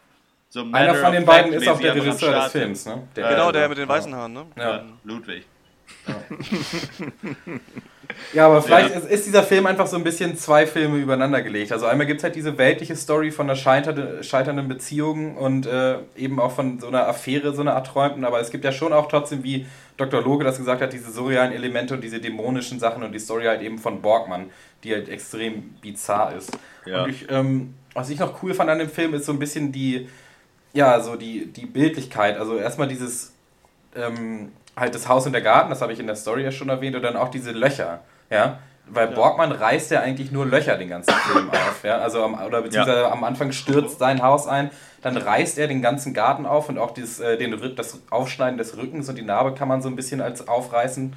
so 0.50 0.66
Einer 0.70 0.96
von 0.96 1.14
den 1.14 1.26
beiden 1.26 1.54
ist 1.54 1.68
auch 1.68 1.80
der 1.80 1.96
Regisseur 1.96 2.34
des. 2.34 2.52
Films, 2.52 2.86
ne? 2.86 3.08
Der, 3.16 3.30
Genau, 3.30 3.54
der 3.54 3.70
mit 3.70 3.78
den 3.78 3.88
weißen 3.88 4.14
Haaren, 4.14 4.34
ne? 4.34 4.46
Ja, 4.58 4.84
Ludwig. 5.06 5.46
Ja, 8.34 8.48
aber 8.48 8.62
vielleicht 8.62 8.96
ist, 8.96 9.10
ist 9.10 9.26
dieser 9.26 9.44
Film 9.44 9.66
einfach 9.66 9.88
so 9.88 9.98
ein 9.98 10.04
bisschen 10.04 10.38
zwei 10.38 10.66
Filme 10.66 10.98
übereinander 10.98 11.42
gelegt. 11.42 11.72
Also 11.72 11.86
einmal 11.86 12.08
gibt 12.08 12.20
es 12.20 12.24
halt 12.24 12.36
diese 12.36 12.58
weltliche 12.58 12.96
Story 12.96 13.32
von 13.32 13.48
einer 13.48 13.56
scheiternde, 13.56 14.24
scheiternden 14.24 14.68
Beziehung 14.68 15.38
und 15.38 15.66
äh, 15.66 15.98
eben 16.16 16.40
auch 16.40 16.52
von 16.52 16.80
so 16.80 16.88
einer 16.88 17.08
Affäre, 17.08 17.54
so 17.54 17.62
einer 17.62 17.76
Art 17.76 17.88
Träumten. 17.88 18.26
Aber 18.26 18.40
es 18.40 18.52
gibt 18.52 18.64
ja 18.64 18.72
schon 18.72 18.94
auch 18.94 19.08
trotzdem, 19.08 19.44
wie 19.44 19.66
Dr. 19.98 20.22
Loge 20.22 20.44
das 20.44 20.58
gesagt 20.58 20.82
hat, 20.82 20.94
diese 20.94 21.12
surrealen 21.12 21.52
Elemente 21.52 21.94
und 21.94 22.04
diese 22.04 22.20
dämonischen 22.20 22.80
Sachen 22.80 23.04
und 23.04 23.12
die 23.12 23.20
Story 23.20 23.46
halt 23.46 23.62
eben 23.62 23.78
von 23.78 24.02
Borgmann, 24.02 24.50
die 24.84 24.94
halt 24.94 25.10
extrem 25.10 25.76
bizarr 25.82 26.36
ist. 26.36 26.58
Ja. 26.86 27.04
Und 27.04 27.10
ich, 27.10 27.30
ähm, 27.30 27.74
was 27.94 28.10
ich 28.10 28.20
noch 28.20 28.42
cool 28.44 28.54
fand 28.54 28.70
an 28.70 28.80
dem 28.80 28.90
Film, 28.90 29.14
ist 29.14 29.26
so 29.26 29.34
ein 29.34 29.40
bisschen 29.40 29.72
die, 29.72 30.08
ja, 30.74 31.00
so 31.02 31.16
die, 31.16 31.48
die 31.48 31.66
Bildlichkeit. 31.66 32.38
Also 32.38 32.58
erstmal 32.58 32.88
dieses 32.88 33.34
ähm, 33.96 34.54
halt 34.76 34.96
das 34.96 35.08
Haus 35.08 35.26
und 35.26 35.34
der 35.34 35.42
Garten, 35.42 35.70
das 35.70 35.82
habe 35.82 35.94
ich 35.94 36.00
in 36.00 36.08
der 36.08 36.16
Story 36.16 36.44
ja 36.44 36.52
schon 36.52 36.70
erwähnt, 36.70 36.96
und 36.96 37.02
dann 37.02 37.16
auch 37.16 37.30
diese 37.30 37.52
Löcher, 37.52 38.02
ja. 38.30 38.60
Weil 38.94 39.08
Borgmann 39.08 39.54
reißt 39.54 39.92
ja 39.92 40.02
eigentlich 40.02 40.32
nur 40.32 40.46
Löcher 40.46 40.76
den 40.76 40.90
ganzen 40.90 41.14
Film 41.14 41.50
auf, 41.52 41.84
ja. 41.84 42.00
Also 42.00 42.24
am, 42.24 42.34
oder 42.34 42.62
beziehungsweise 42.62 43.12
am 43.12 43.24
Anfang 43.24 43.52
stürzt 43.52 44.00
sein 44.00 44.22
Haus 44.22 44.48
ein, 44.48 44.72
dann 45.02 45.18
reißt 45.18 45.58
er 45.58 45.68
den 45.68 45.82
ganzen 45.82 46.14
Garten 46.14 46.46
auf 46.46 46.70
und 46.70 46.78
auch 46.78 46.92
dieses, 46.92 47.20
äh, 47.20 47.38
den, 47.38 47.58
das 47.76 48.00
Aufschneiden 48.10 48.58
des 48.58 48.78
Rückens 48.78 49.10
und 49.10 49.18
die 49.18 49.24
Narbe 49.24 49.54
kann 49.54 49.68
man 49.68 49.82
so 49.82 49.90
ein 49.90 49.96
bisschen 49.96 50.22
als 50.22 50.48
Aufreißen 50.48 51.14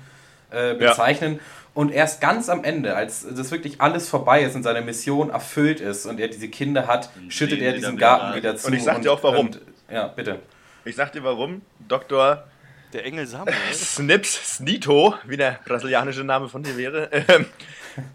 äh, 0.50 0.74
bezeichnen. 0.74 1.40
Und 1.74 1.90
erst 1.90 2.20
ganz 2.20 2.48
am 2.48 2.62
Ende, 2.62 2.94
als 2.94 3.26
das 3.28 3.50
wirklich 3.50 3.80
alles 3.80 4.08
vorbei 4.08 4.42
ist 4.42 4.54
und 4.54 4.62
seine 4.62 4.80
Mission 4.80 5.30
erfüllt 5.30 5.80
ist 5.80 6.06
und 6.06 6.20
er 6.20 6.28
diese 6.28 6.48
Kinder 6.48 6.86
hat, 6.86 7.10
schüttet 7.28 7.58
sehen 7.58 7.66
er 7.66 7.72
diesen 7.72 7.96
wieder 7.96 8.06
Garten 8.06 8.26
rein. 8.26 8.36
wieder 8.36 8.56
zu. 8.56 8.68
Und 8.68 8.74
ich 8.74 8.84
sag 8.84 9.02
dir 9.02 9.12
auch 9.12 9.22
warum. 9.24 9.46
Und, 9.46 9.60
ja, 9.90 10.06
bitte. 10.06 10.38
Ich 10.84 10.94
sag 10.94 11.10
dir 11.12 11.24
warum. 11.24 11.62
Dr. 11.88 12.44
Der 12.94 13.04
Engel 13.04 13.26
Samuel. 13.26 13.56
Snips 13.72 14.56
Snito, 14.56 15.14
wie 15.24 15.36
der 15.36 15.58
brasilianische 15.64 16.22
Name 16.22 16.48
von 16.48 16.62
dir 16.62 16.76
wäre, 16.76 17.10
ähm, 17.12 17.46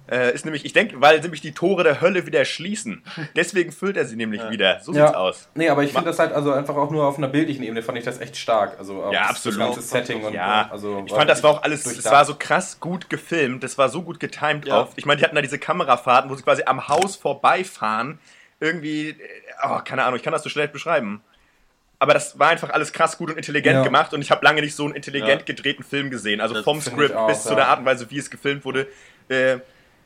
äh, 0.09 0.33
ist 0.33 0.45
nämlich, 0.45 0.63
ich 0.63 0.71
denke, 0.71 1.01
weil 1.01 1.19
nämlich 1.19 1.41
die 1.41 1.51
Tore 1.51 1.83
der 1.83 1.99
Hölle 1.99 2.25
wieder 2.25 2.45
schließen. 2.45 3.03
Deswegen 3.35 3.73
füllt 3.73 3.97
er 3.97 4.05
sie 4.05 4.15
nämlich 4.15 4.41
wieder. 4.49 4.79
So 4.79 4.93
sieht's 4.93 5.13
aus. 5.13 5.49
Nee, 5.53 5.67
aber 5.67 5.83
ich 5.83 5.91
finde 5.91 6.05
das 6.05 6.17
halt 6.17 6.31
also 6.31 6.53
einfach 6.53 6.77
auch 6.77 6.91
nur 6.91 7.05
auf 7.05 7.17
einer 7.17 7.27
bildlichen 7.27 7.63
Ebene 7.63 7.83
fand 7.83 7.97
ich 7.97 8.05
das 8.05 8.21
echt 8.21 8.37
stark. 8.37 8.79
Also 8.79 9.03
auch 9.03 9.11
Ja, 9.11 9.21
das, 9.21 9.29
absolut. 9.31 9.59
Das 9.59 9.65
ganze 9.75 9.81
Setting 9.81 10.23
und 10.23 10.33
Ja, 10.33 10.69
also 10.71 11.03
ich 11.05 11.11
fand, 11.11 11.29
das 11.29 11.43
war 11.43 11.51
auch 11.51 11.63
alles, 11.63 11.85
es 11.85 12.05
war 12.05 12.23
so 12.23 12.35
krass 12.39 12.79
gut 12.79 13.09
gefilmt, 13.09 13.63
das 13.63 13.77
war 13.77 13.89
so 13.89 14.01
gut 14.01 14.21
getimed 14.21 14.65
Ja. 14.65 14.75
drauf. 14.75 14.93
Ich 14.95 15.05
meine, 15.05 15.19
die 15.19 15.25
hatten 15.25 15.35
da 15.35 15.41
diese 15.41 15.59
Kamerafahrten, 15.59 16.31
wo 16.31 16.35
sie 16.35 16.43
quasi 16.43 16.63
am 16.65 16.87
Haus 16.87 17.17
vorbeifahren. 17.17 18.19
irgendwie, 18.61 19.09
äh, 19.09 19.15
oh, 19.65 19.79
keine 19.85 20.03
Ahnung, 20.03 20.17
ich 20.17 20.23
kann 20.23 20.33
das 20.33 20.43
so 20.43 20.49
schlecht 20.49 20.73
beschreiben. 20.73 21.21
Aber 22.01 22.13
das 22.13 22.39
war 22.39 22.49
einfach 22.49 22.69
alles 22.69 22.93
krass 22.93 23.17
gut 23.17 23.29
und 23.29 23.35
intelligent 23.37 23.75
Ja. 23.75 23.83
gemacht 23.83 24.13
und 24.13 24.21
ich 24.21 24.31
habe 24.31 24.43
lange 24.45 24.61
nicht 24.61 24.73
so 24.75 24.85
einen 24.85 24.95
intelligent 24.95 25.41
Ja. 25.41 25.45
gedrehten 25.45 25.83
Film 25.83 26.09
gesehen. 26.09 26.39
Also 26.39 26.55
Das 26.55 26.63
vom 26.63 26.79
Skript 26.81 27.13
auch, 27.13 27.27
bis 27.27 27.43
zu 27.43 27.49
ja. 27.49 27.55
der 27.55 27.67
Art 27.67 27.79
und 27.79 27.85
Weise, 27.85 28.09
wie 28.09 28.17
es 28.17 28.29
gefilmt 28.29 28.63
wurde, 28.63 28.87
äh, 29.27 29.57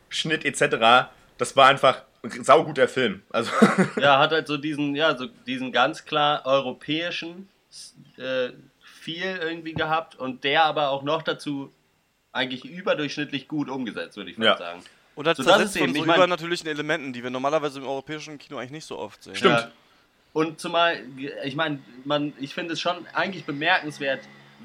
Schnitt 0.10 0.44
etc. 0.44 1.10
Das 1.38 1.56
war 1.56 1.68
einfach 1.68 2.02
ein 2.24 2.44
sauguter 2.44 2.88
Film. 2.88 3.22
Also 3.30 3.52
Ja, 4.00 4.18
hat 4.20 4.32
halt 4.32 4.48
so 4.48 4.58
diesen, 4.58 4.96
ja, 4.96 5.16
so 5.16 5.28
diesen 5.46 5.72
ganz 5.72 6.04
klar 6.06 6.46
europäischen 6.46 7.48
äh, 8.18 8.50
Feel 8.84 9.38
irgendwie 9.42 9.74
gehabt 9.74 10.16
und 10.16 10.44
der 10.44 10.64
aber 10.64 10.90
auch 10.90 11.04
noch 11.04 11.22
dazu 11.22 11.72
eigentlich 12.32 12.66
überdurchschnittlich 12.66 13.48
gut 13.48 13.70
umgesetzt, 13.70 14.18
würde 14.18 14.32
ich 14.32 14.38
fast 14.38 14.46
Ja. 14.48 14.58
sagen. 14.58 14.84
Und 15.16 15.28
das 15.28 15.38
So, 15.38 15.44
das 15.44 15.62
ist 15.66 15.78
von 15.78 15.84
eben, 15.84 15.94
so 15.94 16.00
ich 16.02 16.06
mein- 16.08 16.16
übernatürlichen 16.16 16.68
Elementen, 16.68 17.14
die 17.14 17.22
wir 17.22 17.30
normalerweise 17.30 17.80
im 17.80 17.86
europäischen 17.86 18.40
Kino 18.40 18.58
eigentlich 18.58 18.72
nicht 18.72 18.86
so 18.88 18.98
oft 18.98 19.22
sehen. 19.22 19.36
Stimmt. 19.36 19.68
Ja. 20.34 20.42
Und 20.42 20.60
zumal, 20.60 21.00
ich 21.44 21.56
meine, 21.56 21.80
man, 22.06 22.34
ich 22.40 22.54
finde 22.54 22.74
es 22.74 22.82
schon 22.82 22.96
eigentlich 23.14 23.46
bemerkenswert, 23.46 24.22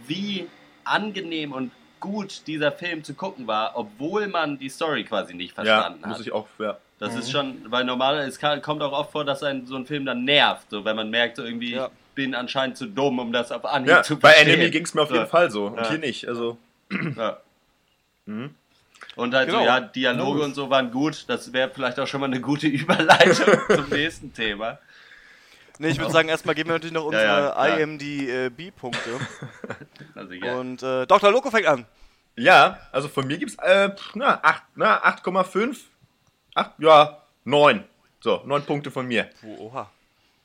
wie 0.06 0.46
angenehm 0.84 1.52
und 1.52 1.70
gut 2.00 2.46
dieser 2.46 2.72
Film 2.72 3.02
zu 3.04 3.14
gucken 3.14 3.46
war, 3.46 3.72
obwohl 3.76 4.28
man 4.28 4.58
die 4.58 4.68
Story 4.68 5.04
quasi 5.04 5.34
nicht 5.34 5.56
ja, 5.58 5.64
verstanden 5.64 6.08
muss 6.08 6.18
hat. 6.18 6.26
ich 6.26 6.32
auch, 6.32 6.46
ja. 6.58 6.78
Das 7.00 7.14
ist 7.14 7.30
schon, 7.30 7.58
weil 7.70 7.84
normalerweise, 7.84 8.28
es 8.28 8.38
kann, 8.40 8.60
kommt 8.60 8.82
auch 8.82 8.92
oft 8.92 9.12
vor, 9.12 9.24
dass 9.24 9.42
ein, 9.44 9.66
so 9.66 9.76
ein 9.76 9.86
Film 9.86 10.04
dann 10.04 10.24
nervt, 10.24 10.68
so 10.70 10.84
wenn 10.84 10.96
man 10.96 11.10
merkt, 11.10 11.36
so 11.36 11.44
irgendwie, 11.44 11.74
Ja. 11.74 11.86
ich 11.86 12.14
bin 12.14 12.34
anscheinend 12.34 12.76
zu 12.76 12.86
dumm, 12.86 13.18
um 13.20 13.32
das 13.32 13.52
auf 13.52 13.64
Anhieb 13.64 13.90
Ja, 13.90 14.02
zu 14.02 14.16
bei 14.18 14.30
verstehen. 14.32 14.54
Enemy 14.54 14.70
ging 14.70 14.84
es 14.84 14.94
mir 14.94 15.02
auf 15.02 15.10
jeden 15.10 15.20
Ja. 15.22 15.26
Fall 15.26 15.50
so. 15.50 15.66
Und 15.66 15.76
Ja. 15.76 15.88
hier 15.90 15.98
nicht. 15.98 16.26
Also, 16.26 16.58
Ja. 17.16 17.36
Mhm. 18.26 18.54
Und 19.14 19.34
halt 19.34 19.46
Genau. 19.48 19.60
so, 19.60 19.64
ja, 19.66 19.80
Dialoge 19.80 20.40
Ja, 20.40 20.44
und 20.46 20.54
so 20.54 20.70
waren 20.70 20.90
gut. 20.90 21.24
Das 21.28 21.52
wäre 21.52 21.70
vielleicht 21.72 21.98
auch 22.00 22.06
schon 22.06 22.20
mal 22.20 22.26
eine 22.26 22.40
gute 22.40 22.66
Überleitung 22.68 23.46
zum 23.74 23.88
nächsten 23.90 24.32
Thema. 24.32 24.78
Nee, 25.78 25.88
ich 25.88 25.98
würde 25.98 26.12
sagen, 26.12 26.28
erstmal 26.28 26.54
geben 26.54 26.68
wir 26.70 26.74
natürlich 26.74 26.94
noch 26.94 27.04
unsere 27.04 27.24
Ja, 27.24 27.66
ja. 27.68 27.76
IMDb-Punkte. 27.76 29.20
Also, 30.14 30.32
ja. 30.34 30.54
Und 30.56 30.82
äh, 30.82 31.06
Dr. 31.06 31.30
Loco 31.30 31.50
fängt 31.50 31.66
an. 31.66 31.86
ja, 32.36 32.78
also 32.92 33.08
von 33.08 33.26
mir 33.26 33.38
gibt 33.38 33.52
es 33.52 33.58
äh, 33.58 33.90
pff, 33.94 34.14
na, 34.16 34.40
acht- 34.42 34.64
na, 34.74 35.04
8,5. 35.04 35.76
8, 36.54 36.72
ja, 36.78 37.22
9. 37.44 37.84
So, 38.20 38.42
9 38.44 38.62
Punkte 38.64 38.90
von 38.90 39.06
mir. 39.06 39.30
Oh, 39.44 39.66
oha. 39.66 39.90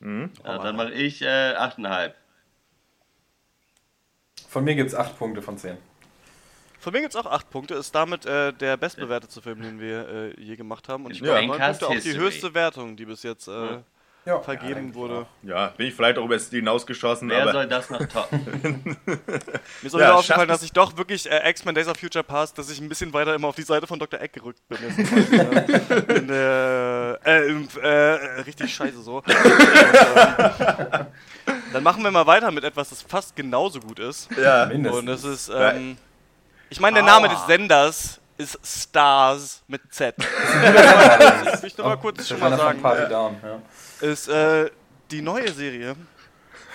ja, 0.00 0.58
dann 0.58 0.76
mache 0.76 0.92
ich 0.92 1.20
äh, 1.22 1.54
8,5. 1.56 2.12
Von 4.48 4.64
mir 4.64 4.74
gibt 4.76 4.90
es 4.90 4.94
8 4.94 5.18
Punkte 5.18 5.42
von 5.42 5.58
10. 5.58 5.76
Von 6.78 6.92
mir 6.92 7.00
gibt 7.00 7.14
es 7.14 7.20
auch 7.20 7.26
8 7.26 7.50
Punkte. 7.50 7.74
Ist 7.74 7.94
damit 7.94 8.26
äh, 8.26 8.52
der 8.52 8.76
bestbewertete 8.76 9.40
Film, 9.42 9.62
den 9.62 9.80
wir 9.80 10.08
äh, 10.08 10.40
je 10.40 10.54
gemacht 10.54 10.88
haben. 10.88 11.06
Und 11.06 11.12
ich 11.12 11.18
In 11.18 11.24
glaube, 11.24 11.40
9 11.40 11.48
Brancast 11.50 11.80
Punkte 11.80 11.98
auch 11.98 12.02
die 12.02 12.16
höchste 12.16 12.54
Wertung, 12.54 12.94
die 12.96 13.06
bis 13.06 13.22
jetzt 13.24 13.48
äh, 13.48 13.78
Ja, 14.26 14.40
vergeben 14.40 14.74
eigentlich 14.76 14.94
wurde. 14.94 15.14
auch. 15.18 15.26
Ja, 15.42 15.66
bin 15.76 15.86
ich 15.88 15.94
vielleicht 15.94 16.16
auch 16.18 16.24
über 16.24 16.34
das 16.34 16.48
Ziel 16.48 16.60
hinausgeschossen, 16.60 17.28
Wer 17.28 17.42
aber 17.42 17.52
soll 17.52 17.66
das 17.66 17.90
noch 17.90 18.04
toppen? 18.06 18.96
Mir 19.04 19.16
ist 19.82 19.94
auch 19.94 19.98
Ja, 19.98 20.06
wieder 20.06 20.14
aufgefallen, 20.16 20.48
dass 20.48 20.62
ich 20.62 20.72
doch 20.72 20.96
wirklich 20.96 21.30
äh, 21.30 21.50
X-Men 21.50 21.74
Days 21.74 21.88
of 21.88 21.98
Future 21.98 22.24
Past, 22.24 22.56
dass 22.56 22.70
ich 22.70 22.80
ein 22.80 22.88
bisschen 22.88 23.12
weiter 23.12 23.34
immer 23.34 23.48
auf 23.48 23.56
die 23.56 23.62
Seite 23.62 23.86
von 23.86 23.98
Dr. 23.98 24.20
Egg 24.20 24.32
gerückt 24.32 24.66
bin. 24.68 24.78
Jetzt 24.80 24.98
äh, 25.12 26.16
in 26.16 26.30
äh, 26.30 27.12
äh, 27.82 28.40
richtig 28.42 28.74
scheiße 28.74 29.02
so. 29.02 29.16
Und, 29.24 29.28
ähm, 29.28 31.06
dann 31.72 31.82
machen 31.82 32.02
wir 32.02 32.10
mal 32.10 32.26
weiter 32.26 32.50
mit 32.50 32.64
etwas, 32.64 32.90
das 32.90 33.02
fast 33.02 33.36
genauso 33.36 33.80
gut 33.80 33.98
ist. 33.98 34.28
ja. 34.36 34.66
Mindestens. 34.66 35.00
Und 35.00 35.06
das 35.06 35.24
ist, 35.24 35.50
ähm, 35.54 35.96
ich 36.70 36.80
meine, 36.80 36.94
der 36.94 37.02
Name 37.04 37.28
des 37.28 37.44
Senders 37.46 38.20
ist 38.36 38.58
Stars 38.64 39.62
mit 39.68 39.82
Z. 39.92 40.14
das 40.18 41.62
will 41.62 41.68
ich 41.68 41.78
nur 41.78 41.86
mal 41.88 41.96
kurz 41.96 42.26
schon 42.26 42.40
mal 42.40 42.56
sagen. 42.56 42.80
Party 42.82 43.08
Down, 43.08 43.36
ja. 43.42 43.60
Ist 44.00 44.28
äh, 44.28 44.70
die 45.10 45.22
neue 45.22 45.52
Serie 45.52 45.96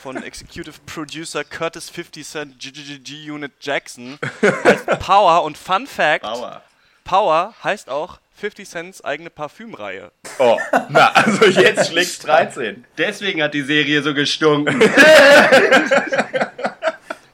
von 0.02 0.22
Executive 0.24 0.80
Producer 0.86 1.44
Curtis 1.44 1.90
50 1.90 2.26
Cent 2.26 2.60
GGG 2.60 3.32
Unit 3.32 3.52
Jackson 3.60 4.18
heißt 4.64 4.86
Power 5.00 5.44
und 5.44 5.58
Fun 5.58 5.86
Fact, 5.88 6.24
Bauer. 6.24 6.64
Power 7.04 7.54
heißt 7.64 7.90
auch 7.90 8.20
50 8.36 8.70
Cents 8.70 9.04
eigene 9.04 9.30
Parfümreihe. 9.30 10.12
Oh, 10.38 10.58
na, 10.90 11.12
also 11.12 11.46
jetzt 11.46 11.90
schlägt's 11.90 12.20
13. 12.20 12.86
Deswegen 12.98 13.44
hat 13.44 13.54
die 13.54 13.64
Serie 13.64 14.02
so 14.02 14.14
gestunken. 14.14 14.82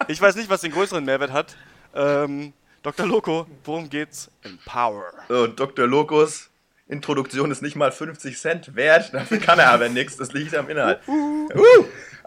Ich 0.08 0.22
weiß 0.22 0.36
nicht, 0.36 0.50
was 0.50 0.62
den 0.62 0.72
größeren 0.72 1.04
Mehrwert 1.04 1.32
hat. 1.32 1.56
Ähm, 1.96 2.54
Dr. 2.84 3.08
Loco, 3.08 3.48
worum 3.64 3.90
geht's 3.90 4.30
in 4.44 4.60
Power? 4.64 5.06
So, 5.28 5.48
Dr. 5.48 5.88
Locus, 5.88 6.50
Introduktion 6.88 7.50
ist 7.50 7.64
nicht 7.64 7.76
mal 7.76 7.92
50 7.92 8.38
Cent 8.38 8.76
wert, 8.76 9.14
dafür 9.14 9.40
kann 9.40 9.58
er 9.58 9.72
aber 9.72 9.90
nichts, 9.90 10.18
das 10.18 10.34
liegt 10.34 10.56
am 10.56 10.70
Inhalt. 10.70 11.00
Uh. 11.08 11.50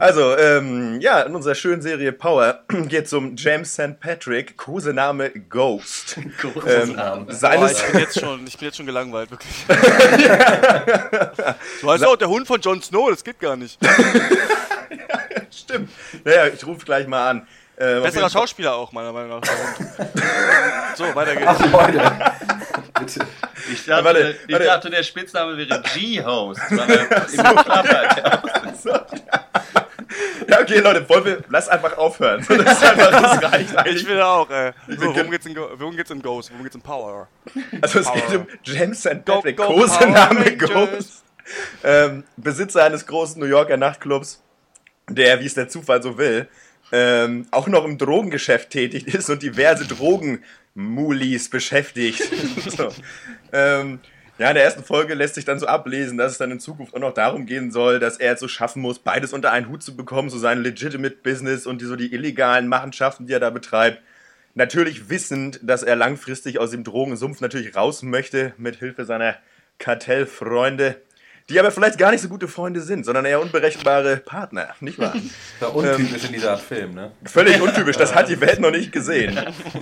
Also, 0.01 0.37
ähm, 0.37 1.01
ja, 1.01 1.23
in 1.23 1.35
unserer 1.35 1.57
schönen 1.57 1.83
Serie 1.83 2.13
Power 2.13 2.61
geht 2.69 3.07
es 3.07 3.13
um 3.13 3.35
James 3.37 3.73
St. 3.73 3.99
Patrick, 4.01 4.57
Kosename 4.57 5.31
Ghost. 5.31 6.17
Ähm, 6.67 6.97
Boah, 6.97 7.25
seines, 7.29 7.81
ich 7.81 7.93
bin 7.93 8.01
jetzt 8.01 8.21
schon, 8.21 8.47
ich 8.47 8.59
bin 8.59 8.67
jetzt 8.67 8.77
schon 8.77 8.87
gelangweilt, 8.87 9.31
wirklich. 9.31 9.51
du 11.81 11.91
heißt 11.91 12.05
auch 12.05 12.17
der 12.17 12.29
Hund 12.29 12.47
von 12.47 12.61
Jon 12.61 12.83
Snow, 12.83 13.11
das 13.11 13.25
geht 13.25 13.39
gar 13.41 13.57
nicht. 13.57 13.79
stimmt. 15.51 15.91
Naja, 16.25 16.49
ich 16.49 16.65
rufe 16.67 16.85
gleich 16.85 17.07
mal 17.07 17.31
an. 17.31 17.47
Ähm, 17.79 17.99
auf 17.99 18.05
Besserer 18.05 18.31
Schauspieler 18.31 18.75
auch, 18.75 18.93
meiner 18.93 19.13
Meinung 19.13 19.41
nach. 19.41 20.97
so, 20.97 21.15
weiter 21.15 21.37
geht's. 21.37 21.47
Ach, 21.49 21.73
Leute. 21.73 22.13
Bitte. 23.01 23.27
Ich 23.73 23.85
dachte, 23.87 24.05
warte, 24.05 24.37
ich 24.47 24.53
warte. 24.53 24.65
dachte 24.67 24.91
der 24.91 25.03
Spitzname 25.03 25.57
wäre 25.57 25.83
G-Host. 25.95 26.61
weil 26.71 26.91
er 26.91 27.29
immer 27.33 27.65
klappert. 27.65 28.23
Ja, 30.49 30.61
okay, 30.61 30.79
Leute, 30.81 31.07
wollen 31.09 31.25
wir, 31.25 31.45
lass 31.51 31.69
einfach 31.69 31.97
aufhören. 31.99 32.45
Das, 32.49 32.59
ist 32.59 32.83
einfach, 32.85 33.11
das 33.41 33.53
reicht 33.53 33.75
Ich 33.87 34.07
finde 34.07 34.25
auch, 34.25 34.49
äh, 34.51 34.73
so, 34.89 35.15
worum, 35.15 35.31
geht's 35.31 35.45
in, 35.47 35.55
Go- 35.55 35.69
worum 35.77 35.97
geht's 35.97 36.11
in 36.11 36.23
Ghost? 36.23 36.51
Worum 36.51 36.63
geht's 36.63 36.75
in 36.77 36.81
Power? 36.83 37.29
Also 37.83 37.99
es 38.01 38.13
geht 38.13 38.27
Power. 38.27 38.37
um 38.41 38.47
James 38.63 39.01
St. 39.01 39.27
Go, 39.27 39.35
Patrick, 39.37 39.57
go, 39.59 39.65
Kosename 39.67 40.17
Power 40.27 40.47
Rangers. 40.47 40.71
Ghost. 40.71 41.25
Ähm, 41.85 42.25
Besitzer 42.37 42.85
eines 42.85 43.07
großen 43.07 43.39
New 43.41 43.47
Yorker 43.47 43.77
Nachtclubs, 43.77 44.43
der, 45.09 45.41
wie 45.41 45.47
es 45.47 45.55
der 45.55 45.69
Zufall 45.69 46.03
so 46.03 46.17
will, 46.17 46.49
ähm, 46.93 47.47
auch 47.51 47.67
noch 47.67 47.85
im 47.85 47.99
Drogengeschäft 47.99 48.71
tätig 48.71 49.07
ist 49.15 49.31
und 49.31 49.43
diverse 49.43 49.87
Drogenmulis 49.87 51.51
beschäftigt. 51.51 52.23
so. 52.77 52.89
ähm, 53.53 54.01
ja, 54.39 54.49
in 54.49 54.55
der 54.55 54.65
ersten 54.65 54.85
Folge 54.85 55.15
lässt 55.15 55.35
sich 55.35 55.45
dann 55.45 55.59
so 55.59 55.67
ablesen, 55.67 56.17
dass 56.17 56.33
es 56.33 56.39
dann 56.39 56.53
in 56.53 56.61
Zukunft 56.61 56.95
auch 56.95 57.01
noch 57.01 57.13
darum 57.13 57.45
gehen 57.45 57.73
soll, 57.73 57.99
dass 57.99 58.19
er 58.19 58.35
es 58.35 58.41
so 58.41 58.47
schaffen 58.47 58.81
muss, 58.81 59.01
beides 59.01 59.33
unter 59.33 59.51
einen 59.51 59.69
Hut 59.69 59.83
zu 59.83 59.97
bekommen, 59.97 60.31
so 60.31 60.39
sein 60.39 60.63
legitimate 60.63 61.17
Business 61.23 61.67
und 61.67 61.81
die, 61.81 61.87
so 61.87 61.97
die 61.97 62.13
illegalen 62.13 62.69
Machenschaften, 62.69 63.27
die 63.27 63.33
er 63.33 63.41
da 63.41 63.51
betreibt. 63.51 64.01
Natürlich 64.55 65.11
wissend, 65.11 65.59
dass 65.63 65.83
er 65.83 65.97
langfristig 65.97 66.61
aus 66.61 66.71
dem 66.71 66.85
Drogensumpf 66.85 67.41
natürlich 67.41 67.75
raus 67.75 68.03
möchte, 68.03 68.55
mit 68.59 68.77
Hilfe 68.77 69.05
seiner 69.05 69.37
Kartellfreunde, 69.79 71.01
die 71.49 71.59
aber 71.59 71.71
vielleicht 71.71 71.99
gar 71.99 72.11
nicht 72.11 72.21
so 72.21 72.29
gute 72.29 72.47
Freunde 72.47 72.81
sind, 72.81 73.05
sondern 73.05 73.25
eher 73.25 73.41
unberechenbare 73.41 74.19
Partner, 74.19 74.75
nicht 74.81 74.99
wahr? 74.99 75.15
Das 75.61 75.69
war 75.69 75.77
untypisch 75.77 76.25
in 76.25 76.33
dieser 76.35 76.53
Art 76.53 76.61
Film, 76.61 76.95
ne? 76.95 77.13
Völlig 77.25 77.61
untypisch, 77.61 77.97
das 77.97 78.15
hat 78.15 78.29
die 78.29 78.41
Welt 78.41 78.61
noch 78.61 78.71
nicht 78.71 78.93
gesehen. 78.93 79.37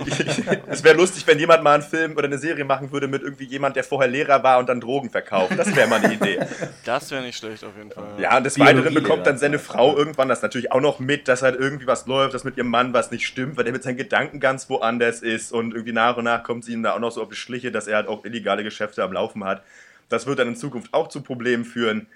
Ich, 0.05 0.19
ich, 0.27 0.43
es 0.67 0.83
wäre 0.83 0.95
lustig, 0.95 1.27
wenn 1.27 1.37
jemand 1.37 1.63
mal 1.63 1.75
einen 1.75 1.83
Film 1.83 2.15
oder 2.15 2.25
eine 2.25 2.37
Serie 2.37 2.65
machen 2.65 2.91
würde 2.91 3.07
mit 3.07 3.21
irgendwie 3.21 3.45
jemand, 3.45 3.75
der 3.75 3.83
vorher 3.83 4.09
Lehrer 4.09 4.41
war 4.43 4.59
und 4.59 4.69
dann 4.69 4.79
Drogen 4.79 5.09
verkauft. 5.09 5.53
Das 5.57 5.75
wäre 5.75 5.87
mal 5.87 6.03
eine 6.03 6.13
Idee. 6.13 6.39
Das 6.85 7.11
wäre 7.11 7.21
nicht 7.21 7.37
schlecht 7.37 7.63
auf 7.63 7.75
jeden 7.77 7.91
Fall. 7.91 8.05
Ja, 8.17 8.37
und 8.37 8.43
des 8.43 8.55
Biologie 8.55 8.77
Weiteren 8.77 8.93
bekommt 8.93 9.27
dann 9.27 9.37
seine 9.37 9.59
Frau 9.59 9.95
irgendwann 9.95 10.29
das 10.29 10.41
natürlich 10.41 10.71
auch 10.71 10.81
noch 10.81 10.99
mit, 10.99 11.27
dass 11.27 11.41
halt 11.41 11.59
irgendwie 11.59 11.85
was 11.87 12.07
läuft, 12.07 12.33
dass 12.33 12.43
mit 12.43 12.57
ihrem 12.57 12.69
Mann 12.69 12.93
was 12.93 13.11
nicht 13.11 13.27
stimmt, 13.27 13.57
weil 13.57 13.65
der 13.65 13.73
mit 13.73 13.83
seinen 13.83 13.97
Gedanken 13.97 14.39
ganz 14.39 14.69
woanders 14.69 15.21
ist 15.21 15.51
und 15.51 15.73
irgendwie 15.73 15.93
nach 15.93 16.17
und 16.17 16.23
nach 16.23 16.43
kommt 16.43 16.65
sie 16.65 16.73
ihm 16.73 16.83
da 16.83 16.93
auch 16.93 16.99
noch 16.99 17.11
so 17.11 17.21
auf 17.21 17.29
die 17.29 17.35
Schliche, 17.35 17.71
dass 17.71 17.87
er 17.87 17.97
halt 17.97 18.07
auch 18.07 18.25
illegale 18.25 18.63
Geschäfte 18.63 19.03
am 19.03 19.13
Laufen 19.13 19.43
hat. 19.43 19.63
Das 20.09 20.25
wird 20.25 20.39
dann 20.39 20.49
in 20.49 20.55
Zukunft 20.55 20.93
auch 20.93 21.07
zu 21.09 21.21
Problemen 21.21 21.65
führen. 21.65 22.07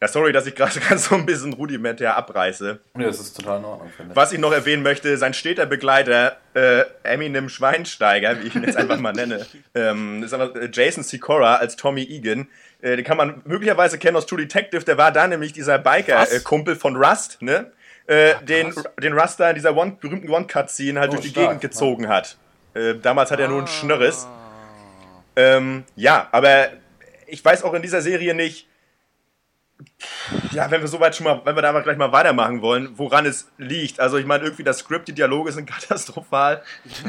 Ja, 0.00 0.08
sorry, 0.08 0.32
dass 0.32 0.46
ich 0.46 0.54
gerade 0.54 0.78
ganz 0.88 1.06
so 1.06 1.14
ein 1.14 1.24
bisschen 1.24 1.52
rudimentär 1.52 2.16
abreiße. 2.16 2.80
Ja, 2.98 3.04
das 3.06 3.20
ist 3.20 3.34
total 3.34 3.60
in 3.60 3.64
Ordnung, 3.64 3.90
finde 3.96 4.12
ich. 4.12 4.16
Was 4.16 4.32
ich 4.32 4.38
noch 4.38 4.52
erwähnen 4.52 4.82
möchte, 4.82 5.16
sein 5.16 5.32
steter 5.34 5.66
Begleiter, 5.66 6.36
äh, 6.54 6.84
Eminem 7.04 7.48
Schweinsteiger, 7.48 8.42
wie 8.42 8.48
ich 8.48 8.54
ihn 8.54 8.64
jetzt 8.64 8.76
einfach 8.76 8.98
mal 8.98 9.12
nenne, 9.14 9.46
ähm, 9.74 10.22
ist 10.22 10.34
aber 10.34 10.54
äh, 10.60 10.68
Jason 10.70 11.04
Sikora 11.04 11.56
als 11.56 11.76
Tommy 11.76 12.02
Egan. 12.02 12.48
Äh, 12.82 12.96
den 12.96 13.04
kann 13.04 13.16
man 13.16 13.40
möglicherweise 13.46 13.98
kennen 13.98 14.16
aus 14.16 14.26
True 14.26 14.40
Detective, 14.40 14.84
der 14.84 14.98
war 14.98 15.10
da 15.10 15.26
nämlich 15.26 15.52
dieser? 15.52 15.78
Biker-Kumpel 15.78 16.76
von 16.76 16.96
Rust, 16.96 17.40
ne? 17.40 17.72
Äh, 18.06 18.34
den, 18.44 18.74
den 19.02 19.14
Rust 19.14 19.40
da 19.40 19.48
in 19.48 19.54
dieser 19.54 19.74
one, 19.74 19.96
berühmten 19.98 20.28
One-Cut-Scene 20.28 21.00
halt 21.00 21.10
Oh, 21.10 21.14
durch 21.14 21.24
die 21.24 21.30
stark, 21.30 21.46
Gegend 21.46 21.60
gezogen 21.62 22.08
hat. 22.08 22.36
Äh, 22.74 22.96
damals 22.96 23.30
hat 23.30 23.40
er 23.40 23.48
nur 23.48 23.58
einen 23.58 23.68
Schnörres. 23.68 24.26
Ähm, 25.36 25.84
ja, 25.96 26.28
aber 26.30 26.68
ich 27.26 27.44
weiß 27.44 27.62
auch 27.64 27.74
in 27.74 27.82
dieser 27.82 28.00
Serie 28.02 28.34
nicht, 28.34 28.66
Ja, 30.52 30.70
wenn 30.70 30.80
wir 30.80 30.88
soweit 30.88 31.16
schon 31.16 31.24
mal, 31.24 31.42
wenn 31.44 31.56
wir 31.56 31.62
da 31.62 31.70
aber 31.70 31.82
gleich 31.82 31.96
mal 31.96 32.12
weitermachen 32.12 32.62
wollen, 32.62 32.96
woran 32.96 33.26
es 33.26 33.50
liegt. 33.58 33.98
Also 34.00 34.16
ich 34.18 34.24
meine, 34.24 34.44
irgendwie 34.44 34.62
das 34.62 34.78
Skript, 34.78 35.08
die 35.08 35.12
Dialoge 35.12 35.50
sind 35.52 35.66
katastrophal, 35.70 36.62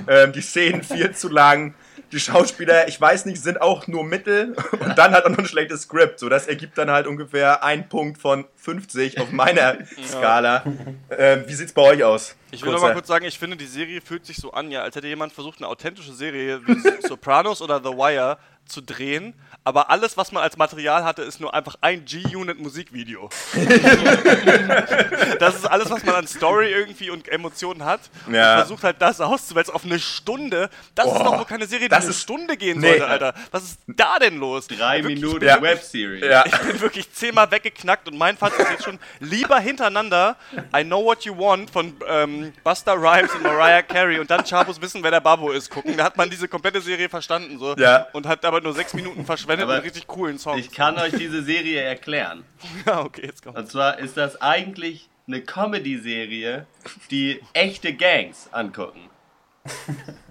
ähm, 0.07 0.31
die 0.33 0.41
Szenen 0.41 0.83
viel 0.83 1.11
zu 1.11 1.29
lang, 1.29 1.75
die 2.11 2.19
Schauspieler, 2.19 2.87
ich 2.87 2.99
weiß 2.99 3.25
nicht, 3.25 3.41
sind 3.41 3.61
auch 3.61 3.87
nur 3.87 4.03
Mittel 4.03 4.55
und 4.79 4.97
dann 4.97 5.11
hat 5.11 5.25
auch 5.25 5.29
noch 5.29 5.37
ein 5.37 5.45
schlechtes 5.47 5.83
Skript. 5.83 6.19
So, 6.19 6.27
das 6.27 6.47
ergibt 6.47 6.77
dann 6.77 6.89
halt 6.89 7.07
ungefähr 7.07 7.63
ein 7.63 7.87
Punkt 7.87 8.19
von 8.19 8.45
50 8.55 9.19
auf 9.19 9.31
meiner 9.31 9.77
Skala. 10.07 10.63
Ähm, 11.11 11.43
wie 11.47 11.53
sieht's 11.53 11.73
bei 11.73 11.81
euch 11.83 12.03
aus? 12.03 12.35
Ich 12.51 12.61
will 12.63 12.71
noch 12.71 12.79
Kurzer- 12.79 12.87
mal 12.87 12.93
kurz 12.93 13.07
sagen, 13.07 13.25
ich 13.25 13.37
finde, 13.37 13.57
die 13.57 13.65
Serie 13.65 14.01
fühlt 14.01 14.25
sich 14.25 14.37
so 14.37 14.51
an, 14.53 14.71
ja, 14.71 14.81
als 14.81 14.95
hätte 14.95 15.07
jemand 15.07 15.33
versucht, 15.33 15.57
eine 15.59 15.67
authentische 15.67 16.13
Serie 16.13 16.61
wie 16.65 16.77
Sopranos 17.07 17.61
oder 17.61 17.79
The 17.79 17.89
Wire 17.91 18.37
zu 18.67 18.81
drehen, 18.81 19.33
aber 19.63 19.89
alles, 19.89 20.17
was 20.17 20.31
man 20.31 20.43
als 20.43 20.57
Material 20.57 21.03
hatte, 21.03 21.21
ist 21.23 21.39
nur 21.39 21.53
einfach 21.53 21.75
ein 21.81 22.05
G-Unit 22.05 22.59
Musikvideo. 22.59 23.29
das 25.39 25.55
ist 25.55 25.65
alles, 25.65 25.89
was 25.89 26.03
man 26.03 26.15
an 26.15 26.27
Story 26.27 26.71
irgendwie 26.71 27.09
und 27.09 27.27
Emotionen 27.29 27.83
hat. 27.85 28.01
Und 28.27 28.33
Ja. 28.35 28.57
versucht 28.57 28.83
halt 28.83 28.97
das 29.01 29.19
auszuwälzen 29.21 29.73
auf 29.73 29.83
eine 29.85 29.99
Stunde. 29.99 30.69
Das 30.93 31.07
ist 31.07 31.13
Boah, 31.13 31.23
doch 31.23 31.37
wohl 31.39 31.45
keine 31.45 31.65
Serie, 31.67 31.85
die 31.85 31.89
das 31.89 32.03
eine 32.03 32.11
ist- 32.11 32.21
Stunde 32.21 32.57
gehen 32.57 32.79
Nee. 32.79 32.89
sollte, 32.89 33.07
Alter. 33.07 33.33
Was 33.51 33.63
ist 33.63 33.79
da 33.87 34.19
denn 34.19 34.37
los? 34.37 34.67
Drei 34.67 35.03
Wirklich, 35.03 35.21
Minuten 35.21 35.45
ja. 35.45 35.61
Webseries. 35.61 36.23
Ja. 36.25 36.45
ich 36.45 36.57
bin 36.59 36.81
wirklich 36.81 37.11
zehnmal 37.13 37.49
weggeknackt 37.51 38.07
und 38.07 38.17
mein 38.17 38.37
Fazit 38.37 38.59
ist 38.61 38.71
jetzt 38.71 38.83
schon 38.83 38.99
lieber 39.19 39.59
hintereinander 39.59 40.35
I 40.75 40.83
Know 40.83 41.03
What 41.03 41.23
You 41.25 41.37
Want 41.37 41.69
von 41.71 41.95
ähm, 42.07 42.53
Buster 42.63 42.93
Rhymes 42.93 43.31
und 43.33 43.43
Mariah 43.43 43.81
Carey 43.81 44.19
und 44.19 44.29
dann 44.29 44.43
Chabos 44.43 44.81
Wissen, 44.81 45.03
wer 45.03 45.11
der 45.11 45.21
Babo 45.21 45.51
ist, 45.51 45.69
gucken. 45.69 45.97
Da 45.97 46.03
hat 46.05 46.17
man 46.17 46.29
diese 46.29 46.47
komplette 46.47 46.81
Serie 46.81 47.09
verstanden 47.09 47.57
so 47.59 47.75
Ja. 47.77 48.07
und 48.13 48.27
hat 48.27 48.43
aber 48.45 48.54
nur 48.63 48.73
sechs 48.73 48.93
Minuten 48.93 49.25
verschwendet 49.25 49.65
Aber 49.65 49.75
mit 49.75 49.85
richtig 49.85 50.07
coolen 50.07 50.37
Songs. 50.37 50.59
Ich 50.59 50.71
kann 50.71 50.97
euch 50.97 51.13
diese 51.13 51.43
Serie 51.43 51.81
erklären. 51.81 52.43
ja, 52.85 53.01
okay, 53.01 53.25
jetzt 53.25 53.43
kommt. 53.43 53.57
Und 53.57 53.69
zwar 53.69 53.99
ist 53.99 54.17
das 54.17 54.41
eigentlich 54.41 55.09
eine 55.27 55.41
Comedy-Serie, 55.41 56.67
die 57.09 57.41
echte 57.53 57.93
Gangs 57.93 58.49
angucken. 58.51 59.09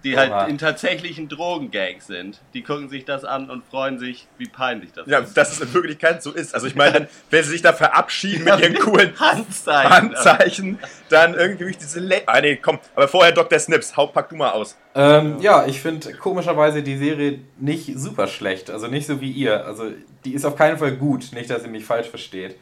Die 0.04 0.14
Oha. 0.14 0.20
halt 0.28 0.50
in 0.50 0.58
tatsächlichen 0.58 1.28
Drogengangs 1.28 2.06
sind. 2.06 2.40
Die 2.52 2.62
gucken 2.62 2.88
sich 2.88 3.04
das 3.04 3.24
an 3.24 3.50
und 3.50 3.64
freuen 3.64 3.98
sich, 3.98 4.28
wie 4.38 4.46
peinlich 4.46 4.92
das 4.92 5.06
Ja, 5.06 5.20
ist. 5.20 5.34
dass 5.36 5.52
es 5.52 5.60
in 5.60 5.74
Wirklichkeit 5.74 6.22
so 6.22 6.30
ist. 6.32 6.54
Also 6.54 6.66
ich 6.66 6.74
meine, 6.74 7.08
wenn 7.30 7.42
sie 7.42 7.50
sich 7.50 7.62
da 7.62 7.72
verabschieden 7.72 8.44
mit 8.44 8.60
ihren 8.60 8.74
coolen 8.74 9.18
Handzeichen. 9.18 9.90
Handzeichen, 9.90 10.78
dann 11.08 11.34
irgendwie 11.34 11.64
durch 11.64 11.78
diese 11.78 12.00
Le 12.00 12.22
Ah 12.26 12.40
nee, 12.40 12.56
komm, 12.56 12.78
aber 12.94 13.08
vorher 13.08 13.32
Dr. 13.32 13.58
Snips, 13.58 13.96
hau, 13.96 14.06
pack 14.08 14.28
du 14.28 14.36
mal 14.36 14.50
aus. 14.50 14.76
Ähm, 14.94 15.40
ja, 15.40 15.66
ich 15.66 15.80
finde 15.80 16.12
komischerweise 16.14 16.82
die 16.82 16.96
Serie 16.96 17.40
nicht 17.58 17.98
super 17.98 18.26
schlecht. 18.28 18.70
Also 18.70 18.86
nicht 18.86 19.06
so 19.06 19.20
wie 19.20 19.30
ihr. 19.32 19.64
Also 19.66 19.90
die 20.24 20.34
ist 20.34 20.44
auf 20.44 20.54
keinen 20.56 20.78
Fall 20.78 20.92
gut. 20.96 21.32
Nicht, 21.32 21.50
dass 21.50 21.62
ihr 21.64 21.70
mich 21.70 21.84
falsch 21.84 22.08
versteht. 22.08 22.56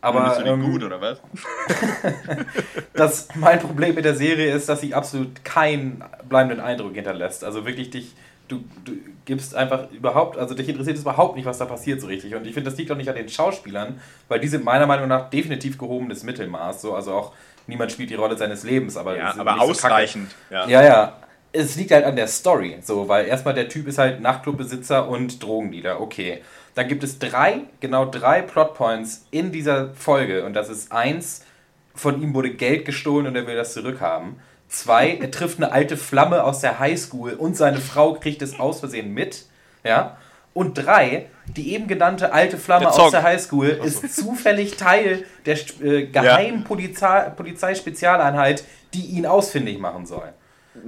Aber 0.00 0.40
ähm, 0.44 0.62
gut, 0.62 0.84
oder 0.84 1.00
was? 1.00 1.20
das, 2.92 3.28
mein 3.34 3.58
Problem 3.58 3.94
mit 3.94 4.04
der 4.04 4.14
Serie 4.14 4.54
ist, 4.54 4.68
dass 4.68 4.80
sie 4.80 4.94
absolut 4.94 5.44
keinen 5.44 6.04
bleibenden 6.28 6.60
Eindruck 6.60 6.94
hinterlässt. 6.94 7.44
Also 7.44 7.66
wirklich 7.66 7.90
dich, 7.90 8.14
du, 8.48 8.64
du 8.84 8.92
gibst 9.24 9.54
einfach 9.54 9.90
überhaupt, 9.90 10.38
also 10.38 10.54
dich 10.54 10.68
interessiert 10.68 10.96
es 10.96 11.02
überhaupt 11.02 11.36
nicht, 11.36 11.46
was 11.46 11.58
da 11.58 11.64
passiert 11.64 12.00
so 12.00 12.06
richtig. 12.06 12.34
Und 12.34 12.46
ich 12.46 12.54
finde, 12.54 12.70
das 12.70 12.78
liegt 12.78 12.90
auch 12.90 12.96
nicht 12.96 13.08
an 13.08 13.16
den 13.16 13.28
Schauspielern, 13.28 14.00
weil 14.28 14.40
die 14.40 14.48
sind 14.48 14.64
meiner 14.64 14.86
Meinung 14.86 15.08
nach 15.08 15.30
definitiv 15.30 15.78
gehobenes 15.78 16.22
Mittelmaß. 16.22 16.82
So, 16.82 16.94
also 16.94 17.12
auch 17.14 17.32
niemand 17.66 17.92
spielt 17.92 18.10
die 18.10 18.14
Rolle 18.14 18.36
seines 18.36 18.62
Lebens, 18.62 18.96
aber, 18.96 19.16
Ja, 19.16 19.34
aber 19.36 19.52
nicht 19.52 19.62
so 19.62 19.70
ausreichend. 19.70 20.30
Ja. 20.50 20.68
Ja, 20.68 20.82
ja. 20.82 21.16
Es 21.52 21.76
liegt 21.76 21.90
halt 21.90 22.04
an 22.04 22.16
der 22.16 22.26
Story, 22.26 22.78
so, 22.82 23.08
weil 23.08 23.26
erstmal 23.26 23.54
der 23.54 23.68
Typ 23.68 23.88
ist 23.88 23.98
halt 23.98 24.20
Nachtclubbesitzer 24.20 25.08
und 25.08 25.42
Drogendealer, 25.42 26.00
okay. 26.00 26.42
Dann 26.74 26.88
gibt 26.88 27.02
es 27.02 27.18
drei, 27.18 27.60
genau 27.80 28.04
drei 28.04 28.42
Plotpoints 28.42 29.26
in 29.30 29.52
dieser 29.52 29.94
Folge 29.94 30.44
und 30.44 30.52
das 30.52 30.68
ist 30.68 30.92
eins, 30.92 31.42
von 31.94 32.20
ihm 32.20 32.34
wurde 32.34 32.50
Geld 32.50 32.84
gestohlen 32.84 33.26
und 33.26 33.36
er 33.36 33.46
will 33.46 33.56
das 33.56 33.72
zurückhaben. 33.72 34.36
Zwei, 34.68 35.16
er 35.16 35.30
trifft 35.30 35.58
eine 35.58 35.72
alte 35.72 35.96
Flamme 35.96 36.42
aus 36.42 36.60
der 36.60 36.78
Highschool 36.78 37.32
und 37.32 37.56
seine 37.56 37.78
Frau 37.78 38.14
kriegt 38.14 38.42
es 38.42 38.58
aus 38.58 38.80
Versehen 38.80 39.12
mit, 39.14 39.46
ja. 39.84 40.16
Und 40.54 40.74
drei, 40.74 41.26
die 41.54 41.74
eben 41.74 41.86
genannte 41.86 42.32
alte 42.32 42.56
Flamme 42.56 42.86
Der 42.86 42.90
aus 42.90 42.96
Also. 42.96 43.10
Der 43.12 43.22
Highschool 43.22 43.66
ist 43.68 44.16
zufällig 44.16 44.76
Teil 44.76 45.24
der 45.44 45.58
äh, 45.82 46.06
geheimen 46.06 46.64
Polizei 46.64 47.28
Polizeispezialeinheit, 47.30 48.64
die 48.94 49.04
ihn 49.04 49.26
ausfindig 49.26 49.78
machen 49.78 50.06
soll. 50.06 50.32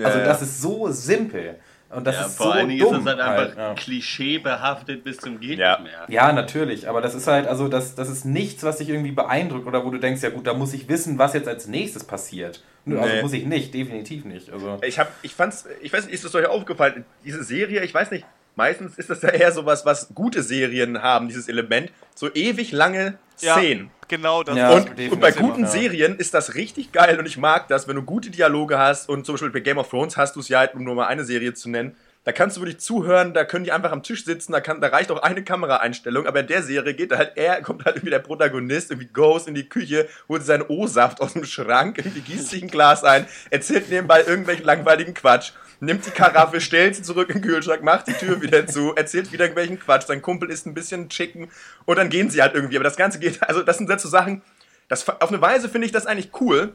Also 0.02 0.18
Ja, 0.18 0.24
das 0.24 0.40
ja. 0.40 0.46
ist 0.46 0.62
so 0.62 0.90
simpel 0.90 1.56
und 1.90 2.06
das 2.06 2.16
Ja, 2.16 2.26
ist 2.26 2.36
vor 2.36 2.46
so 2.46 2.52
allen 2.52 2.68
Dingen 2.68 2.80
dumm. 2.80 2.96
ist 2.98 3.06
das 3.06 3.16
halt 3.16 3.20
einfach 3.20 3.56
ja. 3.56 3.74
klischeebehaftet 3.74 5.04
bis 5.04 5.18
zum 5.18 5.40
geht 5.40 5.58
Ja. 5.58 5.78
mehr. 5.78 6.04
ja, 6.08 6.32
natürlich, 6.32 6.88
aber 6.88 7.00
das 7.00 7.14
ist 7.14 7.26
halt, 7.26 7.46
also 7.46 7.68
das, 7.68 7.94
das 7.94 8.08
ist 8.08 8.24
nichts, 8.24 8.62
was 8.62 8.78
dich 8.78 8.88
irgendwie 8.88 9.12
beeindruckt 9.12 9.66
oder 9.66 9.84
wo 9.84 9.90
du 9.90 9.98
denkst, 9.98 10.22
ja 10.22 10.30
gut, 10.30 10.46
da 10.46 10.54
muss 10.54 10.72
ich 10.74 10.88
wissen, 10.88 11.18
was 11.18 11.34
jetzt 11.34 11.48
als 11.48 11.66
nächstes 11.66 12.04
passiert. 12.04 12.62
Also 12.86 13.00
Nee. 13.06 13.22
muss 13.22 13.32
ich 13.34 13.44
nicht, 13.44 13.74
definitiv 13.74 14.24
nicht. 14.24 14.50
Also 14.50 14.78
Ich 14.82 14.98
hab, 14.98 15.12
ich 15.22 15.34
fand's, 15.34 15.66
ich 15.82 15.92
weiß 15.92 16.06
nicht, 16.06 16.14
ist 16.14 16.24
es 16.24 16.34
euch 16.34 16.46
aufgefallen, 16.46 17.04
diese 17.24 17.44
Serie, 17.44 17.82
ich 17.84 17.92
weiß 17.92 18.10
nicht, 18.10 18.24
meistens 18.56 18.96
ist 18.96 19.10
das 19.10 19.20
ja 19.22 19.28
eher 19.28 19.52
sowas, 19.52 19.84
was 19.84 20.08
gute 20.14 20.42
Serien 20.42 21.02
haben, 21.02 21.28
dieses 21.28 21.48
Element, 21.48 21.92
so 22.14 22.32
ewig 22.32 22.72
lange 22.72 23.18
Szenen. 23.36 23.90
Genau 24.08 24.42
das. 24.42 24.56
Ja. 24.56 24.70
Und, 24.70 24.98
und 24.98 25.20
bei 25.20 25.32
guten 25.32 25.62
ja. 25.62 25.66
Serien 25.68 26.16
ist 26.16 26.34
das 26.34 26.54
richtig 26.54 26.92
geil 26.92 27.18
und 27.18 27.26
ich 27.26 27.36
mag 27.36 27.68
das, 27.68 27.86
wenn 27.86 27.96
du 27.96 28.02
gute 28.02 28.30
Dialoge 28.30 28.78
hast 28.78 29.08
und 29.08 29.24
zum 29.24 29.34
Beispiel 29.34 29.50
bei 29.50 29.60
Game 29.60 29.78
of 29.78 29.88
Thrones 29.88 30.16
hast 30.16 30.36
du 30.36 30.40
es 30.40 30.48
ja 30.48 30.60
halt, 30.60 30.74
um 30.74 30.84
nur 30.84 30.94
mal 30.94 31.06
eine 31.06 31.24
Serie 31.24 31.54
zu 31.54 31.70
nennen. 31.70 31.94
Da 32.28 32.32
kannst 32.32 32.58
du 32.58 32.60
wirklich 32.60 32.78
zuhören, 32.78 33.32
da 33.32 33.46
können 33.46 33.64
die 33.64 33.72
einfach 33.72 33.90
am 33.90 34.02
Tisch 34.02 34.26
sitzen, 34.26 34.52
da, 34.52 34.60
kann, 34.60 34.82
da 34.82 34.88
reicht 34.88 35.10
auch 35.10 35.22
eine 35.22 35.42
Kameraeinstellung, 35.42 36.26
aber 36.26 36.40
in 36.40 36.46
der 36.46 36.62
Serie 36.62 36.92
geht 36.92 37.10
da 37.10 37.16
halt 37.16 37.32
er, 37.36 37.62
kommt 37.62 37.86
halt 37.86 37.96
irgendwie 37.96 38.10
der 38.10 38.18
Protagonist, 38.18 38.90
irgendwie 38.90 39.08
goes 39.08 39.46
in 39.46 39.54
die 39.54 39.66
Küche, 39.66 40.06
holt 40.28 40.44
seinen 40.44 40.64
O-Saft 40.68 41.22
aus 41.22 41.32
dem 41.32 41.46
Schrank, 41.46 41.96
irgendwie 41.96 42.20
gießt 42.20 42.50
sich 42.50 42.62
ein 42.62 42.68
Glas 42.68 43.02
ein, 43.02 43.26
erzählt 43.48 43.88
nebenbei 43.88 44.24
irgendwelchen 44.24 44.66
langweiligen 44.66 45.14
Quatsch, 45.14 45.52
nimmt 45.80 46.04
die 46.04 46.10
Karaffe, 46.10 46.60
stellt 46.60 46.96
sie 46.96 47.02
zurück 47.02 47.30
in 47.30 47.40
den 47.40 47.50
Kühlschrank, 47.50 47.82
macht 47.82 48.08
die 48.08 48.12
Tür 48.12 48.42
wieder 48.42 48.66
zu, 48.66 48.94
erzählt 48.94 49.32
wieder 49.32 49.44
irgendwelchen 49.44 49.80
Quatsch, 49.80 50.06
sein 50.06 50.20
Kumpel 50.20 50.50
isst 50.50 50.66
ein 50.66 50.74
bisschen 50.74 51.08
Chicken 51.08 51.50
und 51.86 51.96
dann 51.96 52.10
gehen 52.10 52.28
sie 52.28 52.42
halt 52.42 52.54
irgendwie. 52.54 52.76
Aber 52.76 52.84
das 52.84 52.98
Ganze 52.98 53.20
geht, 53.20 53.42
also 53.42 53.62
das 53.62 53.78
sind 53.78 53.88
so 53.98 54.08
Sachen, 54.10 54.42
das, 54.88 55.08
auf 55.08 55.30
eine 55.30 55.40
Weise 55.40 55.70
finde 55.70 55.86
ich 55.86 55.92
das 55.92 56.04
eigentlich 56.04 56.30
cool, 56.42 56.74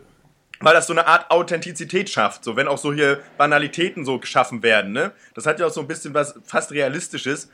weil 0.63 0.73
das 0.73 0.87
so 0.87 0.93
eine 0.93 1.07
Art 1.07 1.29
Authentizität 1.29 2.09
schafft. 2.09 2.43
So, 2.43 2.55
wenn 2.55 2.67
auch 2.67 2.77
so 2.77 2.93
hier 2.93 3.19
Banalitäten 3.37 4.05
so 4.05 4.19
geschaffen 4.19 4.63
werden, 4.63 4.91
ne? 4.91 5.11
Das 5.33 5.45
hat 5.45 5.59
ja 5.59 5.67
auch 5.67 5.71
so 5.71 5.81
ein 5.81 5.87
bisschen 5.87 6.13
was 6.13 6.35
fast 6.45 6.71
Realistisches. 6.71 7.49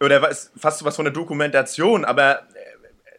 Oder 0.00 0.20
was, 0.20 0.52
fast 0.56 0.84
was 0.84 0.96
von 0.96 1.06
der 1.06 1.14
Dokumentation, 1.14 2.04
aber 2.04 2.40
äh, 2.40 2.44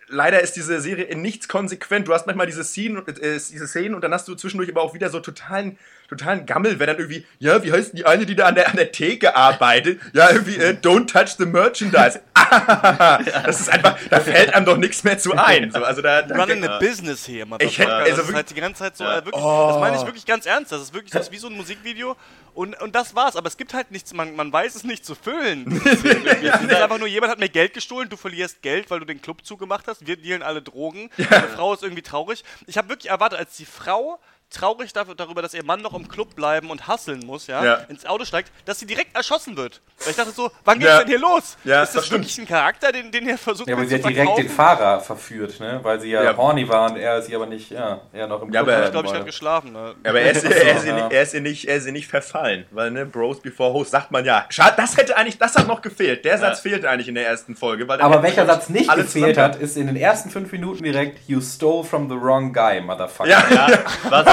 leider 0.09 0.41
ist 0.41 0.55
diese 0.55 0.79
Serie 0.79 1.05
in 1.05 1.23
nichts 1.23 1.47
konsequent. 1.47 2.07
Du 2.07 2.13
hast 2.13 2.27
manchmal 2.27 2.45
diese 2.45 2.63
Szenen, 2.63 3.05
äh, 3.07 3.13
diese 3.13 3.67
Szenen 3.67 3.95
und 3.95 4.03
dann 4.03 4.13
hast 4.13 4.27
du 4.27 4.35
zwischendurch 4.35 4.69
aber 4.69 4.81
auch 4.81 4.93
wieder 4.93 5.09
so 5.09 5.19
totalen, 5.19 5.79
totalen 6.07 6.45
Gammel, 6.45 6.79
wenn 6.79 6.87
dann 6.87 6.97
irgendwie, 6.97 7.25
ja, 7.39 7.61
wie 7.63 7.71
heißt 7.71 7.89
denn 7.93 7.97
die 7.97 8.05
eine, 8.05 8.25
die 8.25 8.35
da 8.35 8.45
an 8.47 8.55
der, 8.55 8.69
an 8.69 8.75
der 8.75 8.91
Theke 8.91 9.35
arbeitet? 9.35 9.99
Ja, 10.13 10.29
irgendwie, 10.31 10.55
äh, 10.57 10.77
don't 10.81 11.07
touch 11.11 11.35
the 11.37 11.45
merchandise. 11.45 12.21
das 13.45 13.59
ist 13.61 13.69
einfach, 13.69 13.97
da 14.09 14.19
fällt 14.19 14.53
einem 14.53 14.65
doch 14.65 14.77
nichts 14.77 15.03
mehr 15.03 15.17
zu 15.17 15.33
ein. 15.33 15.71
So, 15.71 15.83
also 15.83 16.01
da, 16.01 16.21
da 16.21 16.35
Running 16.35 16.65
a 16.65 16.79
business 16.79 17.25
hier, 17.25 17.45
Motherfucker. 17.45 17.69
Ich 17.71 17.79
hätte- 17.79 17.93
also 17.93 18.09
das 18.09 18.11
ist 18.11 18.17
wirklich- 18.27 18.35
halt 18.35 18.49
die 18.51 18.61
ganze 18.61 18.79
Zeit 18.83 18.97
so, 18.97 19.03
Ja. 19.03 19.17
äh, 19.19 19.25
wirklich, 19.25 19.43
Oh. 19.43 19.67
das 19.71 19.79
meine 19.79 19.97
ich 19.97 20.05
wirklich 20.05 20.25
ganz 20.25 20.45
ernst. 20.45 20.71
Das 20.71 20.81
ist 20.81 20.93
wirklich 20.93 21.11
das 21.11 21.23
ist 21.27 21.31
wie 21.31 21.37
so 21.37 21.47
ein 21.47 21.53
Musikvideo 21.53 22.15
und, 22.53 22.79
und 22.81 22.95
das 22.95 23.15
war's. 23.15 23.35
Aber 23.35 23.47
es 23.47 23.57
gibt 23.57 23.73
halt 23.73 23.91
nichts, 23.91 24.13
man, 24.13 24.35
man 24.35 24.51
weiß 24.51 24.75
es 24.75 24.83
nicht 24.83 25.05
zu 25.05 25.15
füllen. 25.15 25.81
es 25.85 26.03
ist 26.03 26.73
einfach 26.73 26.99
nur, 26.99 27.07
jemand 27.07 27.31
hat 27.31 27.39
mir 27.39 27.49
Geld 27.49 27.73
gestohlen, 27.73 28.09
du 28.09 28.17
verlierst 28.17 28.61
Geld, 28.61 28.89
weil 28.89 28.99
du 28.99 29.05
den 29.05 29.21
Club 29.21 29.45
zugemacht 29.45 29.87
hast, 29.87 30.05
wir 30.07 30.15
dealen 30.17 30.43
alle 30.43 30.61
Drogen, 30.61 31.09
deine 31.17 31.47
Frau 31.49 31.73
ist 31.73 31.83
irgendwie 31.83 32.01
traurig. 32.01 32.43
Ich 32.65 32.77
habe 32.77 32.89
wirklich 32.89 33.09
erwartet, 33.11 33.39
als 33.39 33.57
die 33.57 33.65
Frau 33.65 34.19
traurig 34.49 34.93
darüber, 34.93 35.41
dass 35.41 35.53
ihr 35.53 35.63
Mann 35.63 35.81
noch 35.81 35.93
im 35.93 36.07
Club 36.07 36.35
bleiben 36.35 36.69
und 36.69 36.87
hasseln 36.87 37.25
muss, 37.25 37.47
ja, 37.47 37.63
Ja. 37.63 37.73
ins 37.89 38.05
Auto 38.05 38.25
steigt, 38.25 38.51
dass 38.65 38.79
sie 38.79 38.85
direkt 38.85 39.15
erschossen 39.15 39.57
wird. 39.57 39.81
Weil 39.99 40.11
ich 40.11 40.15
dachte 40.15 40.31
so, 40.31 40.49
wann 40.63 40.79
geht's 40.79 40.91
Ja. 40.91 40.99
denn 40.99 41.07
hier 41.07 41.19
los? 41.19 41.57
Ja, 41.63 41.83
ist 41.83 41.95
das, 41.95 42.03
das 42.03 42.11
wirklich 42.11 42.37
ein 42.37 42.47
Charakter, 42.47 42.91
den, 42.91 43.11
den 43.11 43.27
ihr 43.27 43.37
versucht 43.37 43.67
ja, 43.67 43.75
aber 43.75 43.85
sie 43.85 43.95
hat 43.95 44.01
direkt 44.03 44.17
verkaufen? 44.17 44.41
den 44.43 44.49
Fahrer 44.49 44.99
verführt, 45.01 45.59
ne? 45.59 45.79
Weil 45.83 45.99
sie 45.99 46.09
ja, 46.11 46.23
Ja. 46.23 46.37
horny 46.37 46.67
war 46.69 46.89
und 46.91 46.97
er 46.97 47.21
sie 47.21 47.35
aber 47.35 47.45
nicht, 47.45 47.71
ja, 47.71 48.01
er 48.13 48.27
noch 48.27 48.41
im 48.41 48.51
Ja, 48.53 48.63
Club 48.63 48.75
aber- 48.75 48.85
Ich 48.85 48.91
glaube, 48.91 49.07
ich 49.07 49.13
habe 49.13 49.25
geschlafen. 49.25 49.73
Ne? 49.73 49.95
Aber 50.05 50.19
er 50.21 50.31
ist, 50.31 50.43
er, 50.45 50.75
ist 50.77 50.85
ihr 50.85 50.95
Ja. 50.95 51.03
nicht, 51.03 51.13
er, 51.13 51.21
ist 51.23 51.33
ihr 51.33 51.41
nicht, 51.41 51.65
er 51.67 51.75
ist 51.77 51.85
ihr 51.85 51.91
nicht 51.91 52.07
verfallen, 52.07 52.65
weil, 52.71 52.91
ne, 52.91 53.05
Bros 53.05 53.41
before 53.41 53.73
Host 53.73 53.91
sagt 53.91 54.11
man 54.11 54.23
ja. 54.23 54.45
Schade, 54.49 54.75
das 54.77 54.95
hätte 54.97 55.17
eigentlich, 55.17 55.37
das 55.37 55.55
hat 55.55 55.67
noch 55.67 55.81
gefehlt. 55.81 56.23
Der 56.25 56.37
Satz 56.37 56.61
fehlte 56.61 56.89
eigentlich 56.89 57.07
in 57.09 57.15
der 57.15 57.27
ersten 57.27 57.55
Folge. 57.55 57.87
Weil 57.87 57.99
Aber 58.01 58.23
welcher 58.23 58.45
Satz 58.45 58.69
nicht 58.69 58.89
alles 58.89 59.13
gefehlt 59.13 59.37
hat, 59.37 59.55
ist 59.57 59.75
in 59.77 59.87
den 59.87 59.95
ersten 59.97 60.29
fünf 60.29 60.51
Minuten 60.51 60.83
direkt 60.83 61.27
You 61.27 61.41
stole 61.41 61.83
from 61.83 62.07
the 62.09 62.15
wrong 62.15 62.53
guy, 62.53 62.79
Motherfucker. 62.81 63.29
Ja, 63.29 63.43
Ja, 63.49 63.67
was 64.09 64.25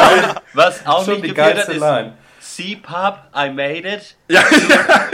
was 0.54 0.86
auch 0.86 1.04
Schon 1.04 1.20
nicht 1.20 1.34
gefehlt 1.34 1.58
hat, 1.58 1.68
ist 1.68 1.80
Line. 1.80 2.12
C-Pop, 2.40 3.18
I 3.34 3.48
made 3.50 3.88
it. 3.88 4.16
ja, 4.28 4.42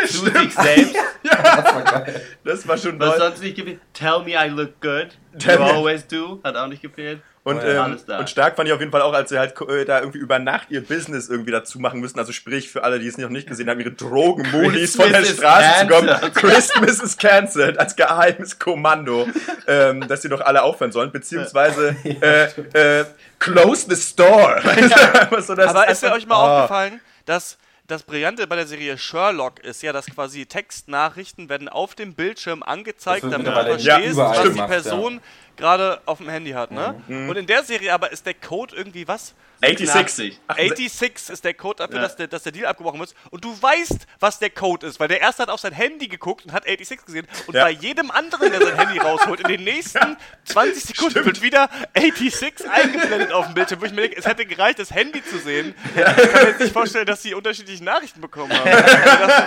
Zu 0.06 0.26
sich 0.26 0.52
selbst. 0.54 0.96
Das 1.22 1.64
war 1.74 1.82
geil. 1.82 2.22
das 2.44 2.66
war 2.68 2.76
schon 2.76 2.98
Was 2.98 3.10
neu. 3.10 3.18
sonst 3.18 3.42
nicht 3.42 3.56
gefehlt? 3.56 3.80
Tell 3.92 4.20
me 4.24 4.32
I 4.32 4.48
look 4.48 4.80
good. 4.80 5.08
Tell 5.38 5.58
you 5.58 5.64
me- 5.64 5.72
always 5.72 6.06
do. 6.06 6.40
Hat 6.42 6.56
auch 6.56 6.66
nicht 6.66 6.82
gefehlt. 6.82 7.20
Und, 7.42 7.56
Oh 7.56 7.66
ja, 7.66 7.86
ähm, 7.86 7.98
und 8.18 8.28
stark 8.28 8.56
fand 8.56 8.68
ich 8.68 8.74
auf 8.74 8.80
jeden 8.80 8.92
Fall 8.92 9.00
auch, 9.00 9.14
als 9.14 9.30
sie 9.30 9.38
halt 9.38 9.58
äh, 9.62 9.86
da 9.86 10.00
irgendwie 10.00 10.18
über 10.18 10.38
Nacht 10.38 10.66
ihr 10.70 10.86
Business 10.86 11.30
irgendwie 11.30 11.50
dazu 11.50 11.78
machen 11.78 11.98
müssen. 12.00 12.18
Also 12.18 12.32
sprich, 12.32 12.70
für 12.70 12.84
alle, 12.84 12.98
die 12.98 13.06
es 13.06 13.16
noch 13.16 13.30
nicht 13.30 13.48
gesehen 13.48 13.70
haben, 13.70 13.80
ihre 13.80 13.92
Drogenmulis 13.92 14.94
von 14.96 15.10
der 15.10 15.24
Straße 15.24 15.80
zu 15.80 15.86
kommen. 15.88 16.08
Christmas 16.34 17.00
is 17.00 17.16
cancelled 17.16 17.78
als 17.78 17.96
geheimes 17.96 18.58
Kommando, 18.58 19.26
ähm, 19.66 20.06
dass 20.06 20.20
sie 20.20 20.28
doch 20.28 20.42
alle 20.42 20.62
aufhören 20.62 20.92
sollen. 20.92 21.12
Beziehungsweise 21.12 21.96
äh, 22.04 23.00
äh, 23.00 23.04
close 23.38 23.86
the 23.88 23.96
store. 23.96 24.56
Einfach 24.62 25.40
so, 25.42 25.54
Aber 25.54 25.88
ist 25.88 26.02
mir 26.02 26.12
euch 26.12 26.26
mal 26.26 26.36
Oh. 26.36 26.46
aufgefallen, 26.62 27.00
dass 27.24 27.56
das 27.86 28.02
Brillante 28.04 28.46
bei 28.46 28.54
der 28.56 28.66
Serie 28.66 28.96
Sherlock 28.98 29.58
ist 29.64 29.82
ja, 29.82 29.92
dass 29.92 30.06
quasi 30.06 30.46
Textnachrichten 30.46 31.48
werden 31.48 31.68
auf 31.68 31.94
dem 31.94 32.14
Bildschirm 32.14 32.62
angezeigt, 32.62 33.24
damit 33.24 33.46
du 33.46 33.52
verstehst, 33.52 34.12
überall 34.12 34.46
was 34.46 34.54
die 34.54 34.62
Person 34.62 35.20
gerade 35.60 36.00
auf 36.06 36.18
dem 36.18 36.28
Handy 36.28 36.50
hat. 36.52 36.70
Ne? 36.72 36.94
Und 37.08 37.36
in 37.36 37.46
der 37.46 37.62
Serie 37.62 37.92
aber 37.94 38.10
ist 38.12 38.26
der 38.26 38.34
Code 38.34 38.74
irgendwie 38.74 39.06
was? 39.06 39.34
86. 39.62 40.40
86 40.56 41.28
ist 41.34 41.44
der 41.44 41.52
Code 41.52 41.76
dafür, 41.78 41.96
Ja. 41.96 42.02
dass, 42.02 42.16
der, 42.16 42.28
dass 42.28 42.44
der 42.44 42.52
Deal 42.52 42.64
abgebrochen 42.64 42.98
wird. 42.98 43.14
Und 43.30 43.44
du 43.44 43.50
weißt, 43.60 44.06
was 44.18 44.38
der 44.38 44.48
Code 44.48 44.86
ist, 44.86 44.98
weil 44.98 45.08
der 45.08 45.20
erste 45.20 45.42
hat 45.42 45.50
auf 45.50 45.60
sein 45.60 45.74
Handy 45.74 46.08
geguckt 46.08 46.46
und 46.46 46.52
hat 46.54 46.64
86 46.64 47.04
gesehen. 47.04 47.26
Und 47.46 47.54
Ja. 47.54 47.64
bei 47.64 47.70
jedem 47.70 48.10
anderen, 48.10 48.50
der 48.52 48.62
sein 48.62 48.78
Handy 48.78 48.98
rausholt, 48.98 49.40
in 49.40 49.48
den 49.48 49.64
nächsten 49.64 50.16
20 50.44 50.82
Sekunden 50.82 51.26
wird 51.26 51.42
wieder 51.42 51.68
86 51.94 52.70
eingeblendet 52.70 53.32
auf 53.32 53.44
dem 53.46 53.54
Bildschirm, 53.54 53.82
wo 53.82 53.84
ich 53.84 53.92
mir 53.92 54.00
denke, 54.02 54.16
es 54.16 54.24
hätte 54.26 54.46
gereicht, 54.46 54.78
das 54.78 54.92
Handy 54.92 55.22
zu 55.22 55.38
sehen. 55.38 55.74
Ich 55.94 56.02
kann 56.02 56.16
mir 56.42 56.48
jetzt 56.48 56.60
nicht 56.60 56.72
vorstellen, 56.72 57.04
dass 57.06 57.22
sie 57.22 57.34
unterschiedliche 57.34 57.84
Nachrichten 57.84 58.22
bekommen 58.22 58.52
haben. 58.58 58.68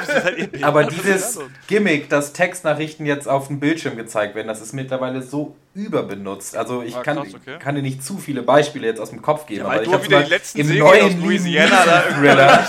Ist 0.03 0.24
halt 0.24 0.64
Aber 0.64 0.84
dieses? 0.84 1.39
Gimmick, 1.68 2.09
dass 2.09 2.34
Textnachrichten 2.34 3.07
jetzt 3.07 3.28
auf 3.28 3.47
dem 3.47 3.59
Bildschirm 3.59 3.95
gezeigt 3.97 4.36
werden, 4.36 4.47
das 4.47 4.61
ist 4.61 4.74
mittlerweile 4.74 5.24
so 5.24 5.55
überbenutzt. 5.76 6.55
Also 6.55 6.82
ich 6.84 6.95
Ah, 6.95 7.01
kann, 7.01 7.17
krass, 7.17 7.34
okay. 7.34 7.57
kann 7.59 7.76
dir 7.76 7.82
nicht 7.82 8.03
zu 8.03 8.17
viele 8.17 8.43
Beispiele 8.43 8.86
jetzt 8.88 8.99
aus 8.99 9.09
dem 9.09 9.21
Kopf 9.21 9.45
geben. 9.47 9.61
Ja, 9.61 9.67
weil 9.69 9.80
aber 9.80 9.86
du 9.86 9.97
ich 9.97 10.03
wieder 10.05 10.21
die 10.24 10.30
letzten 10.30 10.59
im 10.59 10.67
Serien 10.67 10.84
aus 10.86 10.99
neuen 11.11 11.21
Louisiana 11.24 11.86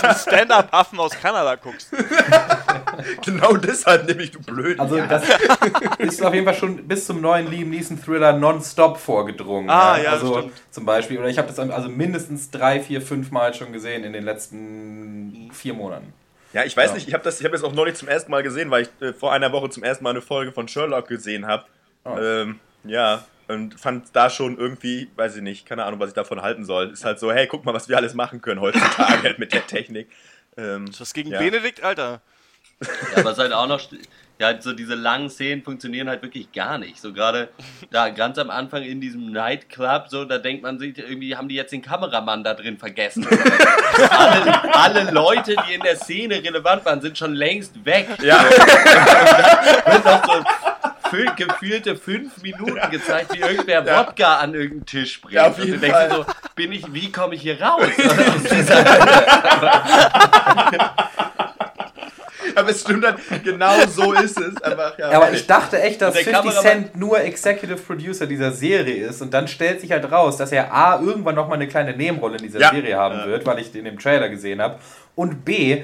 da. 0.01 0.15
Stand-Up-Affen 0.15 0.99
aus 0.99 1.11
Kanada 1.11 1.55
guckst. 1.55 1.91
Genau 3.25 3.57
deshalb 3.57 4.07
nämlich, 4.07 4.31
du 4.31 4.39
blöd. 4.41 4.79
Also 4.79 4.97
das 4.97 5.23
ist 5.99 6.23
auf 6.23 6.33
jeden 6.33 6.45
Fall 6.45 6.55
schon 6.55 6.87
bis 6.87 7.05
zum 7.05 7.21
neuen 7.21 7.49
Liam 7.51 7.69
Neeson 7.69 8.01
Thriller 8.01 8.33
nonstop 8.33 8.97
vorgedrungen. 8.97 9.69
Ah, 9.69 9.97
ja, 10.01 10.11
also 10.11 10.37
stimmt. 10.39 10.53
zum 10.71 10.85
Beispiel, 10.85 11.19
oder 11.19 11.27
ich 11.27 11.37
habe 11.37 11.47
das 11.49 11.59
also 11.59 11.89
mindestens 11.89 12.51
drei, 12.51 12.79
vier, 12.79 13.01
fünf 13.01 13.31
Mal 13.31 13.53
schon 13.53 13.73
gesehen 13.73 14.03
in 14.05 14.13
den 14.13 14.23
letzten 14.23 15.49
vier 15.53 15.73
Monaten. 15.73 16.13
Ja, 16.53 16.63
ich 16.63 16.75
weiß 16.75 16.91
Ja. 16.91 16.95
nicht, 16.95 17.07
ich 17.09 17.13
habe 17.13 17.23
das, 17.23 17.39
ich 17.39 17.45
habe 17.45 17.53
das 17.53 17.63
auch 17.65 17.73
neulich 17.73 17.95
zum 17.95 18.07
ersten 18.07 18.31
Mal 18.31 18.43
gesehen, 18.43 18.71
weil 18.71 18.83
ich 18.83 18.89
äh, 19.05 19.13
vor 19.13 19.33
einer 19.33 19.51
Woche 19.51 19.69
zum 19.69 19.83
ersten 19.83 20.03
Mal 20.03 20.11
eine 20.11 20.21
Folge 20.21 20.51
von 20.53 20.67
Sherlock 20.69 21.07
gesehen 21.09 21.45
habe. 21.47 21.65
Oh. 22.05 22.17
Ähm, 22.17 22.59
ja, 22.87 23.25
und 23.47 23.79
fand 23.79 24.07
da 24.13 24.29
schon 24.29 24.57
irgendwie, 24.57 25.09
weiß 25.15 25.35
ich 25.35 25.41
nicht, 25.43 25.65
keine 25.67 25.85
Ahnung, 25.85 25.99
was 25.99 26.09
ich 26.09 26.15
davon 26.15 26.41
halten 26.41 26.65
soll. 26.65 26.89
Ist 26.91 27.05
halt 27.05 27.19
so, 27.19 27.31
hey, 27.31 27.47
guck 27.47 27.63
mal, 27.65 27.73
was 27.73 27.87
wir 27.89 27.97
alles 27.97 28.13
machen 28.15 28.41
können 28.41 28.59
heutzutage 28.61 29.23
halt 29.23 29.39
mit 29.39 29.53
der 29.53 29.65
Technik. 29.67 30.09
Ähm, 30.57 30.85
Was 30.97 31.13
gegen 31.13 31.29
Ja. 31.31 31.39
Benedikt, 31.39 31.83
Alter? 31.83 32.21
Ja, 33.15 33.23
was 33.23 33.37
halt 33.37 33.53
auch 33.53 33.67
noch, 33.67 33.79
ja, 34.39 34.47
halt 34.47 34.63
so 34.63 34.73
diese 34.73 34.95
langen 34.95 35.29
Szenen 35.29 35.63
funktionieren 35.63 36.09
halt 36.09 36.23
wirklich 36.23 36.51
gar 36.51 36.77
nicht. 36.77 36.99
So 36.99 37.13
gerade 37.13 37.49
da 37.91 38.09
ganz 38.09 38.37
am 38.37 38.49
Anfang 38.49 38.83
in 38.83 38.99
diesem 38.99 39.31
Nightclub, 39.31 40.05
so, 40.09 40.25
da 40.25 40.39
denkt 40.39 40.63
man 40.63 40.77
sich, 40.79 40.97
irgendwie 40.97 41.35
haben 41.37 41.47
die 41.47 41.55
jetzt 41.55 41.71
den 41.71 41.81
Kameramann 41.81 42.43
da 42.43 42.53
drin 42.53 42.77
vergessen. 42.77 43.25
alle, 44.09 44.73
alle 44.75 45.11
Leute, 45.11 45.55
die 45.67 45.73
in 45.75 45.81
der 45.81 45.95
Szene 45.95 46.43
relevant 46.43 46.83
waren, 46.85 46.99
sind 47.01 47.17
schon 47.17 47.33
längst 47.33 47.85
weg. 47.85 48.07
ja, 48.23 48.43
Wird 48.43 50.05
noch 50.05 50.25
so 50.25 50.43
gefühlte 51.11 51.95
fünf 51.95 52.41
Minuten 52.41 52.79
gezeigt, 52.91 53.33
wie 53.33 53.39
irgendwer 53.39 53.83
Ja. 53.85 53.99
Wodka 54.07 54.37
an 54.37 54.53
irgendeinen 54.53 54.85
Tisch 54.85 55.21
bringt. 55.21 55.33
Ja, 55.33 55.47
auf 55.47 55.57
Und 55.57 55.65
jeden 55.65 55.75
du 55.75 55.79
denkst 55.81 55.97
Fall. 55.97 56.09
dir 56.09 56.15
so, 56.15 56.25
bin 56.55 56.71
ich, 56.71 56.93
wie 56.93 57.11
komme 57.11 57.35
ich 57.35 57.41
hier 57.41 57.61
raus? 57.61 57.83
Aber 62.57 62.69
es 62.69 62.81
stimmt 62.81 63.05
halt, 63.05 63.17
genau 63.43 63.73
so 63.87 64.13
ist 64.13 64.39
es. 64.39 64.61
Einfach, 64.61 64.97
ja, 64.97 65.09
Aber 65.11 65.31
ich 65.31 65.45
dachte 65.45 65.81
echt, 65.81 66.01
dass 66.01 66.15
Und 66.15 66.25
der 66.25 66.35
50 66.35 66.51
Kameramann- 66.53 66.61
Cent 66.61 66.95
nur 66.95 67.19
Executive 67.19 67.77
Producer 67.77 68.27
dieser 68.27 68.51
Serie 68.51 69.07
ist 69.07 69.21
und 69.21 69.33
dann 69.33 69.47
stellt 69.47 69.81
sich 69.81 69.91
halt 69.91 70.09
raus, 70.09 70.37
dass 70.37 70.51
er 70.53 70.73
A, 70.73 70.99
irgendwann 71.01 71.35
nochmal 71.35 71.57
eine 71.57 71.67
kleine 71.67 71.95
Nebenrolle 71.97 72.37
in 72.37 72.43
dieser 72.43 72.61
Ja. 72.61 72.69
Serie 72.71 72.95
haben 72.97 73.25
wird, 73.25 73.45
weil 73.45 73.59
ich 73.59 73.71
den 73.71 73.85
im 73.85 73.99
Trailer 73.99 74.29
gesehen 74.29 74.61
habe. 74.61 74.79
Und 75.17 75.45
B, 75.45 75.83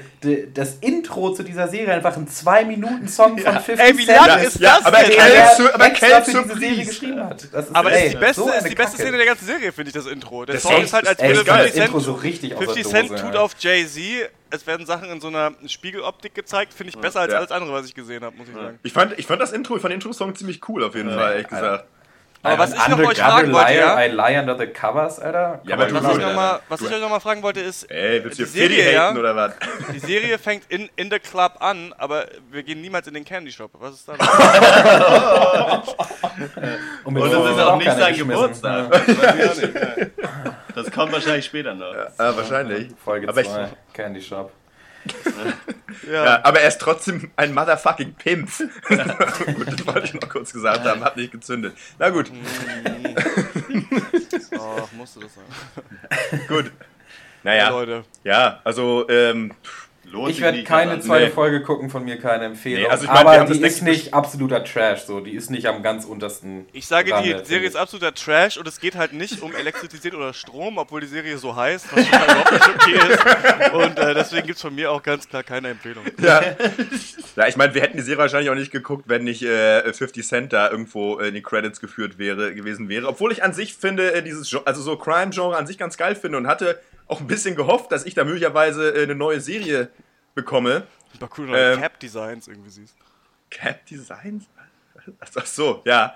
das 0.53 0.75
Intro 0.81 1.33
zu 1.33 1.43
dieser 1.43 1.69
Serie 1.69 1.93
einfach 1.93 2.17
ein 2.17 2.27
2-Minuten-Song 2.27 3.37
von 3.37 3.53
50 3.53 3.79
Ey, 3.79 3.97
wie 3.97 4.05
Cent 4.05 4.17
lang 4.17 4.27
Ja, 4.27 4.35
ist 4.35 4.59
ja, 4.59 4.75
das 4.77 4.85
aber 4.85 4.97
denn? 4.97 5.11
Kelly 5.11 5.31
der 5.31 5.73
aber 5.75 5.85
extra 5.87 6.21
für 6.21 6.31
diese 6.31 6.59
Serie 6.59 6.85
geschrieben 6.85 7.23
hat. 7.23 7.47
Das 7.53 7.65
ist, 7.67 7.75
Aber 7.75 7.91
ey, 7.93 8.07
ist 8.07 8.13
die 8.13 8.17
beste, 8.17 8.41
so 8.41 8.49
ist 8.49 8.63
die 8.67 8.75
beste 8.75 8.75
Kacke. 8.97 9.01
Szene 9.03 9.17
der 9.17 9.25
ganzen 9.25 9.45
Serie, 9.45 9.71
finde 9.71 9.87
ich, 9.89 9.93
das 9.93 10.05
Intro. 10.07 10.43
Der 10.43 10.55
Das 10.55 10.63
Song 10.63 10.83
ist 10.83 10.91
halt, 10.93 11.07
als 11.07 11.21
würde 11.21 11.45
geil. 11.45 11.63
50 11.63 11.75
das 11.79 11.85
Intro 11.85 11.97
Cent, 11.99 12.05
so 12.05 12.13
richtig 12.13 12.53
aus 12.55 12.59
der 12.59 12.67
50 12.67 12.83
Dose. 12.83 12.95
Cent 12.95 13.11
ja. 13.11 13.17
tut 13.25 13.35
auf 13.37 13.55
Jay-Z. 13.57 14.29
Es 14.49 14.67
werden 14.67 14.85
Sachen 14.85 15.09
in 15.09 15.21
so 15.21 15.27
einer 15.29 15.53
Spiegeloptik 15.65 16.35
gezeigt. 16.35 16.73
Finde 16.73 16.89
ich 16.93 16.99
besser 16.99 17.21
als 17.21 17.31
Ja. 17.31 17.37
alles 17.39 17.51
andere, 17.51 17.71
was 17.71 17.85
ich 17.85 17.95
gesehen 17.95 18.25
habe, 18.25 18.35
muss 18.35 18.49
ich 18.49 18.53
sagen. 18.53 18.79
Ich 18.83 18.91
fand, 18.91 19.17
ich 19.17 19.25
fand 19.27 19.41
das 19.41 19.53
Intro, 19.53 19.77
ich 19.77 19.81
fand 19.81 19.93
den 19.93 20.01
Intro-Song 20.01 20.35
ziemlich 20.35 20.59
cool 20.67 20.83
auf 20.83 20.93
jeden 20.93 21.09
Fall, 21.09 21.31
ehrlich 21.31 21.47
gesagt. 21.47 21.85
Aber 22.43 22.57
was 22.59 22.73
ich 22.73 22.87
noch 22.87 22.97
euch 22.99 23.17
fragen 23.19 23.53
wollte, 23.53 23.73
liar, 23.73 24.01
ja? 24.01 24.05
I 24.05 24.09
lie 24.33 24.39
under 24.39 24.57
the 24.57 24.65
covers, 24.67 25.19
Alter. 25.19 25.61
Ja, 25.63 25.75
aber 25.75 25.83
Was 25.93 26.11
ich, 26.17 26.17
noch 26.21 26.33
mal, 26.33 26.59
was 26.69 26.81
ich 26.81 26.91
euch 26.91 26.99
nochmal 27.01 27.19
fragen 27.19 27.43
wollte, 27.43 27.59
ist, 27.59 27.83
Ey, 27.91 28.23
willst 28.23 28.39
du 28.39 28.43
Die 28.45 28.49
Serie, 28.49 28.99
haten 28.99 29.15
ja? 29.15 29.19
oder 29.19 29.35
was? 29.35 29.53
die 29.93 29.99
Serie 29.99 30.37
fängt 30.39 30.63
in, 30.69 30.89
in 30.95 31.11
the 31.11 31.19
Club 31.19 31.53
an, 31.59 31.93
aber 31.97 32.25
wir 32.49 32.63
gehen 32.63 32.81
niemals 32.81 33.05
in 33.07 33.13
den 33.13 33.23
Candy 33.25 33.51
Shop. 33.51 33.69
Was 33.79 33.93
ist 33.95 34.07
da? 34.09 34.13
Und, 37.03 37.17
Soße 37.17 37.37
es 37.49 37.55
ist 37.57 37.61
auch 37.63 37.75
nicht 37.77 37.91
sein. 37.91 38.15
Geburtstag. 38.15 38.91
Ja. 38.91 38.99
Das 38.99 39.07
weiß 39.21 39.57
ich 39.59 39.75
auch 39.75 39.95
nicht. 39.97 40.11
Das 40.75 40.91
kommt 40.91 41.11
wahrscheinlich 41.11 41.45
später 41.45 41.73
noch. 41.73 41.93
Ah, 42.17 42.33
wahrscheinlich. 42.35 42.87
Folge 43.03 43.27
Aber 43.29 43.41
ich- 43.41 43.47
2, 43.49 43.69
Candy 43.93 44.21
Shop. 44.21 44.51
Ja, 46.11 46.43
aber 46.43 46.61
er 46.61 46.67
ist 46.67 46.79
trotzdem 46.81 47.31
ein 47.35 47.53
motherfucking 47.53 48.13
Pimp. 48.15 48.49
gut, 48.87 49.67
das 49.67 49.85
wollte 49.87 50.01
ich 50.05 50.13
noch 50.13 50.29
kurz 50.29 50.51
gesagt 50.53 50.83
haben, 50.85 51.03
hat 51.03 51.15
nicht 51.17 51.31
gezündet. 51.31 51.75
Na 51.99 52.09
gut, 52.09 52.31
Oh, 54.57 54.87
musste 54.97 55.19
das 55.21 55.31
sein. 55.35 56.41
gut. 56.47 56.65
Ja, 56.65 56.71
Naja, 57.43 57.69
Leute. 57.69 58.03
ja, 58.23 58.59
also, 58.63 59.07
ähm, 59.09 59.53
Lohnt 60.11 60.29
Ich 60.29 60.41
werde 60.41 60.63
keine 60.63 60.99
zweite 60.99 61.25
Nee. 61.25 61.31
Folge 61.31 61.61
gucken, 61.61 61.89
von 61.89 62.03
mir 62.03 62.19
keine 62.19 62.45
Empfehlung. 62.45 62.83
Nee, 62.83 62.89
also 62.89 63.05
ich 63.05 63.09
meine, 63.09 63.29
wir 63.29 63.39
aber 63.41 63.45
das 63.45 63.57
die 63.57 63.63
ist 63.63 63.81
nicht 63.81 64.13
absoluter 64.13 64.63
Trash, 64.63 65.03
so. 65.03 65.21
Die 65.21 65.31
ist 65.31 65.49
nicht 65.49 65.67
am 65.67 65.81
ganz 65.83 66.03
untersten. 66.03 66.65
Ich 66.73 66.85
sage, 66.85 67.13
Rande, 67.13 67.35
die 67.41 67.45
Serie 67.45 67.67
ist 67.67 67.77
absoluter 67.77 68.13
Trash 68.13 68.57
und 68.57 68.67
es 68.67 68.79
geht 68.79 68.95
halt 68.95 69.13
nicht 69.13 69.41
um 69.41 69.55
Elektrizität 69.55 70.13
oder 70.13 70.33
Strom, 70.33 70.77
obwohl 70.77 70.99
die 70.99 71.07
Serie 71.07 71.37
so 71.37 71.55
heißt, 71.55 71.95
was 71.95 72.05
schon 72.05 72.19
überhaupt 72.23 72.51
nicht 72.51 72.69
okay 72.69 73.13
ist. 73.13 73.73
Und 73.73 73.99
äh, 73.99 74.13
deswegen 74.13 74.47
gibt 74.47 74.57
es 74.57 74.61
von 74.61 74.75
mir 74.75 74.91
auch 74.91 75.01
ganz 75.01 75.29
klar 75.29 75.43
keine 75.43 75.69
Empfehlung. 75.69 76.03
ja. 76.21 76.41
ja, 77.37 77.47
ich 77.47 77.55
meine, 77.55 77.73
wir 77.73 77.81
hätten 77.81 77.95
die 77.97 78.03
Serie 78.03 78.17
wahrscheinlich 78.19 78.49
auch 78.49 78.55
nicht 78.55 78.71
geguckt, 78.71 79.05
wenn 79.07 79.23
nicht 79.23 79.43
äh, 79.43 79.93
50 79.93 80.27
Cent 80.27 80.53
da 80.53 80.69
irgendwo 80.69 81.19
in 81.19 81.33
die 81.33 81.41
Credits 81.41 81.79
geführt 81.79 82.17
wäre, 82.17 82.53
gewesen 82.53 82.89
wäre. 82.89 83.07
Obwohl 83.07 83.31
ich 83.31 83.43
an 83.43 83.53
sich 83.53 83.75
finde, 83.75 84.13
äh, 84.13 84.21
dieses, 84.23 84.53
also 84.65 84.81
so 84.81 84.97
Crime-Genre 84.97 85.55
an 85.55 85.67
sich 85.67 85.77
ganz 85.77 85.95
geil 85.95 86.15
finde 86.15 86.37
und 86.37 86.47
hatte 86.47 86.79
auch 87.11 87.19
ein 87.19 87.27
bisschen 87.27 87.55
gehofft, 87.55 87.91
dass 87.91 88.05
ich 88.05 88.13
da 88.13 88.23
möglicherweise 88.23 88.89
äh, 88.95 89.03
eine 89.03 89.15
neue 89.15 89.41
Serie 89.41 89.89
bekomme. 90.33 90.87
Ein 91.13 91.19
paar 91.19 91.29
coole 91.29 91.73
Ähm, 91.73 91.81
Cap-Designs 91.81 92.47
irgendwie 92.47 92.69
siehst. 92.69 92.95
Cap 93.49 93.85
Designs? 93.85 94.45
Ach 95.35 95.45
so, 95.45 95.81
ja. 95.83 96.15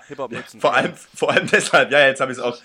Vor 0.58 0.74
allem, 0.74 0.94
vor 0.94 1.32
allem 1.32 1.46
deshalb, 1.52 1.90
ja, 1.90 2.06
jetzt 2.06 2.20
habe 2.20 2.32
ich 2.32 2.38
es 2.38 2.44
auch. 2.44 2.56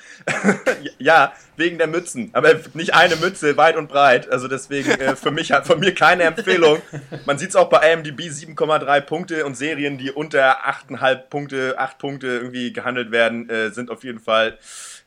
ja, 0.97 1.33
wegen 1.57 1.77
der 1.77 1.87
Mützen. 1.87 2.29
Aber 2.31 2.53
nicht 2.73 2.93
eine 2.93 3.17
Mütze, 3.17 3.57
weit 3.57 3.75
und 3.75 3.89
breit. 3.89 4.31
Also 4.31 4.47
deswegen 4.47 4.91
äh, 4.91 5.15
für 5.17 5.31
mich 5.31 5.51
hat 5.51 5.67
von 5.67 5.79
mir 5.79 5.93
keine 5.93 6.23
Empfehlung. 6.23 6.81
Man 7.25 7.37
sieht 7.37 7.49
es 7.49 7.55
auch 7.57 7.69
bei 7.69 7.91
IMDb 7.91 8.21
7,3 8.21 9.01
Punkte 9.01 9.45
und 9.45 9.57
Serien, 9.57 9.97
die 9.97 10.11
unter 10.11 10.69
8,5 10.69 11.15
Punkte, 11.29 11.75
8 11.77 11.97
Punkte 11.97 12.27
irgendwie 12.27 12.71
gehandelt 12.71 13.11
werden, 13.11 13.49
äh, 13.49 13.71
sind 13.71 13.89
auf 13.89 14.05
jeden 14.05 14.19
Fall. 14.19 14.57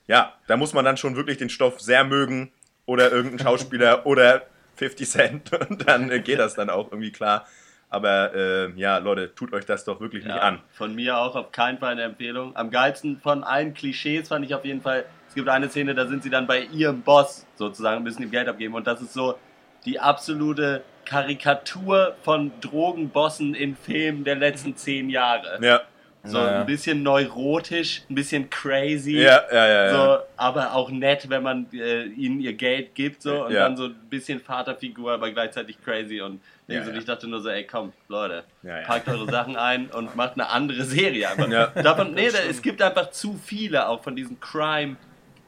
Ja, 0.09 0.35
da 0.47 0.59
muss 0.59 0.75
man 0.75 0.85
dann 0.85 0.99
schon 0.99 1.16
wirklich 1.16 1.39
den 1.39 1.49
Stoff 1.49 1.81
sehr 1.81 2.05
mögen 2.05 2.53
oder 2.87 3.11
irgendein 3.12 3.39
Schauspieler 3.47 4.07
oder 4.07 4.43
50 4.76 5.09
Cent 5.09 5.53
und 5.70 5.89
dann 5.89 6.11
äh, 6.11 6.20
geht 6.20 6.39
das 6.39 6.55
dann 6.55 6.70
auch 6.70 6.91
irgendwie 6.91 7.12
klar. 7.12 7.47
Aber 7.91 8.35
äh, 8.35 8.70
ja, 8.72 8.99
Leute, 8.99 9.35
tut 9.35 9.53
euch 9.53 9.66
das 9.66 9.85
doch 9.85 10.01
wirklich 10.01 10.24
nicht 10.24 10.35
Ja, 10.35 10.43
an. 10.43 10.61
Von 10.72 10.97
mir 10.97 11.16
auch 11.16 11.37
auf 11.37 11.53
keinen 11.53 11.78
Fall 11.78 11.93
eine 11.93 12.03
Empfehlung. 12.03 12.57
Am 12.57 12.70
geilsten 12.70 13.20
von 13.20 13.45
allen 13.45 13.72
Klischees 13.72 14.28
fand 14.28 14.45
ich 14.45 14.55
auf 14.55 14.64
jeden 14.64 14.82
Fall, 14.82 15.05
es 15.28 15.35
gibt 15.35 15.49
eine 15.49 15.68
Szene, 15.68 15.95
da 15.95 16.09
sind 16.09 16.24
sie 16.24 16.30
dann 16.30 16.49
bei 16.49 16.62
ihrem 16.62 17.03
Boss 17.03 17.47
sozusagen, 17.55 18.03
müssen 18.03 18.22
ihm 18.22 18.32
Geld 18.32 18.49
abgeben 18.49 18.74
und 18.74 18.87
das 18.87 19.01
ist 19.01 19.12
so 19.12 19.39
die 19.85 20.01
absolute 20.01 20.82
Karikatur 21.05 22.16
von 22.22 22.51
Drogenbossen 22.61 23.55
in 23.55 23.76
Filmen 23.76 24.24
der 24.24 24.37
letzten 24.37 24.76
zehn 24.76 25.09
Jahre. 25.11 25.59
Ja, 25.62 25.82
So 26.27 26.39
Naja. 26.39 26.61
ein 26.61 26.66
bisschen 26.66 27.03
neurotisch, 27.03 28.03
ein 28.09 28.14
bisschen 28.14 28.49
crazy. 28.49 29.18
ja, 29.18 29.43
ja, 29.53 29.66
ja. 29.68 29.91
So, 29.91 30.18
aber 30.39 30.72
auch 30.72 30.91
nett, 30.91 31.29
wenn 31.29 31.43
man 31.43 31.66
äh, 31.75 32.05
ihnen 32.05 32.41
ihr 32.41 32.55
Geld 32.55 32.95
gibt 32.95 33.20
so 33.22 33.45
und 33.45 33.53
dann 33.53 33.77
so 33.77 33.85
ein 33.85 33.95
bisschen 34.09 34.41
Vaterfigur, 34.41 35.12
aber 35.12 35.31
gleichzeitig 35.33 35.77
crazy 35.85 36.20
und 36.22 36.41
Ja, 36.66 36.81
ja. 36.83 36.95
ich 36.97 37.05
dachte 37.05 37.27
nur 37.29 37.41
so, 37.43 37.51
ey 37.51 37.64
komm, 37.66 37.93
Leute, 38.09 38.45
packt 38.87 39.07
eure 39.09 39.31
Sachen 39.31 39.57
ein 39.57 39.89
und 39.89 40.16
macht 40.16 40.33
eine 40.35 40.49
andere 40.49 40.85
Serie 40.85 41.29
einfach. 41.29 41.83
Davon, 41.83 42.14
nee, 42.14 42.31
da, 42.31 42.39
es 42.49 42.62
gibt 42.62 42.81
einfach 42.81 43.11
zu 43.11 43.39
viele 43.45 43.87
auch 43.87 44.03
von 44.03 44.16
diesen 44.16 44.41
Crime 44.41 44.97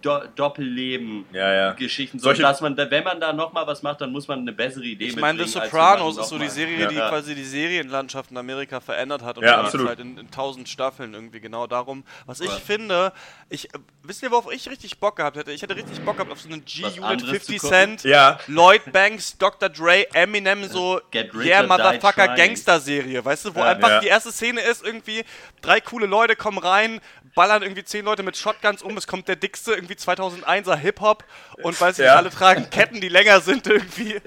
Do 0.02 0.20
Doppelleben 0.36 1.24
Ja, 1.32 1.52
ja. 1.52 1.72
Geschichten, 1.72 2.18
so 2.18 2.32
dass 2.32 2.60
man, 2.60 2.76
da- 2.76 2.90
wenn 2.90 3.02
man 3.02 3.18
da 3.20 3.32
nochmal 3.32 3.66
was 3.66 3.82
macht, 3.82 4.00
dann 4.00 4.12
muss 4.12 4.28
man 4.28 4.40
eine 4.40 4.52
bessere 4.52 4.84
Idee 4.84 5.06
Ich 5.06 5.16
meine, 5.16 5.38
The 5.38 5.44
mitbringen, 5.44 5.62
als 5.62 5.70
Sopranos 5.72 6.18
ist 6.18 6.28
so 6.28 6.38
die. 6.38 6.48
Serie, 6.48 6.78
Ja. 6.80 6.88
die 6.88 6.94
Ja. 6.96 7.08
quasi 7.08 7.34
die 7.34 7.44
Serienlandschaft 7.44 8.30
in 8.30 8.36
Amerika 8.36 8.80
verändert 8.80 9.22
hat 9.22 9.38
und 9.38 9.44
Ja, 9.44 9.60
absolut. 9.60 9.88
halt 9.88 10.00
in, 10.00 10.18
in 10.18 10.30
tausend 10.30 10.68
Staffeln 10.68 11.14
irgendwie 11.14 11.40
genau 11.40 11.66
darum. 11.66 12.04
Was 12.26 12.40
ich 12.40 12.50
finde, 12.50 13.12
ich 13.48 13.72
äh, 13.74 13.78
wisst 14.02 14.22
ihr, 14.22 14.30
worauf 14.30 14.52
ich 14.52 14.68
richtig 14.68 14.98
Bock 15.00 15.16
gehabt 15.16 15.36
hätte? 15.36 15.50
Ich 15.52 15.62
hätte 15.62 15.74
richtig 15.76 16.00
Bock 16.04 16.16
gehabt 16.16 16.30
auf 16.30 16.40
so 16.40 16.48
einen 16.48 16.64
G-Unit 16.64 17.02
anderes 17.02 17.30
50 17.30 17.60
zu 17.60 17.68
Cent, 17.68 18.04
Ja. 18.04 18.38
Lloyd 18.48 18.92
Banks, 18.92 19.38
Dr. 19.38 19.68
Dre, 19.70 20.06
Eminem, 20.14 20.64
so 20.68 21.00
Yeah, 21.14 21.62
Motherfucker. 21.66 22.34
Gangster-Serie, 22.34 23.24
weißt 23.24 23.46
du, 23.46 23.54
wo 23.54 23.60
Ja. 23.60 23.66
einfach 23.66 23.88
Ja. 23.88 24.00
die 24.00 24.08
erste 24.08 24.30
Szene 24.32 24.60
ist 24.60 24.84
irgendwie, 24.84 25.24
drei 25.62 25.80
coole 25.80 26.06
Leute 26.06 26.36
kommen 26.36 26.58
rein, 26.58 27.00
ballern 27.34 27.62
irgendwie 27.62 27.84
zehn 27.84 28.04
Leute 28.04 28.22
mit 28.22 28.34
Shotguns 28.36 28.82
um, 28.82 28.96
es 28.96 29.06
kommt 29.06 29.28
der 29.28 29.36
dickste, 29.36 29.72
irgendwie 29.74 29.85
2001er 29.94 30.76
Hip-Hop 30.76 31.24
und 31.62 31.80
weiß 31.80 31.98
ich, 31.98 32.04
Ja. 32.04 32.16
alle 32.16 32.30
tragen 32.30 32.68
Ketten, 32.70 33.00
die 33.00 33.08
länger 33.08 33.40
sind 33.40 33.66
irgendwie. 33.66 34.16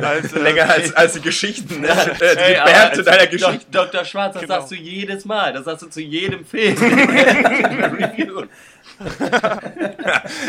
Als, 0.00 0.32
äh, 0.32 0.38
Länger 0.38 0.70
als, 0.70 0.94
als 0.94 1.14
die 1.14 1.20
Geschichten, 1.22 1.80
ne? 1.80 1.88
äh, 2.20 2.36
die 2.36 2.40
Ey, 2.40 2.56
aber 2.58 2.70
Bärte 2.70 3.02
deiner 3.02 3.24
Dok- 3.24 3.30
Geschichten. 3.32 3.72
Dr. 3.72 4.04
Schwarz, 4.04 4.34
das 4.34 4.42
Genau. 4.42 4.54
sagst 4.54 4.70
du 4.70 4.76
jedes 4.76 5.24
Mal. 5.24 5.52
Das 5.52 5.64
sagst 5.64 5.82
du 5.82 5.88
zu 5.88 6.00
jedem 6.00 6.46
Film. 6.46 6.76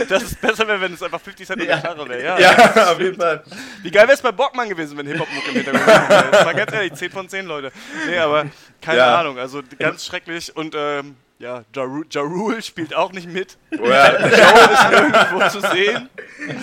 Das 0.09 0.23
ist 0.23 0.41
besser, 0.41 0.67
wäre, 0.67 0.82
wenn 0.82 0.93
es 0.93 1.03
einfach 1.03 1.19
50 1.21 1.45
Cent 1.47 1.61
und 1.61 1.67
Ja. 1.67 1.75
Gitarre 1.77 2.07
wäre. 2.09 2.23
Ja. 2.23 2.39
Ja, 2.39 2.91
auf 2.91 2.99
jeden 2.99 3.15
Fall. 3.19 3.43
Wie 3.82 3.91
geil 3.91 4.03
wäre 4.03 4.13
es 4.15 4.21
bei 4.21 4.32
Bockmann 4.32 4.69
gewesen, 4.69 4.97
wenn 4.97 5.07
Hip-Hop-Muck 5.07 5.47
im 5.49 5.53
Hintergrund 5.53 5.88
wäre. 5.88 6.27
Das 6.32 6.45
war 6.45 6.53
ganz 6.53 6.73
ehrlich, 6.73 6.93
10 6.93 7.11
von 7.11 7.30
10 7.30 7.45
Leute. 7.45 7.71
Nee, 8.07 8.17
aber 8.17 8.45
keine 8.82 8.99
Ja. 8.99 9.19
Ahnung, 9.19 9.38
also 9.38 9.61
ganz 9.77 10.05
schrecklich. 10.05 10.55
Und 10.55 10.75
ähm, 10.77 11.15
ja, 11.40 11.64
Ja 11.76 11.84
Ru- 11.84 12.06
Ja 12.10 12.22
Rule 12.22 12.62
spielt 12.62 12.94
auch 12.94 13.12
nicht 13.12 13.28
mit. 13.28 13.58
Oder, 13.80 14.20
Joe 14.30 14.74
ist 14.74 14.90
nirgendwo 14.90 15.50
zu 15.50 15.62
sehen. 15.74 16.10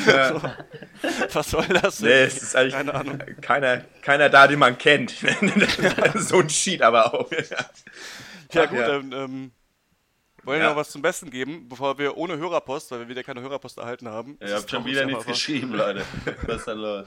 So. 0.04 0.40
Was 1.34 1.50
soll 1.50 1.66
das 1.66 1.98
denn? 1.98 2.08
nee, 2.08 2.22
es 2.22 2.42
ist 2.42 2.56
eigentlich 2.56 2.74
Keine 2.74 2.94
Ahnung. 2.94 3.18
keiner, 3.40 3.78
keiner 4.02 4.28
da, 4.28 4.46
den 4.46 4.58
man 4.58 4.78
kennt. 4.78 5.10
so 6.14 6.38
ein 6.38 6.48
Cheat 6.48 6.82
aber 6.82 7.12
auch. 7.14 7.30
Ja 8.52 8.62
Ach, 8.64 8.68
gut, 8.70 8.78
ja. 8.78 8.86
dann 8.88 9.12
ähm, 9.12 9.50
wollen 10.44 10.58
wir 10.60 10.64
Ja. 10.66 10.70
noch 10.70 10.76
was 10.76 10.90
zum 10.90 11.02
Besten 11.02 11.30
geben, 11.30 11.68
bevor 11.68 11.98
wir 11.98 12.16
ohne 12.16 12.36
Hörerpost, 12.38 12.90
weil 12.92 13.00
wir 13.00 13.08
wieder 13.08 13.22
keine 13.24 13.40
Hörerpost 13.42 13.78
erhalten 13.78 14.08
haben. 14.08 14.38
Ihr 14.40 14.54
habt 14.54 14.70
schon 14.70 14.84
wieder 14.84 15.04
nichts 15.04 15.26
geschrieben, 15.26 15.72
Leute. 15.74 16.04
Was 16.46 16.56
ist 16.58 16.68
da 16.68 16.72
los? 16.72 17.06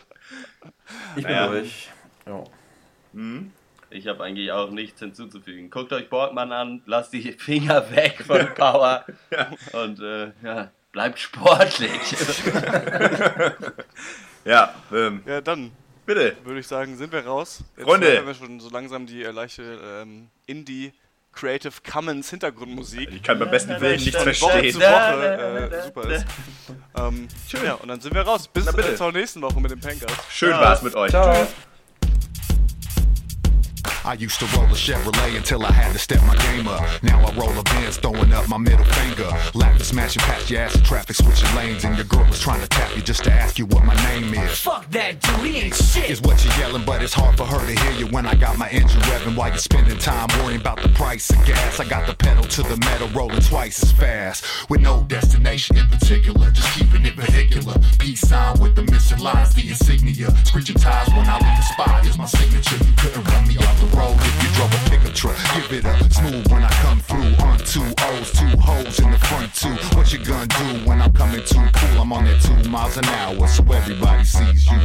Ich 1.16 1.24
bin 1.24 1.34
Ja. 1.34 1.48
durch. 1.48 1.90
Ja. 2.28 2.44
Ich 3.92 4.08
habe 4.08 4.24
eigentlich 4.24 4.52
auch 4.52 4.70
nichts 4.70 5.00
hinzuzufügen. 5.00 5.70
Guckt 5.70 5.92
euch 5.94 6.10
Borgmann 6.10 6.52
an, 6.52 6.82
lasst 6.86 7.12
die 7.14 7.32
Finger 7.34 7.90
weg 7.96 8.24
von 8.26 8.48
Power 8.56 9.06
und 9.74 10.00
äh, 10.00 10.32
ja, 10.44 10.72
bleibt 10.92 11.20
sportlich. 11.20 11.92
Ja, 14.46 14.74
ähm, 14.94 15.22
Ja, 15.26 15.42
dann 15.42 15.72
bitte. 16.06 16.36
würde 16.44 16.60
ich 16.62 16.68
sagen, 16.68 16.96
sind 16.98 17.12
wir 17.12 17.26
raus. 17.26 17.62
Jetzt 17.76 17.86
Freunde. 17.86 18.08
hören 18.12 18.26
wir 18.28 18.34
schon 18.34 18.60
so 18.60 18.70
langsam 18.70 19.06
die 19.06 19.24
äh, 19.24 19.32
leichte 19.32 19.62
ähm, 20.02 20.30
Indie 20.46 20.94
Creative 21.34 21.74
Commons 21.90 22.30
Hintergrundmusik. 22.30 23.10
Ich 23.12 23.22
kann 23.22 23.38
beim 23.38 23.52
besten 23.52 23.80
Willen 23.82 24.00
nichts 24.00 24.16
Von 24.16 24.26
Woche 24.28 24.34
verstehen. 24.34 24.74
zu 24.74 24.80
Woche 24.80 25.70
äh, 25.72 25.84
super 25.86 26.10
ist. 26.10 26.26
Ähm, 26.98 27.28
Ja, 27.64 27.74
und 27.76 27.88
dann 27.90 28.00
sind 28.02 28.16
wir 28.16 28.22
raus. 28.22 28.48
Bis 28.48 28.66
äh, 28.66 28.96
zur 28.96 29.12
nächsten 29.12 29.42
Woche 29.42 29.60
mit 29.60 29.72
dem 29.72 29.80
Pankers. 29.80 30.12
Schön 30.32 30.52
war's 30.52 30.82
mit 30.82 30.96
euch. 30.96 31.12
Ciao. 31.12 31.48
I 34.10 34.14
used 34.14 34.40
to 34.40 34.46
roll 34.58 34.66
a 34.66 34.70
Chevrolet 34.70 35.38
until 35.38 35.64
I 35.64 35.72
had 35.72 35.94
to 35.94 36.00
step 36.00 36.20
my 36.24 36.36
game 36.38 36.68
up. 36.68 36.82
Now 37.04 37.24
I 37.24 37.32
roll 37.36 37.56
a 37.60 37.62
Benz, 37.62 37.98
throwing 37.98 38.34
up 38.34 38.50
my 38.50 38.58
middle 38.58 38.84
finger. 38.84 39.30
Laughing, 39.54 39.84
smashing 39.84 40.24
past 40.24 40.50
your 40.50 40.62
ass 40.62 40.76
in 40.76 40.82
traffic, 40.82 41.16
switching 41.16 41.56
lanes. 41.56 41.84
And 41.86 41.96
your 41.96 42.06
girl 42.06 42.26
was 42.26 42.40
trying 42.40 42.60
to 42.62 42.68
tap 42.68 42.96
you 42.96 43.04
just 43.04 43.24
to 43.26 43.32
ask 43.32 43.60
you 43.60 43.68
what 43.68 43.86
my 43.86 43.94
name 44.10 44.34
is. 44.34 44.62
Fuck 44.62 44.90
that 44.90 45.22
dude, 45.22 45.46
he 45.46 45.58
ain't 45.60 45.76
shit. 45.76 46.10
Is 46.10 46.22
what 46.24 46.44
you're 46.44 46.56
yelling, 46.56 46.86
but 46.86 47.04
it's 47.04 47.14
hard 47.14 47.38
for 47.38 47.44
her 47.44 47.60
to 47.64 47.80
hear 47.82 47.92
you 48.00 48.08
when 48.08 48.26
I 48.26 48.34
got 48.34 48.58
my 48.58 48.68
engine 48.70 49.00
revving 49.02 49.38
while 49.38 49.50
you're 49.50 49.60
spending 49.60 50.00
time 50.00 50.28
worrying 50.40 50.60
about 50.60 50.82
the 50.82 50.90
price 50.90 51.30
of 51.30 51.46
gas. 51.46 51.80
I 51.80 51.88
got 51.88 52.08
the 52.08 52.16
pedal 52.16 52.46
to 52.46 52.64
the 52.64 52.78
metal 52.78 53.10
rolling 53.10 53.42
twice 53.42 53.84
as 53.84 53.92
fast 53.92 54.44
with 54.72 54.82
no 54.82 55.04
destination 55.04 55.78
in 55.78 55.88
particular, 55.88 56.50
just 56.50 56.80
keeping 56.80 57.06
it 57.06 57.14
vehicular. 57.14 57.76
Peace 58.00 58.22
sign 58.22 58.60
with 58.60 58.76
the 58.76 58.82
missing 58.92 59.20
lines, 59.20 59.54
the 59.54 59.70
insignia. 59.70 60.36
Screeching 60.46 60.78
tires 60.78 61.10
when 61.10 61.28
I 61.28 61.36
leave 61.36 61.58
the 61.58 61.62
spot 61.62 62.04
is 62.08 62.18
my 62.18 62.26
signature. 62.26 62.84
You 62.84 62.94
couldn't 62.98 63.24
run 63.24 63.48
me 63.48 63.58
off 63.58 63.80
the 63.80 63.86
road 63.86 63.99
if 64.02 64.44
you 64.44 64.50
drove 64.56 64.74
a 64.74 64.90
pickup 64.90 65.14
truck. 65.14 65.38
Give 65.56 65.80
it 65.80 65.86
up 65.86 66.12
smooth 66.12 66.52
when 66.52 66.64
I 66.64 66.72
come 66.84 67.00
through 67.00 67.46
on 67.46 67.58
two 67.60 67.84
O's, 68.10 68.32
two 68.32 68.58
hoes 68.58 69.00
in 69.00 69.12
the 69.12 69.18
front 69.18 69.54
too. 69.54 69.76
What 69.98 70.12
you 70.14 70.20
gonna 70.20 70.48
do 70.48 70.88
when 70.88 71.02
I'm 71.02 71.12
coming 71.14 71.44
too 71.46 71.66
cool? 71.74 72.02
I'm 72.02 72.14
on 72.14 72.26
that 72.26 72.42
two 72.42 72.70
miles 72.70 72.98
an 72.98 73.06
hour 73.06 73.48
so 73.48 73.64
everybody 73.72 74.24
sees 74.24 74.68
you. 74.68 74.80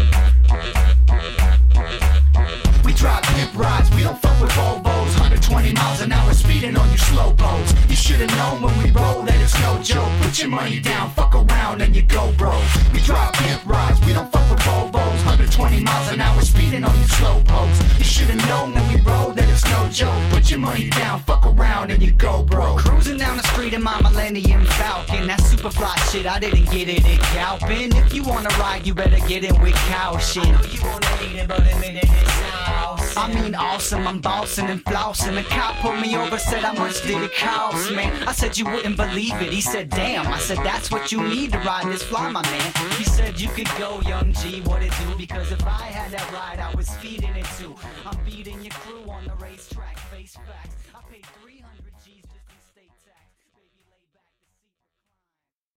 We 2.84 2.92
drive 2.92 3.22
pimp 3.22 3.54
rides, 3.56 3.90
we 3.94 4.02
don't 4.02 4.20
fuck 4.20 4.40
with 4.40 4.50
Volvos 4.50 5.12
120 5.18 5.72
miles 5.72 6.00
an 6.02 6.12
hour 6.12 6.32
speeding 6.34 6.76
on 6.76 6.90
you 6.90 6.98
slow 6.98 7.32
boats 7.32 7.74
You 7.88 7.96
should've 7.96 8.30
known 8.36 8.62
when 8.62 8.76
we 8.82 8.90
roll 8.90 9.22
that 9.22 9.40
it's 9.40 9.58
no 9.60 9.80
joke 9.82 10.10
Put 10.20 10.38
your 10.38 10.48
money 10.48 10.80
down, 10.80 11.10
fuck 11.12 11.34
around 11.34 11.80
and 11.80 11.96
you 11.96 12.02
go 12.02 12.32
bro 12.36 12.52
We 12.92 13.00
drive 13.00 13.32
pimp 13.32 13.64
rides, 13.64 14.04
we 14.04 14.12
don't 14.12 14.30
fuck 14.30 14.50
with 14.50 14.60
Volvos 14.60 15.03
120 15.34 15.82
miles 15.82 16.12
an 16.12 16.20
hour 16.20 16.40
speeding 16.42 16.84
on 16.84 16.96
you 16.96 17.06
slow 17.08 17.40
boats 17.48 17.82
You 17.98 18.04
should've 18.04 18.46
known 18.46 18.72
when 18.72 18.86
we 18.88 19.00
roll 19.00 19.32
that 19.32 19.48
it's 19.48 19.64
no 19.64 19.88
joke 19.88 20.14
Put 20.30 20.48
your 20.48 20.60
money 20.60 20.90
down, 20.90 21.18
fuck 21.20 21.44
around 21.44 21.90
and 21.90 22.00
you 22.00 22.12
go 22.12 22.44
bro 22.44 22.76
Cruising 22.76 23.18
down 23.18 23.36
the 23.36 23.42
street 23.48 23.74
in 23.74 23.82
my 23.82 24.00
Millennium 24.00 24.64
Falcon. 24.64 25.26
That 25.26 25.40
super 25.40 25.70
fly 25.70 25.96
shit, 26.10 26.26
I 26.26 26.38
didn't 26.38 26.70
get 26.70 26.88
it 26.88 27.04
at 27.04 27.20
Galpin. 27.34 27.96
If 27.96 28.14
you 28.14 28.22
wanna 28.22 28.50
ride, 28.60 28.86
you 28.86 28.94
better 28.94 29.18
get 29.26 29.44
in 29.44 29.60
with 29.60 29.74
caution. 29.90 30.42
I 30.42 30.50
know 30.52 30.68
you 30.70 30.80
wanna 30.82 31.40
it, 31.42 31.48
but 31.48 31.60
admit 31.60 31.96
it, 31.96 32.04
it's 32.04 32.30
house. 32.70 33.03
I 33.16 33.32
mean, 33.32 33.54
awesome, 33.54 34.06
I'm 34.06 34.20
bossing 34.20 34.66
and 34.66 34.84
flossing. 34.84 35.34
The 35.34 35.42
cop 35.42 35.76
pulled 35.76 36.00
me 36.00 36.16
over, 36.16 36.38
said, 36.38 36.62
How 36.62 36.72
much 36.72 37.02
did 37.02 37.22
it 37.22 37.34
cost, 37.36 37.92
man? 37.92 38.26
I 38.26 38.32
said, 38.32 38.58
You 38.58 38.64
wouldn't 38.64 38.96
believe 38.96 39.34
it. 39.34 39.52
He 39.52 39.60
said, 39.60 39.90
Damn. 39.90 40.26
I 40.26 40.38
said, 40.38 40.58
That's 40.58 40.90
what 40.90 41.12
you 41.12 41.22
need 41.22 41.52
to 41.52 41.58
ride 41.58 41.86
this 41.86 42.02
fly, 42.02 42.28
my 42.30 42.42
man. 42.42 42.72
He 42.98 43.04
said, 43.04 43.40
You 43.40 43.48
could 43.48 43.68
go, 43.78 44.00
young 44.02 44.32
G, 44.32 44.62
what 44.62 44.82
it 44.82 44.92
do? 44.98 45.16
Because 45.16 45.52
if 45.52 45.64
I 45.64 45.86
had 45.86 46.10
that 46.12 46.32
ride, 46.32 46.58
I 46.58 46.74
was 46.74 46.88
feeding 46.96 47.34
it 47.36 47.46
too. 47.58 47.74
I'm 48.04 48.18
beating 48.24 48.60
your 48.62 48.72
crew 48.72 49.10
on 49.10 49.24
the 49.24 49.34
racetrack, 49.34 49.98
face 49.98 50.36
facts. 50.46 50.73